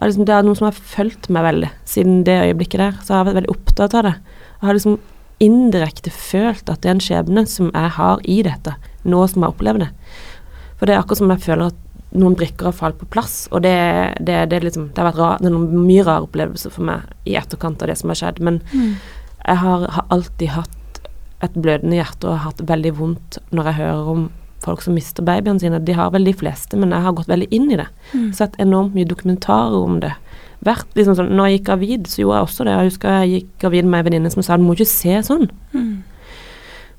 Liksom, 0.00 0.24
det 0.26 0.34
er 0.34 0.42
noe 0.42 0.54
som 0.54 0.66
har 0.66 0.72
fulgt 0.72 1.28
meg 1.30 1.42
veldig 1.42 1.70
siden 1.84 2.24
det 2.24 2.54
øyeblikket 2.54 2.78
der. 2.78 2.92
Så 3.02 3.08
jeg 3.08 3.16
har 3.16 3.24
vært 3.24 3.42
veldig 3.42 3.56
opptatt 3.56 3.94
av 3.94 4.02
det. 4.02 4.14
Jeg 4.60 4.66
har 4.66 4.74
liksom 4.74 4.98
indirekte 5.40 6.10
følt 6.10 6.68
at 6.68 6.80
det 6.82 6.86
er 6.86 6.96
en 6.96 7.00
skjebne 7.00 7.46
som 7.48 7.70
jeg 7.72 7.90
har 7.90 8.20
i 8.24 8.42
dette, 8.42 8.74
nå 9.04 9.28
som 9.28 9.42
jeg 9.42 9.54
opplever 9.54 9.78
det. 9.78 9.90
For 10.78 10.86
det 10.86 10.94
er 10.94 11.02
akkurat 11.02 11.18
som 11.20 11.30
jeg 11.34 11.42
føler 11.44 11.70
at 11.72 11.84
noen 12.18 12.34
brikker 12.38 12.70
har 12.70 12.72
falt 12.78 12.96
på 12.98 13.06
plass, 13.12 13.48
og 13.52 13.62
det, 13.66 13.74
det, 14.24 14.38
det, 14.48 14.62
liksom, 14.64 14.88
det 14.94 15.02
har 15.02 15.10
vært 15.10 15.18
rar, 15.20 15.38
det 15.42 15.50
er 15.50 15.54
noen 15.58 15.84
mye 15.84 16.04
rare 16.06 16.24
opplevelser 16.24 16.72
for 16.72 16.86
meg 16.88 17.02
i 17.28 17.34
etterkant 17.36 17.82
av 17.84 17.90
det 17.90 17.98
som 18.00 18.08
har 18.14 18.16
skjedd. 18.22 18.40
Men 18.40 18.60
Mm. 18.72 18.94
jeg 19.46 19.56
har, 19.56 19.84
har 19.90 20.06
alltid 20.10 20.48
hatt 20.54 21.00
et 21.42 21.54
blødende 21.54 21.98
hjerte 22.00 22.24
og 22.26 22.38
har 22.38 22.50
hatt 22.50 22.62
veldig 22.66 22.94
vondt 22.98 23.38
når 23.54 23.64
jeg 23.70 23.74
hører 23.82 24.08
om 24.14 24.24
folk 24.64 24.80
som 24.82 24.94
mister 24.96 25.22
babyene 25.22 25.60
sine. 25.62 25.78
De 25.84 25.92
har 25.94 26.10
vel 26.10 26.24
de 26.26 26.32
fleste, 26.34 26.76
men 26.76 26.90
jeg 26.90 27.04
har 27.04 27.12
gått 27.14 27.28
veldig 27.30 27.46
inn 27.54 27.68
i 27.70 27.76
det. 27.78 27.86
Mm. 28.14 28.32
Sett 28.34 28.56
enormt 28.58 28.94
mye 28.96 29.06
dokumentarer 29.06 29.76
om 29.78 30.00
det. 30.02 30.14
Vært 30.66 30.88
liksom 30.98 31.14
sånn, 31.14 31.30
når 31.38 31.46
jeg 31.46 31.58
gikk 31.60 31.66
gravid, 31.68 32.08
så 32.10 32.22
gjorde 32.24 32.40
jeg 32.40 32.48
også 32.48 32.64
det. 32.66 32.72
Jeg 32.74 32.88
husker 32.90 33.20
jeg 33.20 33.30
gikk 33.36 33.52
gravid 33.62 33.84
med 33.86 34.00
en 34.00 34.08
venninne 34.08 34.32
som 34.34 34.42
sa 34.42 34.56
du 34.58 34.64
må 34.66 34.74
ikke 34.74 34.88
se 34.90 35.20
sånn. 35.28 35.46
Mm. 35.76 36.02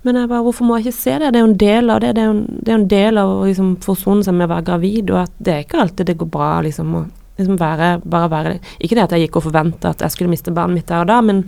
Men 0.08 0.16
jeg 0.16 0.30
bare, 0.32 0.44
hvorfor 0.46 0.64
må 0.64 0.78
jeg 0.78 0.88
ikke 0.88 1.00
se 1.02 1.16
det? 1.20 1.32
Det 1.34 1.40
er 1.40 1.44
jo 1.44 1.50
en 1.50 1.60
del 1.60 1.92
av 1.92 2.00
det. 2.04 2.14
Det 2.16 2.22
er 2.24 2.30
jo 2.30 2.36
en, 2.38 2.46
det 2.50 2.72
er 2.72 2.76
jo 2.76 2.82
en 2.82 2.92
del 2.94 3.20
av 3.20 3.32
å 3.34 3.48
liksom 3.50 3.74
forsone 3.84 4.24
seg 4.24 4.38
med 4.38 4.48
å 4.48 4.54
være 4.54 4.68
gravid, 4.70 5.12
og 5.12 5.24
at 5.26 5.34
det 5.44 5.54
er 5.54 5.66
ikke 5.66 5.82
alltid 5.84 6.10
det 6.10 6.16
går 6.22 6.32
bra, 6.38 6.54
liksom. 6.64 6.96
Å 6.96 7.04
liksom 7.40 7.60
være, 7.60 7.92
bare 8.04 8.32
være 8.32 8.56
Ikke 8.80 8.96
det 8.96 9.06
at 9.06 9.16
jeg 9.16 9.28
gikk 9.28 9.40
og 9.40 9.46
forventa 9.50 9.94
at 9.94 10.04
jeg 10.06 10.16
skulle 10.16 10.32
miste 10.32 10.56
barnet 10.56 10.80
mitt 10.80 10.90
der 10.92 11.04
og 11.04 11.12
da, 11.12 11.20
men, 11.24 11.46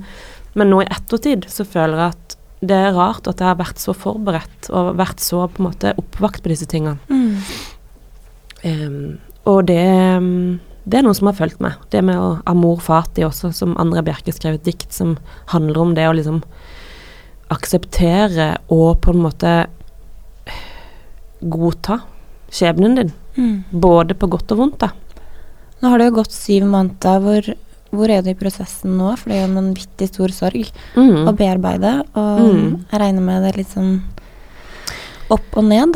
men 0.55 0.71
nå 0.71 0.83
i 0.83 0.91
ettertid 0.91 1.47
så 1.51 1.67
føler 1.67 1.99
jeg 1.99 2.15
at 2.15 2.37
det 2.61 2.77
er 2.77 2.93
rart 2.93 3.25
at 3.25 3.41
jeg 3.41 3.49
har 3.49 3.57
vært 3.57 3.81
så 3.81 3.93
forberedt 3.97 4.69
og 4.69 4.91
vært 4.99 5.23
så 5.23 5.47
på 5.49 5.63
en 5.63 5.67
måte 5.71 5.93
oppvakt 5.97 6.43
på 6.43 6.51
disse 6.51 6.67
tingene. 6.69 6.99
Mm. 7.09 7.39
Um, 8.61 8.99
og 9.49 9.63
det, 9.71 9.81
det 10.85 10.99
er 10.99 11.07
noe 11.07 11.17
som 11.17 11.31
har 11.31 11.39
fulgt 11.39 11.63
meg. 11.63 11.79
Det 11.89 12.03
med 12.05 12.19
å 12.21 12.35
Amor 12.51 12.83
fati 12.85 13.25
også, 13.25 13.49
som 13.57 13.73
André 13.81 14.03
Bjerke 14.05 14.35
skrev 14.35 14.59
et 14.59 14.67
dikt 14.67 14.93
som 14.93 15.15
handler 15.49 15.81
om 15.81 15.95
det 15.97 16.05
å 16.05 16.13
liksom 16.19 16.43
akseptere 17.51 18.53
og 18.71 19.01
på 19.03 19.11
en 19.13 19.23
måte 19.25 19.51
godta 21.41 21.99
skjebnen 22.51 22.95
din. 22.99 23.11
Mm. 23.37 23.57
Både 23.71 24.15
på 24.19 24.29
godt 24.31 24.51
og 24.55 24.61
vondt, 24.61 24.79
da. 24.83 24.91
Nå 25.81 25.89
har 25.89 26.01
det 26.01 26.09
jo 26.11 26.17
gått 26.19 26.35
syv 26.35 26.65
måneder. 26.69 27.21
Hvor, 27.23 27.51
hvor 27.95 28.11
er 28.13 28.21
du 28.25 28.29
i 28.33 28.37
prosessen 28.37 28.97
nå? 28.99 29.13
For 29.17 29.31
det 29.31 29.37
er 29.39 29.43
jo 29.45 29.49
en 29.49 29.59
vanvittig 29.61 30.09
stor 30.11 30.33
sorg 30.35 30.69
å 30.95 31.33
bearbeide. 31.37 31.93
Og 32.13 32.41
Mm. 32.41 32.85
jeg 32.91 32.99
regner 33.01 33.21
med 33.21 33.41
det 33.43 33.53
er 33.53 33.57
litt 33.63 33.73
sånn 33.73 34.01
opp 35.31 35.57
og 35.57 35.63
ned. 35.65 35.95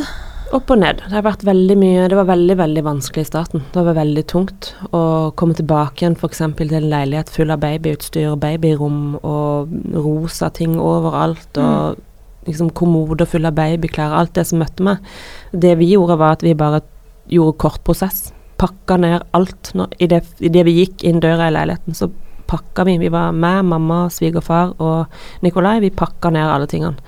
Opp 0.54 0.70
og 0.70 0.78
ned. 0.78 1.00
Det 1.02 1.16
har 1.16 1.24
vært 1.26 1.44
veldig 1.48 1.76
mye 1.80 2.08
Det 2.12 2.18
var 2.20 2.28
veldig, 2.30 2.56
veldig 2.60 2.84
vanskelig 2.86 3.24
i 3.26 3.30
starten. 3.30 3.64
Det 3.74 3.84
var 3.88 3.98
veldig 3.98 4.24
tungt 4.30 4.68
å 4.94 5.32
komme 5.40 5.58
tilbake 5.58 6.04
igjen 6.04 6.18
f.eks. 6.20 6.44
til 6.60 6.76
en 6.78 6.90
leilighet 6.92 7.32
full 7.34 7.54
av 7.54 7.64
babyutstyr, 7.64 8.30
og 8.34 8.42
babyrom 8.44 9.00
og 9.24 9.74
rosa 9.96 10.52
ting 10.54 10.78
overalt, 10.80 11.58
og 11.58 11.98
liksom 12.46 12.70
kommoder 12.78 13.26
fulle 13.30 13.50
av 13.50 13.58
babyklær, 13.58 14.14
alt 14.14 14.36
det 14.38 14.46
som 14.46 14.62
møtte 14.62 14.86
meg. 14.86 15.10
Det 15.52 15.74
vi 15.80 15.90
gjorde, 15.96 16.20
var 16.22 16.38
at 16.38 16.46
vi 16.46 16.54
bare 16.58 16.84
gjorde 17.32 17.58
kort 17.66 17.82
prosess. 17.88 18.30
Pakka 18.62 19.00
ned 19.02 19.26
alt. 19.36 19.74
Når, 19.74 19.98
i, 19.98 20.08
det, 20.14 20.22
vi 20.70 20.78
gikk 20.78 21.04
inn 21.10 21.24
døra 21.24 21.50
i 21.50 21.56
leiligheten, 21.58 21.98
så 21.98 22.12
pakka 22.46 22.86
vi. 22.86 23.00
Vi 23.02 23.10
var 23.10 23.34
med 23.34 23.66
mamma, 23.74 24.06
svigerfar 24.14 24.76
og 24.78 25.42
Nikolai. 25.42 25.80
Vi 25.84 25.90
pakka 25.90 26.30
ned 26.30 26.46
alle 26.46 26.70
tingene. 26.70 27.02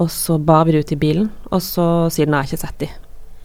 Og 0.00 0.08
så 0.10 0.38
bar 0.40 0.64
vi 0.64 0.72
det 0.72 0.84
ut 0.86 0.92
i 0.92 0.96
bilen, 0.96 1.30
og 1.50 1.60
så 1.62 2.08
siden 2.10 2.32
har 2.34 2.44
jeg 2.46 2.52
ikke 2.54 2.66
sett 2.66 2.78
de. 2.80 2.88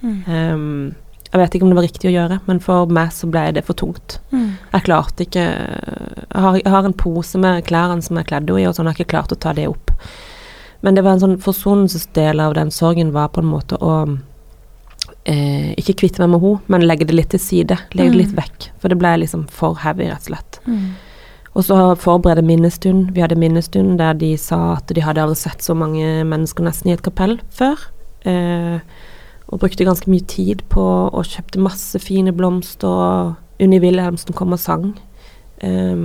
Mm. 0.01 0.23
Um, 0.27 0.95
jeg 1.31 1.41
vet 1.41 1.55
ikke 1.57 1.63
om 1.67 1.71
det 1.73 1.75
var 1.81 1.83
riktig 1.89 2.07
å 2.07 2.13
gjøre, 2.13 2.37
men 2.47 2.59
for 2.63 2.85
meg 2.87 3.09
så 3.11 3.27
ble 3.27 3.41
det 3.57 3.65
for 3.67 3.75
tungt. 3.75 4.19
Mm. 4.31 4.53
Jeg 4.71 4.83
klarte 4.85 5.25
ikke 5.25 5.43
Jeg 5.43 6.41
har, 6.45 6.55
jeg 6.61 6.71
har 6.71 6.85
en 6.87 6.93
pose 6.93 7.37
med 7.37 7.65
klærne 7.67 8.01
som 8.05 8.15
jeg 8.15 8.29
kledde 8.29 8.53
henne 8.53 8.63
i, 8.63 8.67
og 8.69 8.75
sånn, 8.77 8.87
jeg 8.87 8.95
har 8.95 9.01
ikke 9.01 9.11
klart 9.15 9.33
å 9.35 9.39
ta 9.43 9.51
det 9.57 9.67
opp. 9.67 9.91
Men 10.85 10.95
det 10.95 11.03
var 11.03 11.17
en 11.17 11.19
sånn 11.25 11.37
forsonelsesdel 11.41 12.39
av 12.39 12.53
den 12.55 12.71
sorgen 12.71 13.11
var 13.11 13.27
på 13.33 13.41
en 13.43 13.49
måte 13.51 13.75
å 13.81 13.95
eh, 15.25 15.73
ikke 15.77 15.97
kvitte 16.03 16.21
meg 16.23 16.31
med 16.35 16.41
henne, 16.45 16.61
men 16.71 16.85
legge 16.87 17.07
det 17.09 17.15
litt 17.17 17.29
til 17.33 17.41
side. 17.43 17.77
Legge 17.97 18.13
det 18.13 18.21
litt 18.21 18.33
Mm. 18.35 18.39
vekk. 18.43 18.69
For 18.79 18.87
det 18.89 18.97
ble 18.99 19.17
liksom 19.25 19.47
for 19.49 19.75
heavy, 19.75 20.07
rett 20.07 20.23
og 20.29 20.31
slett. 20.31 20.59
Mm. 20.67 20.93
Og 21.57 21.65
så 21.65 21.77
forberede 21.97 22.45
minnestund. 22.45 23.11
Vi 23.15 23.23
hadde 23.23 23.39
minnestund 23.39 23.97
der 23.97 24.13
de 24.13 24.35
sa 24.37 24.75
at 24.75 24.91
de 24.93 25.01
hadde 25.01 25.23
aldri 25.23 25.39
sett 25.39 25.63
så 25.65 25.73
mange 25.73 26.05
mennesker 26.29 26.65
nesten 26.67 26.91
i 26.91 26.93
et 26.93 27.01
kapell 27.05 27.39
før. 27.49 27.81
Eh, 28.29 28.77
og 29.47 29.61
brukte 29.63 29.87
ganske 29.87 30.11
mye 30.11 30.25
tid 30.29 30.61
på 30.69 30.83
og 31.07 31.25
kjøpte 31.25 31.63
masse 31.63 31.99
fine 32.03 32.33
blomster. 32.35 32.87
og 32.87 33.63
Unni 33.63 33.79
Wilhelmsen 33.81 34.37
kom 34.37 34.53
og 34.53 34.61
sang. 34.61 34.91
Eh, 35.57 35.97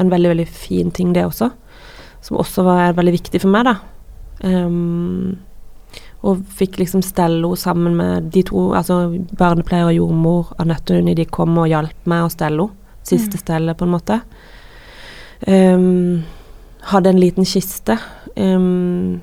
en 0.00 0.10
veldig, 0.10 0.32
veldig 0.32 0.48
fin 0.48 0.90
ting, 0.90 1.14
det 1.14 1.28
også. 1.28 1.52
Som 2.20 2.40
også 2.42 2.66
var 2.66 2.98
veldig 2.98 3.14
viktig 3.20 3.40
for 3.40 3.54
meg, 3.54 3.70
da. 3.70 3.76
Eh, 4.42 5.38
og 6.26 6.42
fikk 6.58 6.80
liksom 6.82 7.04
stelle 7.06 7.38
henne 7.38 7.56
sammen 7.56 7.94
med 7.96 8.32
de 8.34 8.42
to, 8.42 8.72
altså 8.76 9.24
barnepleier 9.38 9.88
og 9.88 9.94
jordmor, 9.94 10.52
Anette 10.58 10.92
og 10.92 11.04
Unni, 11.04 11.14
de 11.14 11.24
kom 11.24 11.56
og 11.56 11.70
hjalp 11.70 12.10
meg 12.10 12.26
å 12.26 12.34
stelle 12.34 12.66
henne. 12.66 12.79
Siste 13.02 13.36
Mm. 13.36 13.40
stellet, 13.44 13.76
på 13.78 13.84
en 13.84 13.90
måte. 13.94 14.20
Um, 15.46 16.22
hadde 16.82 17.08
en 17.10 17.20
liten 17.20 17.44
kiste. 17.44 17.98
Um, 18.36 19.22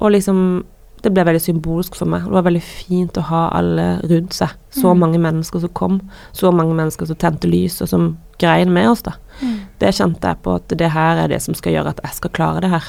og 0.00 0.10
liksom 0.12 0.64
Det 1.02 1.10
ble 1.12 1.24
veldig 1.24 1.40
symbolsk 1.42 1.96
for 1.96 2.06
meg. 2.06 2.22
Det 2.22 2.30
var 2.30 2.42
veldig 2.44 2.62
fint 2.62 3.12
å 3.18 3.22
ha 3.22 3.48
alle 3.58 4.00
rundt 4.06 4.30
seg. 4.32 4.50
Så 4.70 4.92
Mm. 4.94 4.98
mange 5.00 5.18
mennesker 5.18 5.58
som 5.60 5.68
kom. 5.70 6.00
Så 6.32 6.52
mange 6.54 6.74
mennesker 6.76 7.06
som 7.06 7.16
tente 7.16 7.48
lys, 7.50 7.82
og 7.82 7.88
som 7.88 8.18
grein 8.38 8.70
med 8.72 8.86
oss, 8.88 9.02
da. 9.02 9.10
Mm. 9.42 9.58
Det 9.80 9.88
kjente 9.94 10.20
jeg 10.22 10.42
på 10.44 10.54
at 10.54 10.68
det 10.68 10.90
her 10.92 11.16
er 11.24 11.26
det 11.26 11.42
som 11.42 11.54
skal 11.54 11.72
gjøre 11.72 11.88
at 11.88 12.00
jeg 12.04 12.12
skal 12.14 12.30
klare 12.30 12.60
det 12.60 12.70
her. 12.70 12.84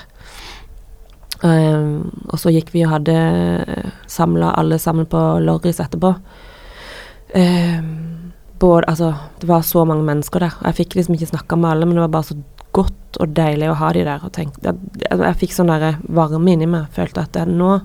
Um, 1.42 2.12
og 2.30 2.38
så 2.38 2.52
gikk 2.54 2.70
vi 2.72 2.84
og 2.86 2.92
hadde 2.92 3.92
samla 4.08 4.54
alle 4.60 4.78
sammen 4.78 5.08
på 5.08 5.42
Lorris 5.44 5.80
etterpå. 5.80 6.16
Em, 7.34 8.23
både, 8.64 8.88
altså, 8.88 9.14
det 9.42 9.48
var 9.50 9.64
så 9.68 9.84
mange 9.88 10.06
mennesker 10.08 10.44
der. 10.46 10.58
Jeg 10.64 10.78
fikk 10.80 10.96
liksom 10.96 11.18
ikke 11.18 11.32
snakka 11.34 11.60
med 11.60 11.72
alle, 11.74 11.88
men 11.90 11.98
det 11.98 12.06
var 12.06 12.14
bare 12.16 12.30
så 12.32 12.38
godt 12.74 13.20
og 13.22 13.34
deilig 13.38 13.70
å 13.70 13.78
ha 13.78 13.92
de 13.96 14.06
der. 14.08 14.24
Og 14.24 14.32
tenk, 14.36 14.56
jeg, 14.64 14.78
jeg, 15.12 15.36
fikk 15.42 15.56
sånn 15.56 15.72
der 15.72 16.00
varme 16.08 16.54
inni 16.54 16.70
meg. 16.70 16.88
Følte 16.96 17.26
at 17.26 17.38
jeg, 17.38 17.52
nå, 17.52 17.76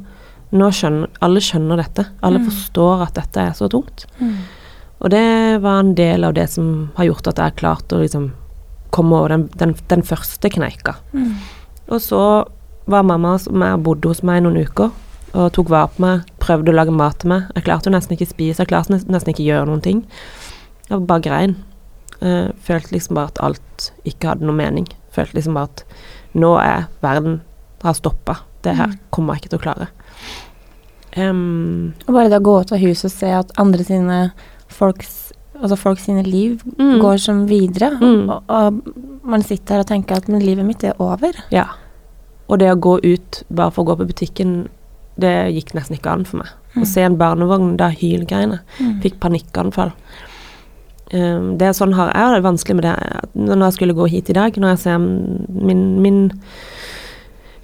nå 0.55 0.71
skjønner 0.75 1.11
alle 1.25 1.43
skjønner 1.45 1.83
dette. 1.83 2.07
Alle 2.23 2.41
Mm. 2.41 2.47
forstår 2.51 3.03
at 3.09 3.19
dette 3.19 3.49
er 3.51 3.57
så 3.59 3.69
tungt. 3.69 4.07
Mm. 4.21 4.37
Og 4.99 5.11
det 5.11 5.63
var 5.63 5.81
en 5.81 5.95
del 5.95 6.25
av 6.25 6.35
det 6.35 6.49
som 6.51 6.91
har 6.97 7.11
gjort 7.11 7.29
at 7.29 7.37
jeg 7.39 7.53
har 7.53 7.59
klart 7.59 7.93
å 7.93 8.01
liksom 8.03 8.33
komme 8.91 9.19
over 9.19 9.35
den, 9.35 9.49
den, 9.59 9.75
den 9.91 10.03
første 10.03 10.51
kneika. 10.51 10.97
Mm. 11.13 11.35
Og 11.89 12.01
så 12.03 12.23
var 12.89 13.05
mamma 13.05 13.37
som 13.39 13.61
jeg 13.63 13.83
bodde 13.85 14.09
hos 14.09 14.23
meg 14.23 14.43
noen 14.43 14.63
uker 14.65 14.91
og 15.37 15.53
tok 15.53 15.69
vare 15.69 15.91
på 15.93 16.03
meg, 16.03 16.29
prøvde 16.41 16.73
å 16.73 16.77
lage 16.79 16.95
mat 16.95 17.19
til 17.21 17.29
meg. 17.35 17.51
Jeg 17.55 17.67
klarte 17.67 17.91
jo 17.91 17.93
nesten 17.93 18.17
ikke 18.17 18.31
spise, 18.31 18.63
jeg 18.63 18.71
klarte 18.71 18.97
nesten 18.97 19.35
ikke 19.35 19.45
gjøre 19.45 19.69
noen 19.69 19.85
ting. 19.85 20.07
Jeg 20.91 21.07
bare 21.07 21.21
grein. 21.23 21.57
Uh, 22.23 22.51
følte 22.65 22.93
liksom 22.97 23.15
bare 23.15 23.27
at 23.33 23.39
alt 23.43 23.91
ikke 24.05 24.29
hadde 24.33 24.47
noe 24.49 24.57
mening. 24.57 24.87
Følte 25.15 25.35
liksom 25.39 25.55
bare 25.55 25.71
at 25.71 25.85
nå 26.35 26.55
er 26.61 26.89
verden 27.03 27.41
har 27.85 27.93
stoppa. 27.95 28.39
Det 28.63 28.75
her 28.77 28.87
Mm. 28.89 28.99
kommer 29.13 29.35
jeg 29.35 29.43
ikke 29.43 29.51
til 29.51 29.59
å 29.59 29.63
klare. 29.63 29.89
Um, 31.17 31.95
Og 32.07 32.15
bare 32.15 32.29
det 32.29 32.39
å 32.41 32.45
gå 32.45 32.61
ut 32.61 32.73
av 32.73 32.79
huset 32.83 33.05
og 33.09 33.15
se 33.15 33.31
at 33.33 33.53
andre 33.59 33.85
sine 33.85 34.19
folks 34.69 35.25
Altså 35.59 35.75
folk 35.77 35.99
sine 35.99 36.23
liv 36.23 36.61
Mm. 36.79 37.01
går 37.03 37.17
som 37.19 37.47
videre, 37.49 37.99
Mm. 37.99 38.29
og, 38.31 38.43
og 38.49 38.83
man 39.25 39.43
sitter 39.43 39.75
her 39.75 39.81
og 39.81 39.87
tenker 39.89 40.17
at 40.17 40.29
men 40.29 40.41
livet 40.41 40.65
mitt 40.65 40.85
er 40.85 40.93
over. 41.01 41.33
ja. 41.51 41.65
Og 42.49 42.61
det 42.61 42.69
å 42.71 42.79
gå 42.79 43.01
ut 43.03 43.43
bare 43.53 43.71
for 43.73 43.83
å 43.85 43.87
gå 43.89 43.97
på 43.99 44.07
butikken, 44.07 44.69
det 45.19 45.53
gikk 45.53 45.75
nesten 45.75 45.97
ikke 45.99 46.13
an 46.13 46.25
for 46.25 46.37
meg. 46.37 46.47
Mm. 46.77 46.83
Å 46.83 46.87
se 46.87 47.01
en 47.03 47.17
barnevogn 47.19 47.77
da 47.77 47.89
hylgreiene. 47.91 48.61
Mm. 48.79 49.03
Fikk 49.03 49.19
panikkanfall. 49.19 49.91
Um, 51.09 51.55
det 51.57 51.65
er 51.71 51.73
sånn 51.73 51.95
har 51.97 52.11
jeg 52.13 52.35
det 52.35 52.45
vanskelig 52.45 52.75
med 52.77 52.85
det 52.85 52.97
når 53.35 53.63
jeg 53.71 53.77
skulle 53.79 53.95
gå 53.97 54.09
hit 54.13 54.29
i 54.29 54.37
dag, 54.37 54.53
når 54.61 54.75
jeg 54.75 54.79
ser 54.83 54.99
min 54.99 56.03
min, 56.03 56.19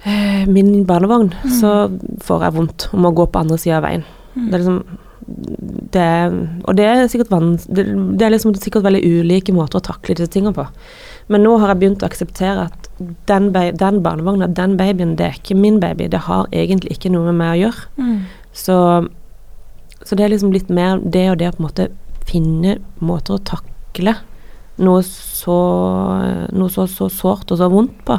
eh, 0.05 0.45
min 0.47 0.85
barnevogn, 0.85 1.29
Mm. 1.43 1.51
så 1.61 1.71
får 2.25 2.41
jeg 2.41 2.53
vondt 2.53 2.87
om 2.93 3.05
å 3.05 3.13
gå 3.13 3.27
på 3.29 3.39
andre 3.39 3.57
sida 3.57 3.77
av 3.77 3.83
veien. 3.83 4.03
Mm. 4.35 4.49
Det 4.49 4.53
er 4.53 4.63
liksom 4.63 4.83
det 5.91 6.63
Og 6.67 6.75
det 6.75 6.85
er 6.85 7.07
sikkert 7.07 7.31
vans, 7.31 7.65
det, 7.65 7.85
det 8.17 8.21
er 8.25 8.29
liksom 8.29 8.53
sikkert 8.55 8.83
veldig 8.83 9.01
ulike 9.01 9.53
måter 9.53 9.79
å 9.79 9.81
takle 9.81 10.13
disse 10.15 10.29
tingene 10.29 10.53
på. 10.53 10.65
Men 11.29 11.41
nå 11.41 11.57
har 11.59 11.69
jeg 11.69 11.79
begynt 11.79 12.03
å 12.03 12.09
akseptere 12.09 12.67
at 12.67 12.89
den, 13.25 13.51
den 13.51 14.01
barnevogna, 14.03 14.47
den 14.47 14.77
babyen, 14.77 15.15
det 15.15 15.25
er 15.25 15.39
ikke 15.39 15.57
min 15.57 15.79
baby. 15.79 16.07
Det 16.07 16.19
har 16.27 16.45
egentlig 16.51 16.91
ikke 16.97 17.11
noe 17.11 17.25
med 17.31 17.39
meg 17.39 17.55
å 17.55 17.61
gjøre. 17.63 17.87
Mm. 17.97 18.19
Så, 18.53 18.77
så 20.05 20.15
det 20.15 20.25
er 20.25 20.29
liksom 20.35 20.53
litt 20.53 20.69
mer 20.69 20.99
det 21.01 21.29
og 21.31 21.39
det 21.41 21.49
å 21.49 21.55
på 21.55 21.63
en 21.63 21.67
måte 21.69 21.87
finne 22.25 22.79
måter 23.03 23.37
å 23.37 23.43
takle 23.45 24.15
noe 24.81 25.03
så 25.07 25.57
noe 26.51 26.71
så, 26.73 26.87
så 26.91 27.07
sårt 27.11 27.53
og 27.53 27.61
så 27.61 27.69
vondt 27.71 28.01
på. 28.07 28.17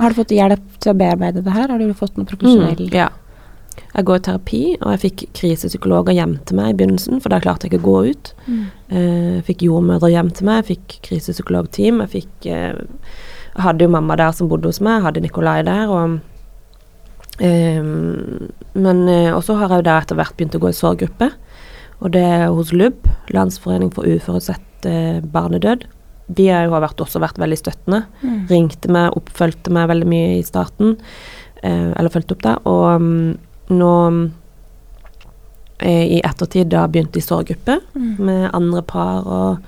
Har 0.00 0.12
du 0.12 0.16
fått 0.16 0.32
hjelp 0.32 0.78
til 0.80 0.94
å 0.94 0.96
bearbeide 0.96 1.42
det 1.44 1.52
her? 1.52 1.68
Har 1.68 1.80
du 1.80 1.90
fått 1.96 2.16
noe 2.16 2.28
profesjonell 2.28 2.86
Mm, 2.86 2.94
ja. 2.96 3.10
Jeg 3.90 4.06
går 4.06 4.16
i 4.20 4.22
terapi, 4.26 4.62
og 4.80 4.92
jeg 4.94 5.00
fikk 5.02 5.22
krisepsykologer 5.34 6.14
hjem 6.14 6.36
til 6.46 6.56
meg 6.58 6.72
i 6.72 6.76
begynnelsen, 6.78 7.20
for 7.22 7.32
da 7.32 7.40
klarte 7.42 7.66
jeg 7.66 7.74
ikke 7.74 7.82
å 7.82 7.88
gå 7.88 7.98
ut. 8.12 8.32
Mm. 8.46 8.64
Eh, 8.88 9.34
Jeg 9.40 9.44
fikk 9.48 9.66
jordmødre 9.66 10.10
hjem 10.12 10.30
til 10.36 10.46
meg, 10.46 10.60
jeg 10.60 10.76
fikk 10.76 10.96
krisepsykologteam. 11.08 12.00
Jeg 12.04 12.12
fikk 12.14 12.46
eh, 12.46 12.80
Jeg 13.50 13.64
hadde 13.66 13.84
jo 13.84 13.92
mamma 13.92 14.16
der 14.16 14.32
som 14.32 14.48
bodde 14.48 14.70
hos 14.70 14.80
meg, 14.80 15.00
jeg 15.00 15.08
hadde 15.08 15.24
Nikolai 15.26 15.62
der, 15.66 15.90
og 15.90 16.20
Um, 17.40 18.50
Men 18.74 19.08
uh, 19.08 19.32
også 19.32 19.54
har 19.56 19.70
jeg 19.72 19.80
jo 19.80 19.86
da 19.86 19.94
etter 20.02 20.18
hvert 20.18 20.34
begynt 20.36 20.56
å 20.58 20.60
gå 20.60 20.68
i 20.68 20.76
sorggruppe, 20.76 21.30
og 22.00 22.12
det 22.14 22.22
er 22.24 22.48
hos 22.48 22.72
LUB, 22.72 23.06
Landsforening 23.34 23.90
for 23.94 24.08
uforutsett 24.08 24.86
eh, 24.88 25.20
barnedød. 25.20 25.84
De 26.30 26.46
har 26.48 26.70
vært, 26.70 27.00
også 27.02 27.20
vært 27.20 27.38
veldig 27.42 27.58
støttende. 27.58 28.04
Mm. 28.22 28.40
Ringte 28.50 28.90
meg, 28.92 29.16
oppfølgte 29.18 29.72
meg 29.74 29.88
veldig 29.90 30.08
mye 30.08 30.38
i 30.38 30.44
starten, 30.46 30.96
eh, 31.62 31.90
eller 31.92 32.12
fulgte 32.14 32.36
opp 32.36 32.44
det, 32.46 32.56
og 32.70 32.84
um, 33.02 33.38
nå 33.70 33.92
eh, 35.80 36.18
i 36.18 36.20
ettertid 36.24 36.70
da 36.72 36.86
begynte 36.88 37.20
i 37.20 37.24
sorggruppe 37.24 37.80
Mm. 37.94 38.16
med 38.18 38.50
andre 38.54 38.82
par 38.82 39.26
og 39.26 39.58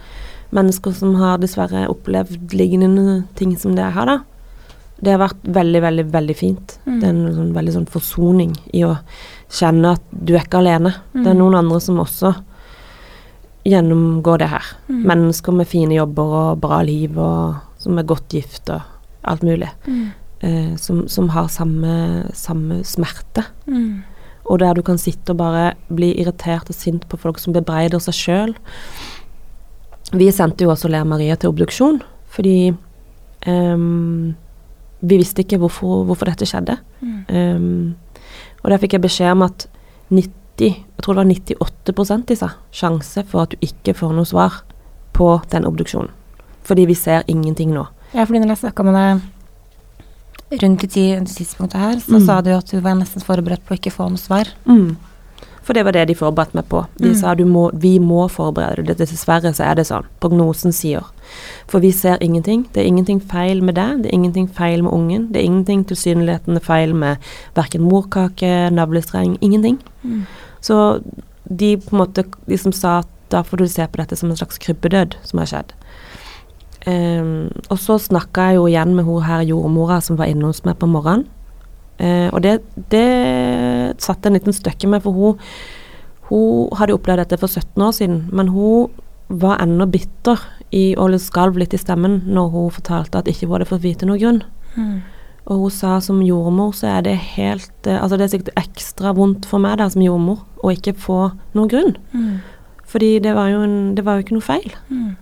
mennesker 0.53 0.93
som 0.95 1.15
har 1.17 1.39
dessverre 1.39 1.89
opplevd 1.89 2.53
lignende 2.53 3.25
ting 3.37 3.57
som 3.59 3.75
det 3.75 3.83
jeg 3.83 3.93
har, 3.97 4.07
da. 4.07 4.19
Det 5.03 5.11
har 5.11 5.19
vært 5.19 5.43
veldig, 5.43 5.81
veldig, 5.83 6.05
veldig 6.13 6.37
fint. 6.37 6.79
Mm. 6.87 7.01
Det 7.01 7.07
er 7.09 7.11
en 7.11 7.35
sånn, 7.35 7.55
veldig 7.57 7.73
sånn 7.75 7.89
forsoning 7.91 8.53
i 8.73 8.85
å 8.87 8.93
kjenne 9.53 9.93
at 9.99 10.03
du 10.13 10.35
er 10.35 10.45
ikke 10.47 10.61
alene. 10.63 10.95
Det 11.13 11.27
er 11.27 11.35
Mm. 11.35 11.39
noen 11.43 11.55
andre 11.61 11.81
som 11.81 11.99
også 12.01 12.35
gjennomgår 13.65 14.39
det 14.43 14.49
her. 14.51 14.65
Mm. 14.89 15.03
Mennesker 15.07 15.53
med 15.55 15.69
fine 15.71 15.95
jobber 15.95 16.33
og 16.39 16.61
bra 16.61 16.81
liv, 16.83 17.19
og 17.19 17.57
som 17.79 17.99
er 17.99 18.03
godt 18.09 18.29
gift 18.33 18.71
og 18.71 18.81
alt 19.25 19.43
mulig. 19.47 19.69
Mm. 19.87 20.09
Eh, 20.43 20.77
som, 20.77 21.05
som 21.09 21.29
har 21.29 21.47
samme, 21.49 22.25
samme 22.35 22.81
smerte. 22.85 23.45
Mm. 23.69 24.03
Og 24.51 24.59
der 24.59 24.75
du 24.75 24.83
kan 24.83 24.99
sitte 24.99 25.31
og 25.31 25.39
bare 25.39 25.75
bli 25.95 26.13
irritert 26.19 26.69
og 26.69 26.75
sint 26.75 27.07
på 27.09 27.17
folk 27.21 27.39
som 27.39 27.53
bebreider 27.55 28.01
seg 28.03 28.15
sjøl. 28.19 28.55
Vi 30.13 30.27
sendte 30.35 30.65
jo 30.67 30.73
også 30.75 30.91
Lea 30.91 31.05
Maria 31.05 31.37
til 31.37 31.53
obduksjon, 31.53 32.01
fordi 32.29 32.73
um, 33.47 34.35
vi 35.01 35.17
visste 35.21 35.45
ikke 35.45 35.59
hvorfor, 35.63 36.03
hvorfor 36.05 36.29
dette 36.29 36.47
skjedde. 36.51 36.77
Mm. 37.01 37.95
Og 38.65 38.71
der 38.71 38.79
fikk 38.79 38.93
jeg 38.93 39.03
beskjed 39.03 39.33
om 39.33 39.43
at 39.43 39.67
90, 40.11 40.29
jeg 40.59 41.03
tror 41.03 41.15
det 41.15 41.23
var 41.25 41.31
98% 41.33 42.27
de 42.27 42.37
sa, 42.37 42.49
sjanse 42.73 43.25
for 43.27 43.43
at 43.43 43.51
du 43.51 43.57
ikke 43.65 43.95
får 43.99 44.13
noe 44.15 44.29
svar 44.29 44.61
på 45.13 45.43
den 45.51 45.65
obduksjonen. 45.69 46.11
Fordi 46.65 46.85
vi 46.87 46.95
ser 46.95 47.25
ingenting 47.29 47.73
nå. 47.75 47.87
Ja, 48.15 48.25
fordi 48.25 48.39
når 48.39 48.53
jeg 48.55 48.59
snakka 48.63 48.85
med 48.85 48.95
deg 48.99 50.63
rundt 50.63 50.85
i 50.85 51.07
tidspunktet 51.25 51.81
her, 51.81 51.97
så 51.99 52.19
Mm. 52.21 52.27
sa 52.27 52.41
du 52.41 52.51
at 52.51 52.67
du 52.71 52.81
var 52.81 52.95
nesten 52.95 53.23
forberedt 53.25 53.65
på 53.67 53.75
å 53.75 53.79
ikke 53.79 53.91
få 53.93 54.09
noe 54.11 54.19
svar. 54.21 54.47
For 55.63 55.73
det 55.75 55.85
var 55.85 55.93
det 55.95 56.09
de 56.09 56.15
forberedte 56.15 56.55
meg 56.59 56.65
på. 56.69 56.87
De 56.99 57.09
Mm. 57.11 57.15
sa 57.15 57.35
du 57.35 57.45
må, 57.45 57.71
vi 57.73 57.99
må 57.99 58.29
forberede 58.29 58.85
deg. 58.87 58.97
Dessverre 58.99 59.53
så 59.55 59.65
er 59.71 59.75
det 59.75 59.87
sånn. 59.87 60.05
Prognosen 60.21 60.73
sier. 60.73 61.05
For 61.69 61.79
vi 61.81 61.93
ser 61.93 62.19
ingenting. 62.21 62.67
Det 62.73 62.83
er 62.83 62.87
ingenting 62.89 63.21
feil 63.21 63.63
med 63.63 63.75
deg, 63.77 64.03
det 64.03 64.07
er 64.11 64.15
ingenting 64.19 64.49
feil 64.49 64.83
med 64.83 64.93
ungen. 64.93 65.29
Det 65.33 65.37
er 65.41 65.47
ingenting 65.47 65.85
tilsynelatende 65.87 66.61
feil 66.61 66.95
med 66.95 67.17
verken 67.55 67.83
morkake, 67.83 68.71
navlestreng, 68.73 69.39
ingenting. 69.41 69.79
Mm. 70.05 70.27
Så 70.61 71.01
de 71.49 71.77
på 71.77 71.93
en 71.93 71.99
måte 72.07 72.25
de 72.49 72.57
som 72.59 72.73
sa 72.73 72.99
at 72.99 73.07
da 73.31 73.43
får 73.43 73.57
du 73.59 73.69
se 73.69 73.87
på 73.87 73.97
dette 73.97 74.17
som 74.17 74.31
en 74.31 74.37
slags 74.37 74.59
krybbedød 74.59 75.15
som 75.23 75.39
har 75.39 75.47
skjedd. 75.47 75.73
Um, 76.87 77.53
og 77.71 77.79
så 77.79 77.95
snakka 78.03 78.49
jeg 78.51 78.57
jo 78.57 78.67
igjen 78.67 78.95
med 78.97 79.05
hun 79.05 79.23
her 79.23 79.45
jordmora 79.47 80.01
som 80.03 80.17
var 80.19 80.27
inne 80.27 80.49
hos 80.51 80.65
meg 80.65 80.81
på 80.81 80.89
morgenen. 80.91 81.29
Eh, 82.01 82.29
og 82.33 82.43
det, 82.45 82.61
det 82.93 83.07
satte 84.03 84.31
en 84.31 84.39
liten 84.39 84.57
støkke 84.57 84.89
med, 84.91 85.05
for 85.05 85.13
hun, 85.17 85.41
hun 86.31 86.69
hadde 86.79 86.97
opplevd 86.97 87.25
dette 87.25 87.41
for 87.41 87.51
17 87.51 87.83
år 87.83 87.97
siden, 87.97 88.21
men 88.33 88.53
hun 88.55 88.93
var 89.33 89.63
ennå 89.63 89.87
bitter 89.89 90.41
i, 90.73 90.93
og 91.01 91.15
skalv 91.21 91.57
litt 91.61 91.75
i 91.77 91.81
stemmen 91.81 92.21
når 92.29 92.53
hun 92.53 92.71
fortalte 92.75 93.21
at 93.21 93.29
ikke 93.31 93.47
hun 93.47 93.57
hadde 93.57 93.69
fått 93.71 93.85
vite 93.85 94.09
noen 94.09 94.21
grunn. 94.21 94.43
Mm. 94.77 94.97
Og 95.51 95.65
hun 95.65 95.75
sa 95.75 95.97
som 96.05 96.21
jordmor 96.23 96.75
så 96.77 96.87
er 96.93 97.01
det 97.03 97.17
helt 97.35 97.89
eh, 97.91 97.99
Altså 97.99 98.15
det 98.15 98.29
er 98.29 98.31
sikkert 98.37 98.61
ekstra 98.61 99.11
vondt 99.17 99.49
for 99.51 99.63
meg 99.63 99.81
da 99.81 99.89
som 99.91 100.05
jordmor 100.05 100.45
å 100.63 100.71
ikke 100.71 100.95
få 100.95 101.19
noen 101.57 101.71
grunn. 101.73 101.97
Mm. 102.13 102.37
Fordi 102.93 103.17
det 103.25 103.35
var 103.35 103.51
jo, 103.51 103.65
en, 103.67 103.77
det 103.97 104.05
var 104.07 104.17
jo 104.17 104.27
ikke 104.27 104.37
noe 104.37 104.47
feil. 104.47 104.69
Mm. 104.93 105.17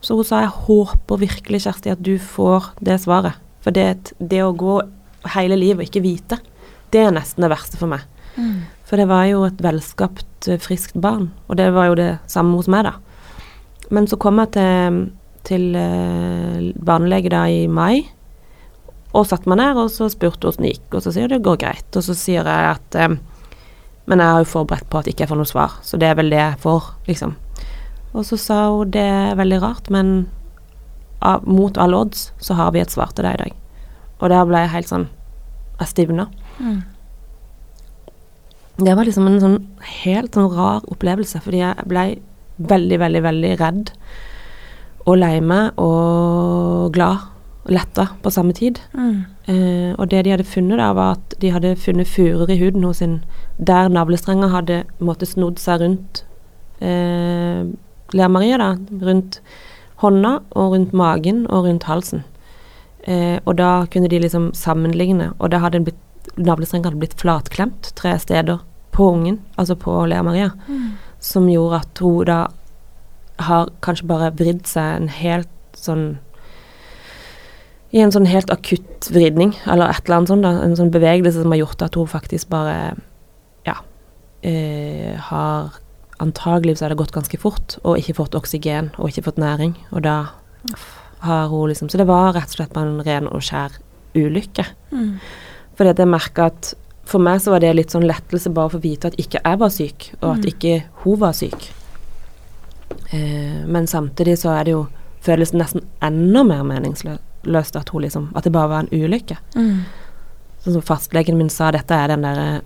Så 0.00 0.16
hun 0.16 0.24
sa 0.24 0.44
jeg 0.44 0.54
håper 0.64 1.20
virkelig, 1.20 1.64
Kjersti, 1.66 1.92
at 1.92 2.02
du 2.06 2.14
får 2.22 2.70
det 2.80 3.00
svaret. 3.02 3.36
For 3.60 3.74
det, 3.76 4.14
det 4.16 4.40
å 4.46 4.54
gå 4.56 4.78
hele 5.34 5.58
livet 5.58 5.82
og 5.82 5.88
ikke 5.88 6.04
vite, 6.04 6.40
det 6.90 7.04
er 7.04 7.14
nesten 7.14 7.44
det 7.44 7.52
verste 7.52 7.78
for 7.80 7.90
meg. 7.90 8.06
Mm. 8.36 8.66
For 8.88 8.98
det 8.98 9.06
var 9.10 9.26
jo 9.30 9.44
et 9.46 9.62
velskapt, 9.62 10.48
eh, 10.48 10.58
friskt 10.58 10.96
barn. 10.98 11.30
Og 11.48 11.56
det 11.56 11.70
var 11.74 11.90
jo 11.90 11.94
det 11.94 12.18
samme 12.26 12.56
hos 12.56 12.68
meg, 12.68 12.84
da. 12.84 12.94
Men 13.90 14.06
så 14.06 14.18
kom 14.18 14.38
jeg 14.38 14.52
til, 14.54 15.10
til 15.46 15.76
eh, 15.76 16.72
barnelege 16.74 17.30
da 17.30 17.44
i 17.46 17.66
mai, 17.66 18.06
og 19.10 19.26
satte 19.26 19.50
meg 19.50 19.58
ned 19.58 19.78
og 19.78 19.88
så 19.90 20.06
spurte 20.10 20.46
hvordan 20.46 20.66
det 20.66 20.74
gikk. 20.74 20.94
Og 20.94 21.04
så 21.04 21.12
sier 21.14 21.26
hun 21.26 21.34
det 21.34 21.44
går 21.46 21.60
greit. 21.62 21.90
Og 21.94 22.06
så 22.06 22.14
sier 22.14 22.46
jeg 22.46 22.74
at 22.76 22.98
eh, 22.98 23.18
Men 24.10 24.18
jeg 24.18 24.26
har 24.26 24.40
jo 24.42 24.48
forberedt 24.48 24.88
på 24.90 24.98
at 24.98 25.06
ikke 25.06 25.22
jeg 25.22 25.30
får 25.30 25.38
noe 25.38 25.46
svar, 25.46 25.74
så 25.86 25.98
det 26.00 26.08
er 26.08 26.16
vel 26.18 26.32
det 26.32 26.38
jeg 26.40 26.58
får, 26.58 26.86
liksom. 27.06 27.36
Og 28.10 28.24
så 28.26 28.38
sa 28.40 28.56
hun 28.72 28.90
det 28.90 29.04
er 29.06 29.36
veldig 29.38 29.60
rart, 29.62 29.90
men 29.92 30.26
av, 31.20 31.46
mot 31.46 31.78
alle 31.78 32.00
odds 32.00 32.32
så 32.42 32.56
har 32.58 32.72
vi 32.74 32.82
et 32.82 32.90
svar 32.90 33.12
til 33.14 33.28
deg 33.28 33.36
i 33.36 33.42
dag. 33.44 33.59
Og 34.20 34.30
der 34.32 34.48
ble 34.48 34.64
jeg 34.64 34.74
helt 34.74 34.90
sånn 34.90 35.08
Jeg 35.80 35.88
stivna. 35.88 36.26
Mm. 36.60 36.80
Det 38.80 38.96
var 38.96 39.04
liksom 39.08 39.28
en 39.28 39.40
sånn 39.40 39.58
helt 40.04 40.36
sånn 40.36 40.50
rar 40.52 40.84
opplevelse, 40.92 41.40
fordi 41.40 41.62
jeg 41.62 41.88
ble 41.88 42.04
veldig, 42.60 42.98
veldig, 43.00 43.22
veldig 43.24 43.52
redd 43.60 43.92
og 45.08 45.16
lei 45.16 45.38
meg 45.40 45.78
og 45.80 46.92
glad 46.92 47.28
og 47.64 47.72
letta 47.72 48.06
på 48.22 48.32
samme 48.32 48.54
tid. 48.56 48.80
Mm. 48.92 49.16
Eh, 49.52 49.90
og 49.96 50.10
det 50.12 50.24
de 50.24 50.34
hadde 50.34 50.48
funnet 50.48 50.80
da, 50.80 50.92
var 50.96 51.18
at 51.18 51.36
de 51.40 51.52
hadde 51.52 51.76
funnet 51.80 52.08
furer 52.08 52.52
i 52.52 52.58
huden 52.60 52.84
hos 52.84 53.00
sin 53.00 53.20
der 53.58 53.88
navlestrenga 53.92 54.48
hadde 54.52 54.82
måtte 54.98 55.28
snodd 55.28 55.60
seg 55.60 55.82
rundt 55.82 56.24
eh, 56.80 57.68
Lea 58.16 58.28
Maria, 58.28 58.58
da. 58.58 58.74
Rundt 59.04 59.40
hånda 60.00 60.38
og 60.56 60.74
rundt 60.74 60.94
magen 60.96 61.44
og 61.48 61.68
rundt 61.68 61.84
halsen. 61.88 62.24
Eh, 63.10 63.38
og 63.44 63.56
da 63.58 63.70
kunne 63.90 64.08
de 64.12 64.20
liksom 64.22 64.50
sammenligne, 64.54 65.32
og 65.40 65.50
da 65.50 65.58
hadde 65.64 65.80
blitt, 65.88 65.98
navlestrengen 66.38 66.86
hadde 66.86 67.00
blitt 67.02 67.16
flatklemt 67.18 67.90
tre 67.98 68.12
steder 68.22 68.60
på 68.94 69.08
ungen, 69.16 69.40
altså 69.58 69.74
på 69.78 69.94
Lea 70.10 70.22
Maria, 70.22 70.50
Mm. 70.68 70.92
som 71.18 71.48
gjorde 71.48 71.80
at 71.80 71.98
hun 72.04 72.24
da 72.28 72.46
har 73.40 73.70
kanskje 73.82 74.06
bare 74.06 74.30
vridd 74.36 74.66
seg 74.68 74.96
en 75.00 75.08
helt 75.08 75.48
sånn 75.74 76.18
i 77.92 77.98
en 77.98 78.12
sånn 78.14 78.26
helt 78.30 78.50
akutt 78.54 79.08
vridning, 79.10 79.56
eller 79.66 79.90
et 79.90 80.04
eller 80.04 80.16
annet 80.20 80.28
sånt, 80.30 80.42
da. 80.46 80.50
En 80.62 80.76
sånn 80.78 80.92
bevegelse 80.94 81.42
som 81.42 81.50
har 81.50 81.58
gjort 81.58 81.82
at 81.82 81.94
hun 81.98 82.06
faktisk 82.06 82.48
bare 82.48 82.96
Ja. 83.66 83.74
Eh, 84.42 85.16
har 85.16 85.72
Antagelig 86.20 86.76
så 86.76 86.84
har 86.84 86.90
det 86.90 86.98
gått 86.98 87.12
ganske 87.12 87.38
fort, 87.40 87.78
og 87.82 87.96
ikke 87.96 88.14
fått 88.14 88.34
oksygen, 88.36 88.90
og 88.98 89.08
ikke 89.08 89.24
fått 89.24 89.38
næring. 89.38 89.74
Og 89.90 90.02
da 90.02 90.26
har 91.20 91.48
hun 91.48 91.68
liksom 91.68 91.88
Så 91.90 91.98
det 91.98 92.06
var 92.08 92.32
rett 92.32 92.48
og 92.48 92.56
slett 92.56 92.72
bare 92.72 92.88
en 92.88 93.02
ren 93.04 93.26
og 93.28 93.40
skjær 93.44 93.74
ulykke. 94.14 94.64
Mm. 94.92 95.18
Fordi 95.76 95.90
at 95.90 95.98
jeg 95.98 96.08
merka 96.08 96.46
at 96.50 96.74
for 97.04 97.18
meg 97.20 97.40
så 97.42 97.50
var 97.50 97.60
det 97.60 97.74
litt 97.76 97.90
sånn 97.90 98.06
lettelse 98.06 98.52
bare 98.54 98.70
for 98.70 98.78
å 98.78 98.82
vite 98.84 99.08
at 99.10 99.16
ikke 99.18 99.40
jeg 99.42 99.58
var 99.58 99.70
syk, 99.74 100.10
og 100.22 100.30
at 100.36 100.44
Mm. 100.44 100.48
ikke 100.52 100.82
hun 101.04 101.18
var 101.18 101.32
syk. 101.32 101.70
Eh, 103.10 103.66
men 103.66 103.86
samtidig 103.86 104.38
så 104.38 104.50
er 104.60 104.64
det 104.64 104.72
jo 104.74 104.86
føles 105.20 105.52
nesten 105.52 105.82
enda 106.02 106.42
mer 106.46 106.62
meningsløst 106.64 107.76
at 107.76 107.88
hun 107.92 108.02
liksom 108.02 108.30
At 108.36 108.44
det 108.44 108.52
bare 108.52 108.68
var 108.68 108.78
en 108.80 108.92
ulykke. 108.92 109.36
Mm. 109.56 109.80
Sånn 110.64 110.72
som 110.72 110.82
fastlegen 110.82 111.36
min 111.36 111.48
sa, 111.50 111.70
dette 111.70 111.90
er 111.94 112.08
den 112.08 112.22
derre 112.22 112.60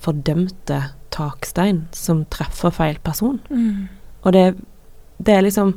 fordømte 0.00 0.82
takstein 1.10 1.84
som 1.92 2.24
treffer 2.24 2.70
feil 2.74 2.98
person. 3.04 3.40
Mm. 3.50 3.88
Og 4.24 4.32
det, 4.32 4.54
det 5.22 5.34
er 5.34 5.42
liksom 5.46 5.74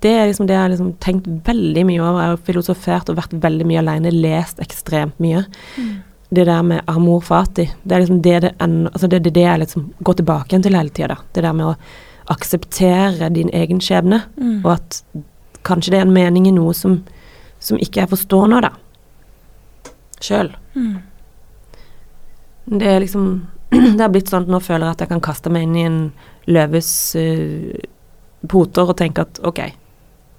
det 0.00 0.10
er 0.16 0.26
liksom 0.30 0.46
det 0.46 0.54
jeg 0.54 0.62
har 0.62 0.70
liksom 0.72 0.92
tenkt 1.02 1.26
veldig 1.46 1.82
mye 1.88 2.00
over. 2.00 2.20
Jeg 2.22 2.30
har 2.34 2.44
filosofert 2.46 3.10
og 3.10 3.16
vært 3.18 3.34
veldig 3.42 3.66
mye 3.68 3.80
alene, 3.82 4.12
lest 4.14 4.60
ekstremt 4.62 5.18
mye. 5.20 5.42
Mm. 5.76 5.90
Det 6.30 6.44
der 6.46 6.62
med 6.62 6.80
amor 6.86 7.20
fati, 7.26 7.66
det 7.82 7.96
er 7.96 8.04
liksom 8.04 8.20
det 8.22 8.36
det 8.44 8.52
en, 8.62 8.86
Altså 8.86 9.08
det 9.10 9.22
det, 9.24 9.32
det 9.34 9.42
jeg 9.42 9.58
liksom 9.64 9.88
går 10.00 10.14
tilbake 10.20 10.48
igjen 10.54 10.62
til 10.62 10.76
hele 10.78 10.88
tida, 10.94 11.08
da. 11.16 11.16
Det 11.34 11.42
der 11.42 11.52
med 11.52 11.66
å 11.66 11.76
akseptere 12.30 13.28
din 13.34 13.50
egen 13.52 13.80
skjebne, 13.82 14.22
Mm. 14.36 14.64
og 14.64 14.72
at 14.76 15.02
kanskje 15.64 15.90
det 15.90 15.98
er 15.98 16.06
en 16.06 16.14
mening 16.14 16.46
i 16.46 16.52
noe 16.54 16.72
som, 16.74 17.02
som 17.58 17.76
ikke 17.78 18.00
jeg 18.04 18.08
forstår 18.12 18.46
nå, 18.48 18.60
da. 18.62 18.70
Sjøl. 20.20 20.52
Mm. 20.76 21.00
Det 22.78 22.86
er 22.86 23.00
liksom 23.00 23.46
Det 23.70 24.00
har 24.00 24.08
blitt 24.10 24.30
sånn 24.30 24.46
at 24.46 24.50
nå 24.50 24.58
føler 24.62 24.86
jeg 24.86 24.96
at 24.96 25.00
jeg 25.04 25.08
kan 25.12 25.20
kaste 25.24 25.50
meg 25.50 25.62
inn 25.66 25.76
i 25.76 25.84
en 25.86 25.98
løves 26.50 26.88
uh, 27.18 27.74
poter 28.50 28.88
og 28.90 28.96
tenke 28.98 29.22
at 29.26 29.38
ok, 29.46 29.60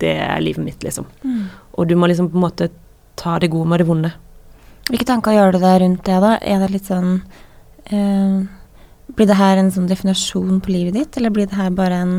det 0.01 0.15
er 0.23 0.41
livet 0.43 0.65
mitt, 0.65 0.83
liksom. 0.85 1.07
Mm. 1.23 1.45
Og 1.77 1.87
du 1.89 1.95
må 1.99 2.09
liksom 2.09 2.31
på 2.31 2.39
en 2.39 2.45
måte 2.47 2.69
ta 3.19 3.37
det 3.39 3.51
gode 3.53 3.69
med 3.69 3.81
det 3.81 3.87
vonde. 3.89 4.11
Hvilke 4.89 5.07
tanker 5.07 5.35
gjør 5.35 5.55
du 5.55 5.61
deg 5.61 5.77
rundt 5.83 6.03
det, 6.07 6.17
da? 6.23 6.33
Er 6.41 6.63
det 6.63 6.71
litt 6.73 6.89
sånn 6.89 7.21
eh, 7.85 8.41
Blir 9.11 9.27
det 9.29 9.37
her 9.37 9.59
en 9.59 9.69
sånn 9.71 9.89
definasjon 9.89 10.59
på 10.63 10.73
livet 10.73 10.97
ditt, 10.97 11.17
eller 11.19 11.33
blir 11.33 11.49
det 11.49 11.59
her 11.59 11.71
bare 11.75 12.01
en 12.01 12.13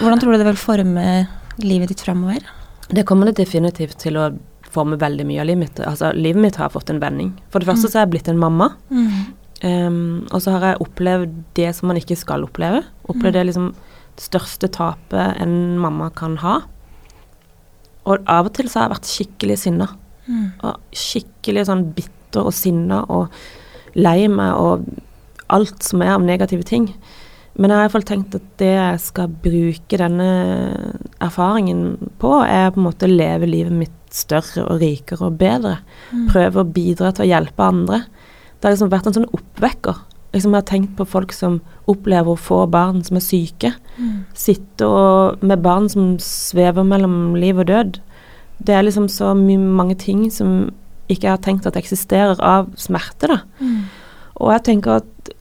Hvordan 0.00 0.20
tror 0.20 0.34
du 0.34 0.40
det 0.40 0.48
vil 0.48 0.60
forme 0.60 1.04
livet 1.60 1.92
ditt 1.92 2.02
framover? 2.04 2.44
Det 2.90 3.04
kommer 3.08 3.30
det 3.30 3.38
definitivt 3.40 4.00
til 4.02 4.18
å 4.20 4.30
forme 4.70 4.98
veldig 5.00 5.24
mye 5.28 5.40
av 5.42 5.48
livet 5.48 5.62
mitt. 5.64 5.80
Altså, 5.86 6.12
livet 6.16 6.42
mitt 6.42 6.58
har 6.60 6.72
fått 6.72 6.92
en 6.92 7.00
vending. 7.02 7.32
For 7.52 7.62
det 7.62 7.68
første 7.70 7.88
så 7.88 8.00
er 8.00 8.04
jeg 8.04 8.12
blitt 8.14 8.30
en 8.30 8.40
mamma. 8.40 8.70
Ehm, 9.66 10.26
og 10.30 10.40
så 10.44 10.54
har 10.54 10.66
jeg 10.70 10.82
opplevd 10.84 11.32
det 11.58 11.70
som 11.76 11.90
man 11.90 12.00
ikke 12.00 12.16
skal 12.18 12.46
oppleve. 12.46 12.82
Opplevd 13.12 13.36
det 13.36 13.46
liksom 13.50 13.70
største 14.20 14.68
tapet 14.72 15.40
en 15.40 15.78
mamma 15.80 16.10
kan 16.16 16.36
ha. 16.44 16.60
Og 18.08 18.28
av 18.30 18.48
og 18.48 18.54
til 18.56 18.68
så 18.68 18.80
har 18.80 18.88
jeg 18.88 18.94
vært 18.96 19.10
skikkelig 19.10 19.58
sinna. 19.64 19.88
Mm. 20.26 20.46
Og 20.66 20.96
skikkelig 20.96 21.66
sånn 21.68 21.88
bitter 21.96 22.48
og 22.48 22.54
sinna 22.56 23.02
og 23.10 23.32
lei 23.98 24.28
meg 24.30 24.54
og 24.60 24.86
alt 25.50 25.82
som 25.82 26.04
er 26.04 26.14
av 26.14 26.24
negative 26.24 26.66
ting. 26.66 26.92
Men 27.58 27.72
jeg 27.72 27.76
har 27.76 27.88
iallfall 27.88 28.06
tenkt 28.06 28.36
at 28.38 28.44
det 28.60 28.70
jeg 28.70 29.00
skal 29.02 29.32
bruke 29.42 29.98
denne 29.98 30.28
erfaringen 31.20 32.12
på, 32.22 32.30
er 32.46 32.70
på 32.70 32.80
en 32.80 32.86
måte 32.86 33.08
å 33.08 33.10
leve 33.10 33.48
livet 33.50 33.74
mitt 33.74 33.96
større 34.14 34.64
og 34.66 34.80
rikere 34.82 35.26
og 35.28 35.38
bedre. 35.40 35.78
Mm. 36.10 36.28
Prøve 36.30 36.62
å 36.62 36.70
bidra 36.78 37.10
til 37.14 37.26
å 37.26 37.30
hjelpe 37.30 37.66
andre. 37.66 38.04
Det 38.56 38.68
har 38.68 38.76
liksom 38.76 38.92
vært 38.92 39.10
en 39.10 39.18
sånn 39.18 39.30
oppvekker. 39.34 39.98
Liksom 40.34 40.52
jeg 40.54 40.62
har 40.62 40.68
tenkt 40.68 40.92
på 40.98 41.06
folk 41.08 41.32
som 41.34 41.58
opplever 41.90 42.32
å 42.32 42.38
få 42.38 42.62
barn 42.70 43.02
som 43.06 43.18
er 43.18 43.24
syke. 43.24 43.72
Mm. 43.96 44.26
Sitte 44.38 44.86
og, 44.86 45.42
med 45.42 45.62
barn 45.64 45.88
som 45.90 46.14
svever 46.22 46.86
mellom 46.86 47.34
liv 47.40 47.58
og 47.58 47.66
død. 47.70 47.98
Det 48.60 48.76
er 48.76 48.86
liksom 48.86 49.08
så 49.10 49.32
mange 49.34 49.96
ting 49.98 50.28
som 50.30 50.70
ikke 51.10 51.26
jeg 51.26 51.34
har 51.34 51.42
tenkt 51.42 51.66
at 51.66 51.78
eksisterer 51.80 52.38
av 52.44 52.70
smerte, 52.78 53.32
da. 53.32 53.40
Mm. 53.58 53.88
Og 54.40 54.52
jeg 54.54 54.66
tenker 54.68 55.00
at 55.00 55.32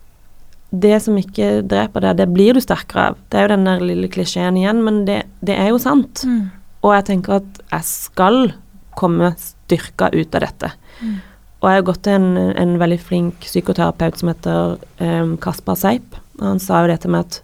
det 0.69 0.95
som 1.01 1.17
ikke 1.17 1.61
dreper 1.65 2.03
deg, 2.05 2.17
det 2.19 2.29
blir 2.33 2.57
du 2.57 2.61
sterkere 2.61 3.09
av. 3.11 3.19
Det 3.29 3.39
er 3.39 3.47
jo 3.47 3.53
den 3.55 3.67
der 3.69 3.83
lille 3.83 4.09
klisjeen 4.11 4.57
igjen, 4.59 4.81
men 4.85 5.03
det, 5.07 5.23
det 5.45 5.55
er 5.57 5.71
jo 5.71 5.81
sant. 5.81 6.23
Mm. 6.25 6.49
Og 6.85 6.93
jeg 6.95 7.07
tenker 7.09 7.39
at 7.39 7.61
jeg 7.73 7.87
skal 7.89 8.53
komme 8.99 9.31
styrka 9.39 10.11
ut 10.13 10.37
av 10.37 10.45
dette. 10.45 10.71
Mm. 10.99 11.17
Og 11.61 11.67
jeg 11.69 11.75
har 11.81 11.85
gått 11.89 12.03
til 12.07 12.13
en, 12.15 12.37
en 12.55 12.77
veldig 12.79 12.99
flink 13.03 13.39
psykoterapeut 13.43 14.17
som 14.21 14.29
heter 14.31 14.77
um, 15.03 15.33
Kaspar 15.43 15.75
Seip. 15.75 16.15
Han 16.39 16.59
sa 16.63 16.81
jo 16.85 16.87
det 16.93 17.01
til 17.03 17.11
meg 17.11 17.25
at 17.27 17.41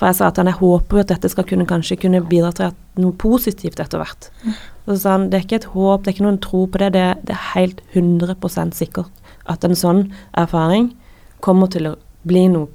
For 0.00 0.08
jeg 0.08 0.16
sa 0.16 0.28
at 0.30 0.38
han, 0.40 0.46
jeg 0.48 0.56
håper 0.62 1.00
at 1.02 1.10
dette 1.12 1.28
skal 1.28 1.44
kunne 1.44 1.66
kanskje 1.68 1.98
kunne 2.00 2.22
bidra 2.24 2.54
til 2.56 2.70
noe 2.96 3.12
positivt 3.20 3.82
etter 3.84 4.00
hvert. 4.00 4.30
Og 4.86 4.94
så 4.94 4.98
sa 5.02 5.10
han 5.18 5.26
det 5.28 5.36
er 5.36 5.44
ikke 5.44 5.58
et 5.60 5.66
håp, 5.74 6.02
det 6.02 6.08
er 6.08 6.14
ikke 6.16 6.24
noen 6.24 6.38
tro 6.40 6.62
på 6.72 6.80
det, 6.80 6.88
det, 6.96 7.02
det 7.28 7.34
er 7.36 7.42
helt 7.52 7.82
100% 7.92 8.72
sikkert 8.78 9.12
at 9.44 9.64
en 9.68 9.76
sånn 9.76 10.06
erfaring 10.40 10.94
kommer 11.44 11.68
til 11.68 11.90
å 11.90 11.92
bli 12.24 12.46
noe 12.48 12.68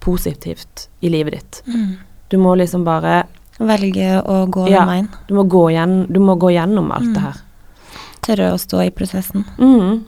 positivt 0.00 0.86
i 1.04 1.10
livet 1.12 1.36
ditt. 1.36 1.60
Mm. 1.68 1.98
Du 2.32 2.38
må 2.40 2.54
liksom 2.56 2.84
bare 2.88 3.26
Velge 3.60 4.22
å 4.24 4.46
gå 4.48 4.64
Ja. 4.70 4.80
den 4.80 4.88
veien. 4.88 5.08
Du 5.28 5.34
må 5.36 5.44
gå, 5.44 5.66
igjen, 5.74 6.06
du 6.08 6.16
må 6.24 6.38
gå 6.40 6.48
gjennom 6.54 6.88
alt 6.96 7.04
Mm. 7.10 7.12
det 7.12 7.20
her. 7.26 7.36
Tørre 8.24 8.52
å 8.54 8.58
stå 8.58 8.86
i 8.86 8.90
prosessen. 8.90 9.44
Mm. 9.58 10.00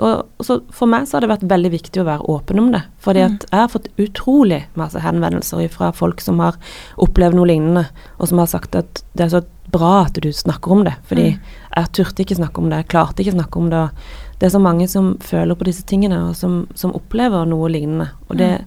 Og, 0.00 0.26
så 0.44 0.58
for 0.70 0.86
meg 0.86 1.06
så 1.08 1.16
har 1.16 1.20
det 1.24 1.30
vært 1.30 1.48
veldig 1.48 1.70
viktig 1.72 2.02
å 2.02 2.04
være 2.04 2.26
åpen 2.28 2.58
om 2.60 2.72
det. 2.72 2.82
Fordi 3.00 3.20
Mm. 3.22 3.34
at 3.34 3.46
jeg 3.50 3.60
har 3.60 3.68
fått 3.68 3.88
utrolig 3.98 4.64
masse 4.76 5.00
henvendelser 5.00 5.68
fra 5.70 5.90
folk 5.92 6.20
som 6.20 6.38
har 6.38 6.56
opplevd 6.98 7.34
noe 7.34 7.46
lignende, 7.46 7.86
og 8.20 8.28
som 8.28 8.38
har 8.38 8.46
sagt 8.46 8.74
at 8.76 9.02
det 9.16 9.24
er 9.26 9.40
så 9.40 9.44
bra 9.72 10.04
at 10.06 10.12
du 10.20 10.28
snakker 10.32 10.70
om 10.70 10.84
det. 10.84 10.94
Fordi 11.08 11.32
Mm. 11.32 11.40
jeg 11.76 11.92
turte 11.92 12.22
ikke 12.24 12.36
snakke 12.36 12.58
om 12.58 12.68
det, 12.70 12.76
jeg 12.84 12.88
klarte 12.88 13.22
ikke 13.24 13.32
snakke 13.40 13.56
om 13.56 13.70
det. 13.70 13.90
Det 14.38 14.46
er 14.46 14.58
så 14.58 14.60
mange 14.62 14.88
som 14.88 15.16
føler 15.18 15.54
på 15.54 15.64
disse 15.64 15.82
tingene, 15.84 16.28
og 16.28 16.36
som, 16.36 16.66
som 16.74 16.92
opplever 16.92 17.46
noe 17.46 17.68
lignende. 17.68 18.10
Og 18.30 18.36
det, 18.36 18.60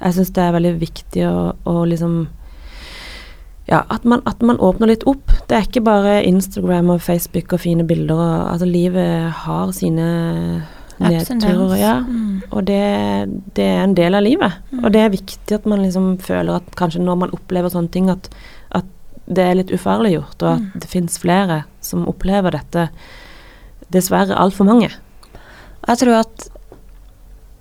jeg 0.00 0.12
syns 0.14 0.30
det 0.32 0.42
er 0.42 0.52
veldig 0.52 0.80
viktig 0.80 1.22
å, 1.28 1.54
å 1.66 1.84
liksom 1.86 2.26
ja, 3.70 3.84
at 3.88 4.04
man, 4.04 4.20
at 4.26 4.42
man 4.42 4.58
åpner 4.58 4.90
litt 4.90 5.04
opp. 5.06 5.30
Det 5.48 5.56
er 5.56 5.66
ikke 5.68 5.84
bare 5.86 6.18
Instagram 6.26 6.90
og 6.96 7.02
Facebook 7.04 7.52
og 7.54 7.60
fine 7.62 7.86
bilder. 7.86 8.18
Og, 8.18 8.52
altså, 8.52 8.66
livet 8.66 9.30
har 9.44 9.72
sine 9.76 10.06
nedturer. 11.00 11.76
Ja. 11.80 11.94
Mm. 12.04 12.42
Og 12.50 12.64
det, 12.68 12.80
det 13.56 13.64
er 13.64 13.84
en 13.84 13.94
del 13.96 14.18
av 14.18 14.24
livet. 14.26 14.58
Og 14.82 14.90
det 14.92 15.04
er 15.04 15.14
viktig 15.14 15.54
at 15.56 15.68
man 15.70 15.84
liksom 15.84 16.16
føler 16.20 16.58
at 16.58 16.74
kanskje 16.76 17.02
når 17.04 17.20
man 17.22 17.36
opplever 17.36 17.72
sånne 17.72 17.92
ting, 17.94 18.10
at, 18.12 18.28
at 18.76 18.84
det 19.30 19.46
er 19.46 19.58
litt 19.60 19.72
ufarliggjort, 19.72 20.36
og 20.42 20.48
at 20.56 20.60
Mm. 20.60 20.80
det 20.82 20.88
fins 20.90 21.18
flere 21.22 21.60
som 21.80 22.08
opplever 22.10 22.50
dette. 22.58 22.88
Dessverre 23.94 24.34
altfor 24.36 24.66
mange. 24.66 24.90
Jeg 25.86 25.98
tror 26.02 26.18
at 26.24 26.48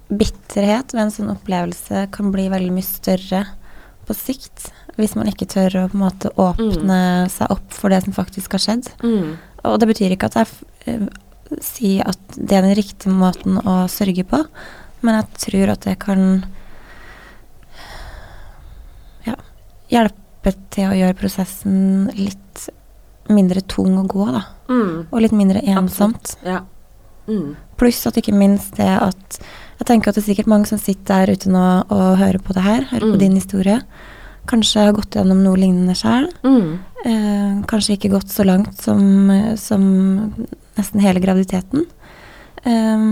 bitterhet 0.10 0.94
ved 0.96 1.04
en 1.06 1.14
sånn 1.14 1.32
opplevelse 1.36 2.08
kan 2.12 2.32
bli 2.34 2.48
veldig 2.50 2.74
mye 2.74 2.88
større 2.88 3.44
på 4.10 4.16
sikt, 4.18 4.72
hvis 5.00 5.16
man 5.16 5.28
ikke 5.32 5.48
tør 5.50 5.76
å 5.80 5.88
på 5.90 5.98
en 5.98 6.04
måte 6.04 6.30
åpne 6.36 7.00
seg 7.32 7.50
opp 7.56 7.72
for 7.74 7.90
det 7.94 8.04
som 8.06 8.14
faktisk 8.14 8.52
har 8.58 8.64
skjedd. 8.66 8.92
Og 9.64 9.80
det 9.80 9.88
betyr 9.90 10.12
ikke 10.16 10.30
at 10.30 10.38
jeg 10.40 10.48
eh, 10.86 11.08
sier 11.66 12.06
at 12.08 12.20
det 12.38 12.58
er 12.60 12.68
den 12.68 12.76
riktige 12.78 13.12
måten 13.16 13.58
å 13.64 13.88
sørge 13.90 14.24
på, 14.28 14.44
men 15.02 15.16
jeg 15.22 15.28
tror 15.48 15.72
at 15.74 15.86
det 15.88 15.96
kan 16.04 16.26
ja, 19.28 19.36
hjelpe 19.92 20.54
til 20.74 20.90
å 20.92 20.98
gjøre 20.98 21.18
prosessen 21.20 22.10
litt 22.18 22.68
mindre 23.30 23.62
tung 23.70 23.98
å 24.02 24.06
gå, 24.10 24.26
da. 24.34 24.44
Og 25.12 25.20
litt 25.22 25.34
mindre 25.38 25.62
ensomt. 25.70 26.36
Ja. 26.46 26.64
Mm. 27.30 27.56
Pluss 27.78 28.00
at 28.10 28.18
ikke 28.18 28.34
minst 28.34 28.76
det 28.80 28.90
at 28.90 29.40
Jeg 29.80 29.88
tenker 29.88 30.10
at 30.10 30.18
det 30.18 30.24
er 30.26 30.34
sikkert 30.34 30.50
mange 30.52 30.68
som 30.68 30.80
sitter 30.82 31.22
der 31.28 31.38
ute 31.38 31.48
nå 31.54 31.60
og 31.94 32.18
hører 32.20 32.42
på 32.44 32.52
det 32.58 32.64
her, 32.66 32.82
hører 32.90 33.06
Mm. 33.06 33.12
på 33.14 33.20
din 33.22 33.36
historie. 33.40 33.78
Kanskje 34.50 34.88
har 34.88 34.96
gått 34.98 35.18
gjennom 35.18 35.44
noe 35.46 35.60
lignende 35.60 35.96
sjøl. 35.98 36.30
Mm. 36.44 36.80
Eh, 37.06 37.60
kanskje 37.70 37.96
ikke 37.96 38.14
gått 38.16 38.34
så 38.34 38.46
langt 38.48 38.74
som, 38.82 39.30
som 39.62 39.84
nesten 40.80 41.04
hele 41.04 41.22
graviditeten. 41.24 41.86
Eh, 42.64 43.06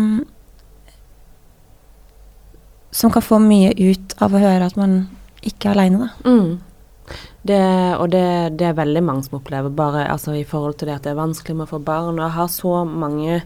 som 2.98 3.14
kan 3.14 3.22
få 3.22 3.38
mye 3.44 3.76
ut 3.78 4.18
av 4.24 4.34
å 4.34 4.42
høre 4.42 4.72
at 4.72 4.80
man 4.80 5.04
ikke 5.46 5.70
er 5.70 5.76
aleine, 5.76 6.08
da. 6.08 6.32
Mm. 6.32 6.56
Det, 7.48 7.64
og 8.02 8.10
det, 8.12 8.26
det 8.60 8.66
er 8.68 8.76
veldig 8.76 9.02
mange 9.06 9.24
som 9.24 9.38
opplever 9.38 9.72
bare 9.72 10.10
altså 10.12 10.34
i 10.36 10.44
forhold 10.44 10.76
til 10.80 10.90
det 10.90 10.98
at 10.98 11.06
det 11.06 11.14
er 11.14 11.22
vanskelig 11.22 11.56
med 11.56 11.68
å 11.68 11.76
få 11.78 11.80
barn. 11.80 12.18
Og 12.18 12.26
jeg 12.26 12.36
har 12.36 12.50
så 12.52 12.74
mange 12.84 13.40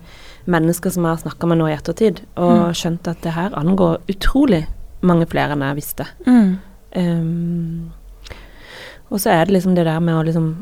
mennesker 0.49 0.93
som 0.93 1.05
jeg 1.05 1.13
har 1.17 1.21
snakka 1.21 1.49
med 1.51 1.61
nå 1.61 1.67
i 1.69 1.75
ettertid, 1.75 2.23
og 2.41 2.71
skjønt 2.77 3.11
at 3.11 3.21
det 3.25 3.35
her 3.35 3.53
angår 3.59 3.99
utrolig 4.09 4.63
mange 5.05 5.27
flere 5.29 5.53
enn 5.53 5.65
jeg 5.67 5.81
visste. 5.81 6.07
Mm. 6.25 6.57
Um, 6.95 7.91
og 9.11 9.19
så 9.23 9.33
er 9.33 9.45
det 9.45 9.57
liksom 9.57 9.75
det 9.75 9.87
der 9.87 9.99
med 10.03 10.17
å 10.17 10.23
liksom 10.27 10.53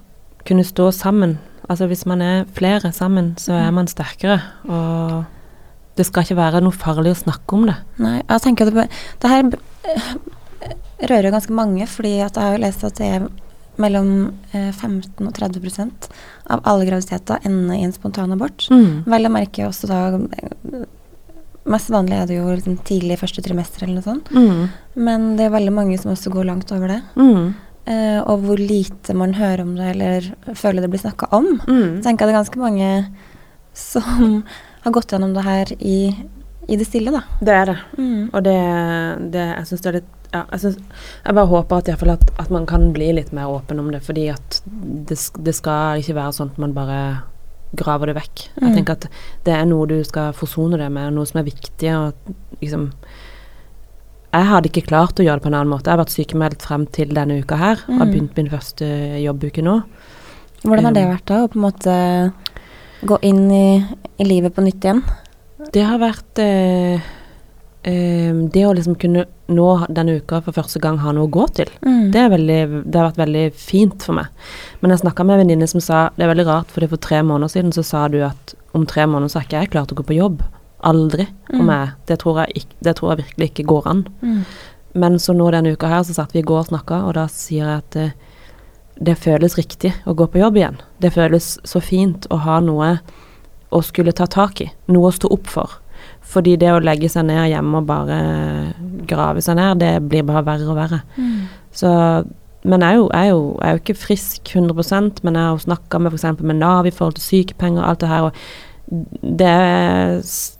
kunne 0.47 0.65
stå 0.65 0.89
sammen. 0.95 1.37
Altså 1.69 1.85
hvis 1.89 2.05
man 2.09 2.23
er 2.25 2.47
flere 2.57 2.91
sammen, 2.95 3.35
så 3.37 3.53
er 3.59 3.69
man 3.75 3.89
sterkere. 3.89 4.39
Og 4.65 5.99
det 5.99 6.07
skal 6.07 6.25
ikke 6.25 6.39
være 6.39 6.63
noe 6.63 6.73
farlig 6.73 7.13
å 7.13 7.21
snakke 7.21 7.57
om 7.57 7.67
det. 7.69 7.77
Nei, 8.01 8.17
jeg 8.23 8.45
tenker 8.45 8.71
at 8.71 8.77
det, 8.77 8.87
det 9.21 9.31
her 9.33 9.49
rører 9.49 10.35
rører 11.07 11.31
ganske 11.31 11.55
mange, 11.55 11.85
fordi 11.87 12.17
at 12.23 12.35
jeg 12.35 12.43
har 12.43 12.57
jo 12.57 12.63
lest 12.63 12.83
at 12.87 12.97
det 12.99 13.09
er 13.17 13.27
mellom 13.79 14.09
eh, 14.51 14.71
15 14.73 15.23
og 15.23 15.35
30% 15.37 16.09
av 16.51 16.63
alle 16.67 16.87
graviditeter 16.89 17.45
ender 17.47 17.77
i 17.77 17.85
en 17.85 17.95
spontanabort. 17.95 18.67
Mm. 18.73 19.05
Vel 19.07 19.29
å 19.29 19.31
merke 19.31 19.67
også 19.69 19.87
da 19.87 20.01
eh, 20.17 20.83
Mest 21.69 21.91
vanlig 21.93 22.17
er 22.17 22.29
det 22.29 22.37
jo 22.39 22.49
liksom 22.49 22.77
tidlig 22.87 23.19
første 23.21 23.43
trimester 23.45 23.85
eller 23.85 23.99
noe 23.99 24.05
sånt. 24.07 24.29
Mm. 24.33 24.61
Men 25.07 25.27
det 25.37 25.47
er 25.47 25.53
veldig 25.53 25.73
mange 25.75 25.97
som 26.01 26.13
også 26.15 26.33
går 26.33 26.47
langt 26.49 26.71
over 26.75 26.95
det. 26.95 27.01
Mm. 27.19 27.51
Eh, 27.89 28.19
og 28.19 28.45
hvor 28.45 28.59
lite 28.61 29.15
man 29.17 29.35
hører 29.37 29.63
om 29.65 29.75
det 29.77 29.93
eller 29.93 30.31
føler 30.57 30.85
det 30.85 30.91
blir 30.93 31.03
snakka 31.03 31.29
om. 31.35 31.55
Mm. 31.67 31.99
Så 31.99 32.07
tenker 32.07 32.25
jeg 32.25 32.29
det 32.29 32.35
er 32.35 32.39
ganske 32.41 32.63
mange 32.63 32.89
som 33.77 34.43
har 34.83 34.95
gått 34.95 35.13
gjennom 35.13 35.33
det 35.37 35.45
her 35.45 35.73
i, 35.79 35.99
i 36.67 36.79
det 36.79 36.87
stille, 36.89 37.13
da. 37.15 37.23
Det 37.41 37.55
er 37.55 37.73
det. 37.73 37.77
Mm. 37.97 38.23
Og 38.33 38.41
det, 38.45 38.61
det 39.33 39.45
Jeg 39.47 39.69
syns 39.69 39.85
det 39.85 39.91
er 39.91 39.99
litt 40.01 40.15
ja, 40.29 40.43
jeg, 40.51 40.59
synes, 40.61 41.05
jeg 41.25 41.33
bare 41.39 41.49
håper 41.49 41.79
at, 41.79 41.87
i 41.87 41.93
hvert 41.93 42.03
fall 42.03 42.13
at, 42.13 42.31
at 42.37 42.51
man 42.53 42.67
kan 42.69 42.91
bli 42.93 43.07
litt 43.17 43.31
mer 43.33 43.49
åpen 43.49 43.79
om 43.81 43.87
det, 43.89 44.03
fordi 44.05 44.27
at 44.29 44.59
det, 45.09 45.17
det 45.17 45.55
skal 45.57 46.03
ikke 46.03 46.17
være 46.19 46.35
sånn 46.37 46.51
at 46.53 46.59
man 46.61 46.75
bare 46.75 46.99
graver 47.75 48.07
det 48.07 48.15
vekk. 48.15 48.49
Jeg 48.61 48.63
Mm. 48.69 48.75
tenker 48.75 48.91
at 48.91 49.05
det 49.45 49.53
er 49.53 49.65
noe 49.65 49.85
du 49.87 50.03
skal 50.03 50.33
forsone 50.33 50.77
deg 50.77 50.91
med, 50.91 51.13
noe 51.13 51.25
som 51.25 51.39
er 51.39 51.43
viktig. 51.51 51.89
Og 51.95 52.13
liksom 52.61 52.91
Jeg 54.31 54.45
hadde 54.45 54.69
ikke 54.69 54.85
klart 54.87 55.15
å 55.19 55.23
gjøre 55.25 55.39
det 55.39 55.41
på 55.43 55.47
en 55.47 55.53
annen 55.55 55.69
måte. 55.73 55.85
Jeg 55.89 55.97
har 55.97 56.05
vært 56.05 56.13
sykemeldt 56.13 56.61
frem 56.61 56.85
til 56.93 57.07
denne 57.09 57.39
uka 57.41 57.55
her. 57.57 57.77
og 57.87 57.97
Har 57.97 58.05
Mm. 58.05 58.11
begynt 58.13 58.37
min 58.37 58.49
første 58.49 58.85
jobbuke 59.23 59.63
nå. 59.63 59.83
Hvordan 60.63 60.83
har 60.85 60.93
det 60.93 61.03
Um, 61.05 61.15
vært 61.15 61.25
da, 61.25 61.45
å 61.45 61.47
på 61.49 61.55
en 61.55 61.61
måte 61.71 62.33
gå 63.05 63.17
inn 63.23 63.51
i, 63.51 63.85
i 64.19 64.23
livet 64.23 64.53
på 64.53 64.61
nytt 64.61 64.81
igjen? 64.81 65.03
Det 65.71 65.83
har 65.83 65.97
vært 65.97 66.37
eh, 66.37 66.99
eh, 67.83 68.33
Det 68.53 68.65
å 68.67 68.73
liksom 68.75 68.95
kunne 68.99 69.25
nå 69.49 69.67
denne 69.89 70.19
uka 70.19 70.41
for 70.45 70.55
første 70.55 70.81
gang 70.83 70.99
ha 71.03 71.13
noe 71.15 71.27
å 71.27 71.33
gå 71.33 71.47
til. 71.57 71.71
Mm. 71.85 72.11
Det, 72.13 72.21
er 72.21 72.33
veldig, 72.33 72.59
det 72.85 72.99
har 72.99 73.09
vært 73.09 73.21
veldig 73.23 73.45
fint 73.57 74.05
for 74.05 74.19
meg. 74.19 74.29
Men 74.81 74.93
jeg 74.93 75.03
snakka 75.03 75.25
med 75.25 75.37
en 75.37 75.43
venninne 75.43 75.69
som 75.69 75.83
sa 75.83 76.07
det 76.15 76.25
er 76.25 76.33
veldig 76.33 76.47
rart, 76.49 76.73
for 76.73 76.85
for 76.89 77.01
tre 77.01 77.21
måneder 77.25 77.53
siden 77.55 77.75
så 77.75 77.85
sa 77.85 78.07
du 78.07 78.21
at 78.25 78.55
om 78.77 78.85
tre 78.85 79.07
måneder 79.09 79.33
så 79.33 79.39
er 79.39 79.47
ikke 79.47 79.63
jeg 79.63 79.71
klar 79.73 79.87
til 79.89 79.97
å 79.97 80.01
gå 80.01 80.09
på 80.11 80.19
jobb. 80.19 80.43
Aldri. 80.85 81.27
Mm. 81.51 81.61
Om 81.61 81.71
jeg, 81.73 81.93
det, 82.07 82.19
tror 82.21 82.43
jeg 82.43 82.65
det 82.85 82.95
tror 82.99 83.13
jeg 83.13 83.23
virkelig 83.23 83.51
ikke 83.51 83.69
går 83.73 83.89
an. 83.89 84.03
Mm. 84.21 84.43
Men 84.99 85.19
så 85.21 85.35
nå 85.37 85.49
denne 85.53 85.73
uka 85.75 85.89
her 85.91 86.03
så 86.05 86.15
satt 86.17 86.33
vi 86.33 86.41
i 86.41 86.47
går 86.47 86.63
og 86.63 86.69
snakka, 86.71 87.03
og 87.07 87.15
da 87.17 87.27
sier 87.31 87.65
jeg 87.65 87.83
at 87.83 87.97
det, 87.97 88.09
det 88.99 89.17
føles 89.21 89.57
riktig 89.57 89.93
å 90.09 90.15
gå 90.17 90.27
på 90.29 90.41
jobb 90.41 90.57
igjen. 90.59 90.79
Det 91.01 91.13
føles 91.15 91.57
så 91.67 91.81
fint 91.83 92.25
å 92.33 92.39
ha 92.45 92.59
noe 92.63 92.97
å 93.69 93.81
skulle 93.85 94.15
ta 94.15 94.25
tak 94.29 94.61
i, 94.63 94.69
noe 94.89 95.11
å 95.11 95.15
stå 95.15 95.29
opp 95.33 95.49
for. 95.51 95.77
Fordi 96.29 96.55
det 96.61 96.69
å 96.75 96.81
legge 96.83 97.09
seg 97.09 97.25
ned 97.25 97.47
hjemme 97.49 97.79
og 97.81 97.87
bare 97.89 98.17
grave 99.09 99.41
seg 99.41 99.57
ned, 99.57 99.79
det 99.81 99.95
blir 100.11 100.27
bare 100.27 100.45
verre 100.45 100.69
og 100.69 100.77
verre. 100.77 101.01
Mm. 101.17 101.47
Så, 101.73 101.89
men 102.69 102.83
jeg 102.85 102.89
er, 102.93 102.97
jo, 102.99 103.07
jeg, 103.09 103.19
er 103.19 103.29
jo, 103.31 103.43
jeg 103.57 103.67
er 103.69 103.77
jo 103.77 103.81
ikke 103.83 103.95
frisk 103.97 104.51
100% 104.53 105.23
men 105.25 105.39
jeg 105.39 105.47
har 105.49 105.61
snakka 105.63 106.01
med 106.03 106.13
f.eks. 106.13 106.43
med 106.45 106.59
Nav 106.61 106.85
i 106.85 106.93
forhold 106.93 107.17
til 107.17 107.25
sykepenger 107.25 107.81
og 107.81 107.89
alt 107.89 108.03
det 108.03 108.11
her. 108.11 108.27
og 108.29 108.33
det 109.39 109.45
er, 109.45 110.15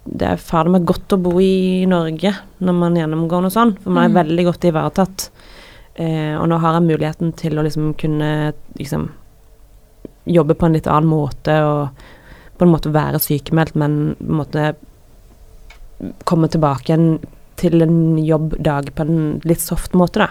det 0.05 0.27
er 0.29 0.41
fader 0.41 0.69
meg 0.69 0.83
godt 0.85 1.15
å 1.15 1.17
bo 1.17 1.31
i 1.41 1.85
Norge 1.89 2.29
når 2.61 2.75
man 2.77 2.97
gjennomgår 2.99 3.41
noe 3.41 3.53
sånn, 3.53 3.71
for 3.81 3.89
man 3.89 4.03
er 4.05 4.11
Mm. 4.13 4.19
veldig 4.19 4.45
godt 4.45 4.67
ivaretatt. 4.69 5.29
Eh, 5.95 6.35
og 6.37 6.45
nå 6.47 6.59
har 6.61 6.77
jeg 6.77 6.85
muligheten 6.89 7.33
til 7.35 7.57
å 7.57 7.63
liksom 7.65 7.95
kunne 7.97 8.53
liksom 8.77 9.09
jobbe 10.29 10.53
på 10.53 10.65
en 10.67 10.77
litt 10.77 10.87
annen 10.87 11.09
måte 11.09 11.55
og 11.65 11.89
på 12.59 12.67
en 12.67 12.71
måte 12.71 12.93
være 12.93 13.17
sykemeldt, 13.19 13.75
men 13.75 14.15
på 14.19 14.29
en 14.29 14.39
måte 14.43 14.75
komme 16.25 16.49
tilbake 16.51 16.89
igjen 16.93 17.19
til 17.59 17.81
en 17.83 18.17
jobbdag 18.23 18.93
på 18.95 19.03
en 19.03 19.41
litt 19.43 19.59
soft 19.61 19.91
måte, 19.99 20.19
da. 20.23 20.29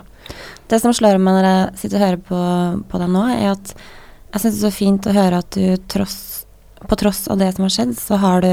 Det 0.69 0.81
som 0.81 0.93
slår 0.97 1.19
meg 1.21 1.35
når 1.39 1.47
jeg 1.49 1.79
sitter 1.83 1.99
og 2.01 2.05
hører 2.07 2.23
på, 2.29 2.39
på 2.89 3.01
deg 3.03 3.11
nå, 3.13 3.25
er 3.33 3.51
at 3.53 3.75
jeg 4.33 4.41
syns 4.43 4.55
det 4.59 4.61
er 4.61 4.71
så 4.71 4.77
fint 4.77 5.07
å 5.09 5.13
høre 5.17 5.39
at 5.43 5.51
du 5.57 5.77
tross, 5.89 6.17
på 6.89 6.97
tross 7.01 7.27
av 7.33 7.39
det 7.41 7.51
som 7.57 7.65
har 7.65 7.73
skjedd, 7.75 7.95
så 8.01 8.19
har 8.21 8.45
du 8.45 8.51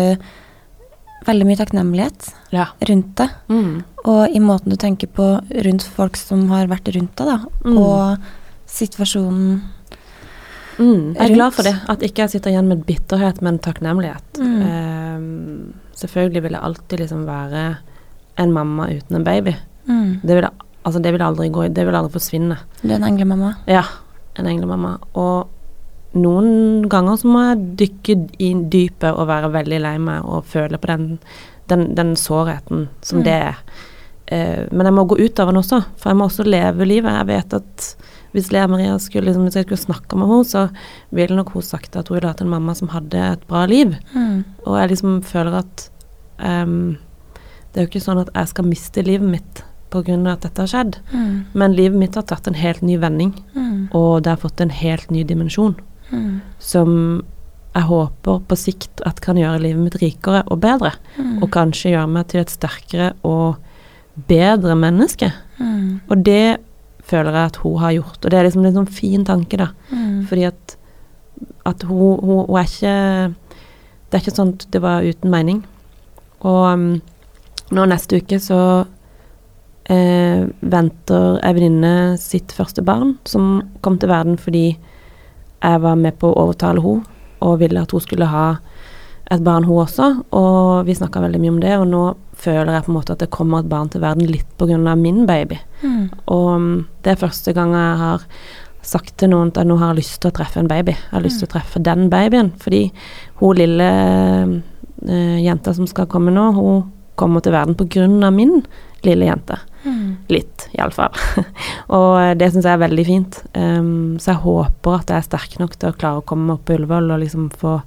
veldig 1.25 1.45
mye 1.49 1.57
takknemlighet 1.59 2.27
Ja. 2.53 2.67
rundt 2.87 3.15
det. 3.17 3.29
Mm. 3.49 3.83
Og 4.05 4.35
i 4.35 4.39
måten 4.43 4.69
du 4.71 4.75
tenker 4.79 5.07
på 5.07 5.27
rundt 5.65 5.83
folk 5.95 6.15
som 6.19 6.47
har 6.51 6.67
vært 6.67 6.91
rundt 6.95 7.15
deg, 7.17 7.27
da. 7.31 7.37
Mm. 7.65 7.77
Og 7.77 8.17
situasjonen 8.67 9.61
Mm, 10.75 11.13
jeg 11.15 11.15
er 11.15 11.29
Rundt. 11.29 11.35
glad 11.37 11.53
for 11.55 11.63
det. 11.63 11.71
At 11.87 12.01
ikke 12.03 12.23
jeg 12.25 12.29
sitter 12.33 12.51
igjen 12.51 12.67
med 12.67 12.81
bitterhet, 12.85 13.37
men 13.41 13.59
takknemlighet. 13.63 14.39
Mm. 14.43 15.73
Selvfølgelig 15.95 16.43
vil 16.43 16.55
jeg 16.57 16.61
alltid 16.67 16.99
liksom 17.05 17.25
være 17.27 17.65
en 18.43 18.51
mamma 18.53 18.87
uten 18.91 19.15
en 19.15 19.23
baby. 19.23 19.53
mm. 19.87 20.19
Det 20.23 20.35
vil, 20.35 20.47
altså 20.83 20.99
det 21.01 21.13
vil 21.13 21.21
aldri 21.23 21.49
gå 21.49 21.67
Det 21.73 21.85
vil 21.87 21.95
aldri 21.95 22.11
forsvinne. 22.19 22.57
Du 22.81 22.89
er 22.91 22.95
en 22.97 23.03
englemamma. 23.07 23.53
Ja, 23.67 23.83
en 24.37 24.45
englemamma. 24.51 24.97
Og 25.15 25.47
noen 26.15 26.87
ganger 26.89 27.17
så 27.19 27.27
må 27.27 27.41
jeg 27.49 27.63
dykke 27.81 28.15
i 28.39 28.53
dypet 28.71 29.11
og 29.13 29.27
være 29.27 29.51
veldig 29.51 29.79
lei 29.83 29.97
meg 29.99 30.23
og 30.25 30.45
føle 30.47 30.77
på 30.79 30.87
den, 30.87 31.19
den, 31.71 31.89
den 31.95 32.15
sårheten 32.15 32.87
som 33.01 33.19
Mm. 33.19 33.23
det 33.23 33.33
er. 33.33 33.55
Eh, 34.27 34.65
men 34.71 34.85
jeg 34.87 34.93
må 34.93 35.03
gå 35.07 35.17
ut 35.19 35.39
av 35.39 35.47
den 35.51 35.59
også, 35.61 35.83
for 35.97 36.09
jeg 36.09 36.17
må 36.17 36.25
også 36.29 36.43
leve 36.47 36.85
livet. 36.87 37.11
Jeg 37.11 37.27
vet 37.27 37.53
at 37.53 37.95
hvis 38.35 38.51
Lea 38.51 38.67
Maria 38.67 38.97
skulle, 38.99 39.29
liksom, 39.29 39.45
hvis 39.47 39.55
jeg 39.55 39.67
skulle 39.67 39.81
snakke 39.85 40.19
med 40.19 40.27
henne, 40.31 40.47
så 40.47 40.65
ville 41.15 41.37
nok 41.37 41.53
hun 41.55 41.63
sagt 41.65 41.95
at 41.95 42.09
hun 42.11 42.17
ville 42.19 42.27
hatt 42.31 42.43
en 42.43 42.51
mamma 42.51 42.75
som 42.75 42.91
hadde 42.91 43.21
et 43.31 43.45
bra 43.47 43.63
liv. 43.69 43.95
Mm. 44.13 44.43
Og 44.65 44.75
jeg 44.81 44.91
liksom 44.91 45.21
føler 45.23 45.61
at 45.63 45.85
um, 46.43 46.97
det 47.71 47.79
er 47.79 47.87
jo 47.87 47.91
ikke 47.93 48.03
sånn 48.03 48.21
at 48.21 48.33
jeg 48.35 48.51
skal 48.51 48.67
miste 48.67 49.03
livet 49.07 49.31
mitt 49.37 49.63
av 49.95 50.09
at 50.27 50.41
dette 50.43 50.59
har 50.59 50.67
skjedd. 50.67 50.97
Mm. 51.13 51.35
Men 51.55 51.75
livet 51.75 51.97
mitt 51.97 52.15
har 52.19 52.25
tatt 52.27 52.47
en 52.49 52.57
helt 52.59 52.81
ny 52.81 52.97
vending, 52.99 53.33
Mm. 53.55 53.87
og 53.93 54.23
det 54.23 54.29
har 54.33 54.37
fått 54.37 54.59
en 54.61 54.69
helt 54.69 55.09
ny 55.11 55.23
dimensjon 55.23 55.75
Mm. 56.11 56.41
som 56.59 57.23
jeg 57.75 57.83
håper 57.83 58.39
på 58.47 58.55
sikt 58.57 59.01
at 59.05 59.21
kan 59.21 59.35
gjøre 59.35 59.61
livet 59.61 59.83
mitt 59.83 59.95
rikere 60.01 60.43
og 60.47 60.59
bedre. 60.59 60.93
Mm. 61.17 61.41
Og 61.43 61.49
kanskje 61.51 61.91
gjøre 61.91 62.09
meg 62.09 62.27
til 62.27 62.41
et 62.41 62.49
sterkere 62.49 63.13
og 63.23 63.55
bedre 64.27 64.75
menneske. 64.75 65.31
Mm. 65.59 66.01
Og 66.09 66.23
det 66.23 66.57
føler 67.05 67.35
jeg 67.35 67.51
at 67.51 67.61
hun 67.63 67.79
har 67.81 67.95
gjort. 67.97 68.19
Og 68.23 68.31
det 68.31 68.39
er 68.39 68.47
liksom 68.47 68.65
en 68.65 68.77
sånn 68.79 68.91
fin 68.91 69.25
tanke, 69.27 69.59
da. 69.61 69.69
Mm. 69.91 70.25
Fordi 70.29 70.47
at, 70.49 70.75
at 71.69 71.85
hun, 71.89 72.19
hun, 72.21 72.45
hun 72.47 72.59
er 72.61 72.69
ikke 72.69 72.95
Det 74.05 74.19
er 74.19 74.23
ikke 74.23 74.35
sånn 74.37 74.53
at 74.55 74.67
det 74.71 74.79
var 74.83 75.03
uten 75.03 75.31
mening. 75.33 75.63
Og 76.45 76.61
um, 76.69 76.85
nå 77.75 77.85
neste 77.89 78.19
uke 78.21 78.37
så 78.39 78.59
eh, 79.89 80.45
venter 80.61 81.39
ei 81.41 81.55
venninne 81.57 82.15
sitt 82.21 82.53
første 82.55 82.83
barn, 82.85 83.15
som 83.25 83.63
kom 83.81 83.97
til 83.99 84.11
verden 84.13 84.37
fordi 84.39 84.67
jeg 84.75 85.81
var 85.81 85.97
med 85.97 86.19
på 86.21 86.29
å 86.29 86.45
overtale 86.45 86.83
henne 86.83 87.11
og 87.45 87.59
ville 87.59 87.81
at 87.81 87.91
hun 87.91 88.03
skulle 88.03 88.29
ha 88.29 88.45
et 89.31 89.41
barn, 89.45 89.65
hun 89.65 89.81
også. 89.85 90.11
Og 90.37 90.85
vi 90.87 90.95
snakka 90.97 91.23
veldig 91.23 91.41
mye 91.41 91.53
om 91.55 91.63
det, 91.63 91.73
og 91.79 91.87
nå 91.89 92.03
føler 92.45 92.75
jeg 92.75 92.85
på 92.85 92.91
en 92.91 92.97
måte 92.99 93.15
at 93.15 93.23
det 93.23 93.31
kommer 93.33 93.63
et 93.63 93.71
barn 93.71 93.89
til 93.89 94.03
verden 94.03 94.27
litt 94.29 94.61
av 94.61 94.99
min 94.99 95.25
baby. 95.25 95.57
Mm. 95.81 96.05
Og 96.33 96.47
um, 96.53 96.69
det 97.03 97.13
er 97.15 97.23
første 97.23 97.55
gang 97.55 97.73
jeg 97.73 97.99
har 98.03 98.25
sagt 98.85 99.15
til 99.17 99.31
noen 99.31 99.49
at 99.49 99.61
jeg 99.61 99.69
nå 99.69 99.77
har 99.81 99.97
lyst 99.97 100.19
til 100.21 100.29
å 100.29 100.35
treffe 100.35 100.61
en 100.61 100.69
baby. 100.69 100.93
Jeg 100.93 101.13
har 101.13 101.23
lyst 101.25 101.41
til 101.41 101.49
å 101.49 101.53
treffe 101.55 101.81
den 101.81 102.09
babyen. 102.11 102.51
Fordi 102.61 102.83
hun 103.41 103.57
lille 103.57 103.87
eh, 105.07 105.39
jenta 105.41 105.73
som 105.73 105.87
skal 105.89 106.09
komme 106.11 106.33
nå, 106.33 106.51
hun 106.53 106.83
kommer 107.17 107.41
til 107.41 107.55
verden 107.55 108.27
av 108.27 108.35
min 108.35 108.59
lille 109.05 109.25
jente. 109.29 109.57
Mm. 109.85 110.15
Litt, 110.33 110.67
iallfall. 110.77 111.17
og 111.97 112.11
eh, 112.21 112.35
det 112.37 112.51
syns 112.51 112.67
jeg 112.67 112.73
er 112.73 112.83
veldig 112.85 113.07
fint. 113.07 113.41
Um, 113.57 114.19
så 114.21 114.33
jeg 114.33 114.43
håper 114.45 114.99
at 114.99 115.13
jeg 115.13 115.21
er 115.21 115.27
sterk 115.31 115.57
nok 115.61 115.75
til 115.79 115.91
å 115.91 115.97
klare 115.97 116.21
å 116.21 116.27
komme 116.27 116.49
meg 116.49 116.59
opp 116.59 116.69
på 116.69 116.77
Ullevål 116.77 117.13
og 117.15 117.21
liksom 117.25 117.49
få 117.57 117.79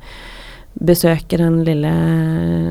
besøke 0.79 1.37
den 1.41 1.64
lille, 1.66 1.91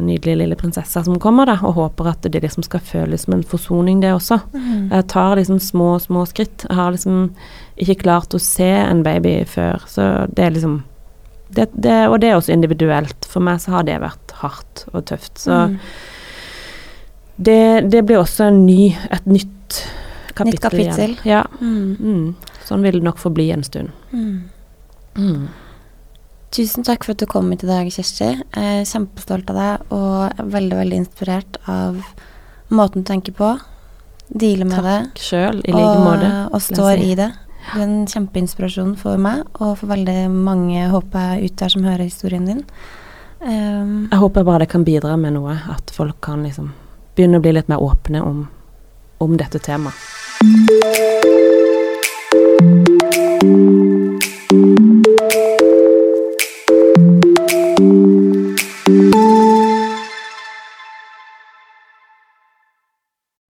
nydelige 0.01 0.37
lille 0.39 0.55
prinsessa 0.55 1.01
som 1.03 1.17
kommer, 1.19 1.45
da, 1.49 1.57
og 1.67 1.73
håper 1.75 2.07
at 2.13 2.21
det 2.31 2.39
liksom 2.43 2.63
skal 2.63 2.79
føles 2.79 3.25
som 3.25 3.33
en 3.35 3.43
forsoning, 3.43 3.99
det 4.01 4.13
også. 4.15 4.37
Mm. 4.53 4.89
Jeg 4.93 5.07
tar 5.11 5.35
liksom 5.35 5.59
små, 5.59 5.89
små 5.99 6.23
skritt. 6.29 6.63
Jeg 6.69 6.75
har 6.77 6.91
liksom 6.95 7.33
ikke 7.77 7.97
klart 8.05 8.33
å 8.33 8.39
se 8.39 8.69
en 8.69 9.03
baby 9.03 9.41
før, 9.45 9.83
så 9.91 10.07
det 10.33 10.45
er 10.45 10.55
liksom 10.55 10.77
det, 11.49 11.69
det, 11.79 12.07
Og 12.09 12.19
det 12.19 12.29
er 12.29 12.35
også 12.35 12.51
individuelt. 12.51 13.25
For 13.31 13.39
meg 13.39 13.59
så 13.63 13.71
har 13.77 13.83
det 13.87 13.99
vært 14.03 14.31
hardt 14.41 14.85
og 14.93 15.05
tøft. 15.05 15.37
Så 15.39 15.51
Mm. 15.67 15.77
det, 17.37 17.89
det 17.91 18.05
blir 18.05 18.17
også 18.19 18.47
en 18.47 18.65
ny, 18.65 18.95
et 19.11 19.25
nytt 19.25 19.83
kapittel. 20.33 20.53
Nytt 20.53 20.61
kapittel. 20.61 21.11
Igjen. 21.11 21.25
Ja. 21.25 21.43
Mm. 21.61 21.95
Mm. 21.99 22.35
Sånn 22.67 22.83
vil 22.83 22.99
det 22.99 23.03
nok 23.03 23.17
forbli 23.17 23.49
en 23.53 23.63
stund. 23.63 23.89
Mm. 24.11 25.47
Tusen 26.55 26.85
takk 26.87 27.03
for 27.03 27.13
at 27.13 27.21
du 27.21 27.27
kom 27.29 27.49
hit 27.51 27.65
i 27.65 27.69
dag, 27.69 27.89
Kjersti. 27.91 28.29
Jeg 28.55 28.77
er 28.81 28.85
kjempestolt 28.87 29.49
av 29.51 29.57
deg 29.59 29.91
og 29.95 30.45
veldig, 30.53 30.77
veldig 30.79 30.99
inspirert 31.03 31.59
av 31.67 31.99
måten 32.71 33.03
du 33.03 33.09
tenker 33.09 33.35
på. 33.35 33.49
Dealer 34.27 34.67
med 34.67 34.83
det. 34.83 34.97
Sjøl, 35.23 35.59
i 35.63 35.75
like 35.75 35.91
og, 35.91 36.05
måte. 36.05 36.31
og 36.51 36.63
står 36.63 37.03
i 37.03 37.13
det. 37.19 37.29
Du 37.67 37.81
er 37.81 37.83
en 37.83 38.07
kjempeinspirasjon 38.07 38.95
for 38.99 39.19
meg, 39.19 39.43
og 39.59 39.75
for 39.81 39.91
veldig 39.91 40.29
mange, 40.31 40.87
håper 40.91 41.33
jeg, 41.35 41.51
ute 41.51 41.63
der 41.65 41.73
som 41.75 41.87
hører 41.87 42.05
historien 42.07 42.47
din. 42.47 42.63
Um, 43.43 44.07
Jeg 44.09 44.19
håper 44.23 44.47
bare 44.47 44.63
det 44.63 44.71
kan 44.71 44.87
bidra 44.87 45.17
med 45.19 45.35
noe, 45.35 45.59
at 45.75 45.91
folk 45.93 46.21
kan 46.23 46.47
liksom 46.47 46.71
begynne 47.17 47.41
å 47.41 47.43
bli 47.43 47.53
litt 47.59 47.69
mer 47.69 47.83
åpne 47.83 48.23
om, 48.23 48.45
om 49.19 49.37
dette 49.37 49.59
temaet. 49.59 49.99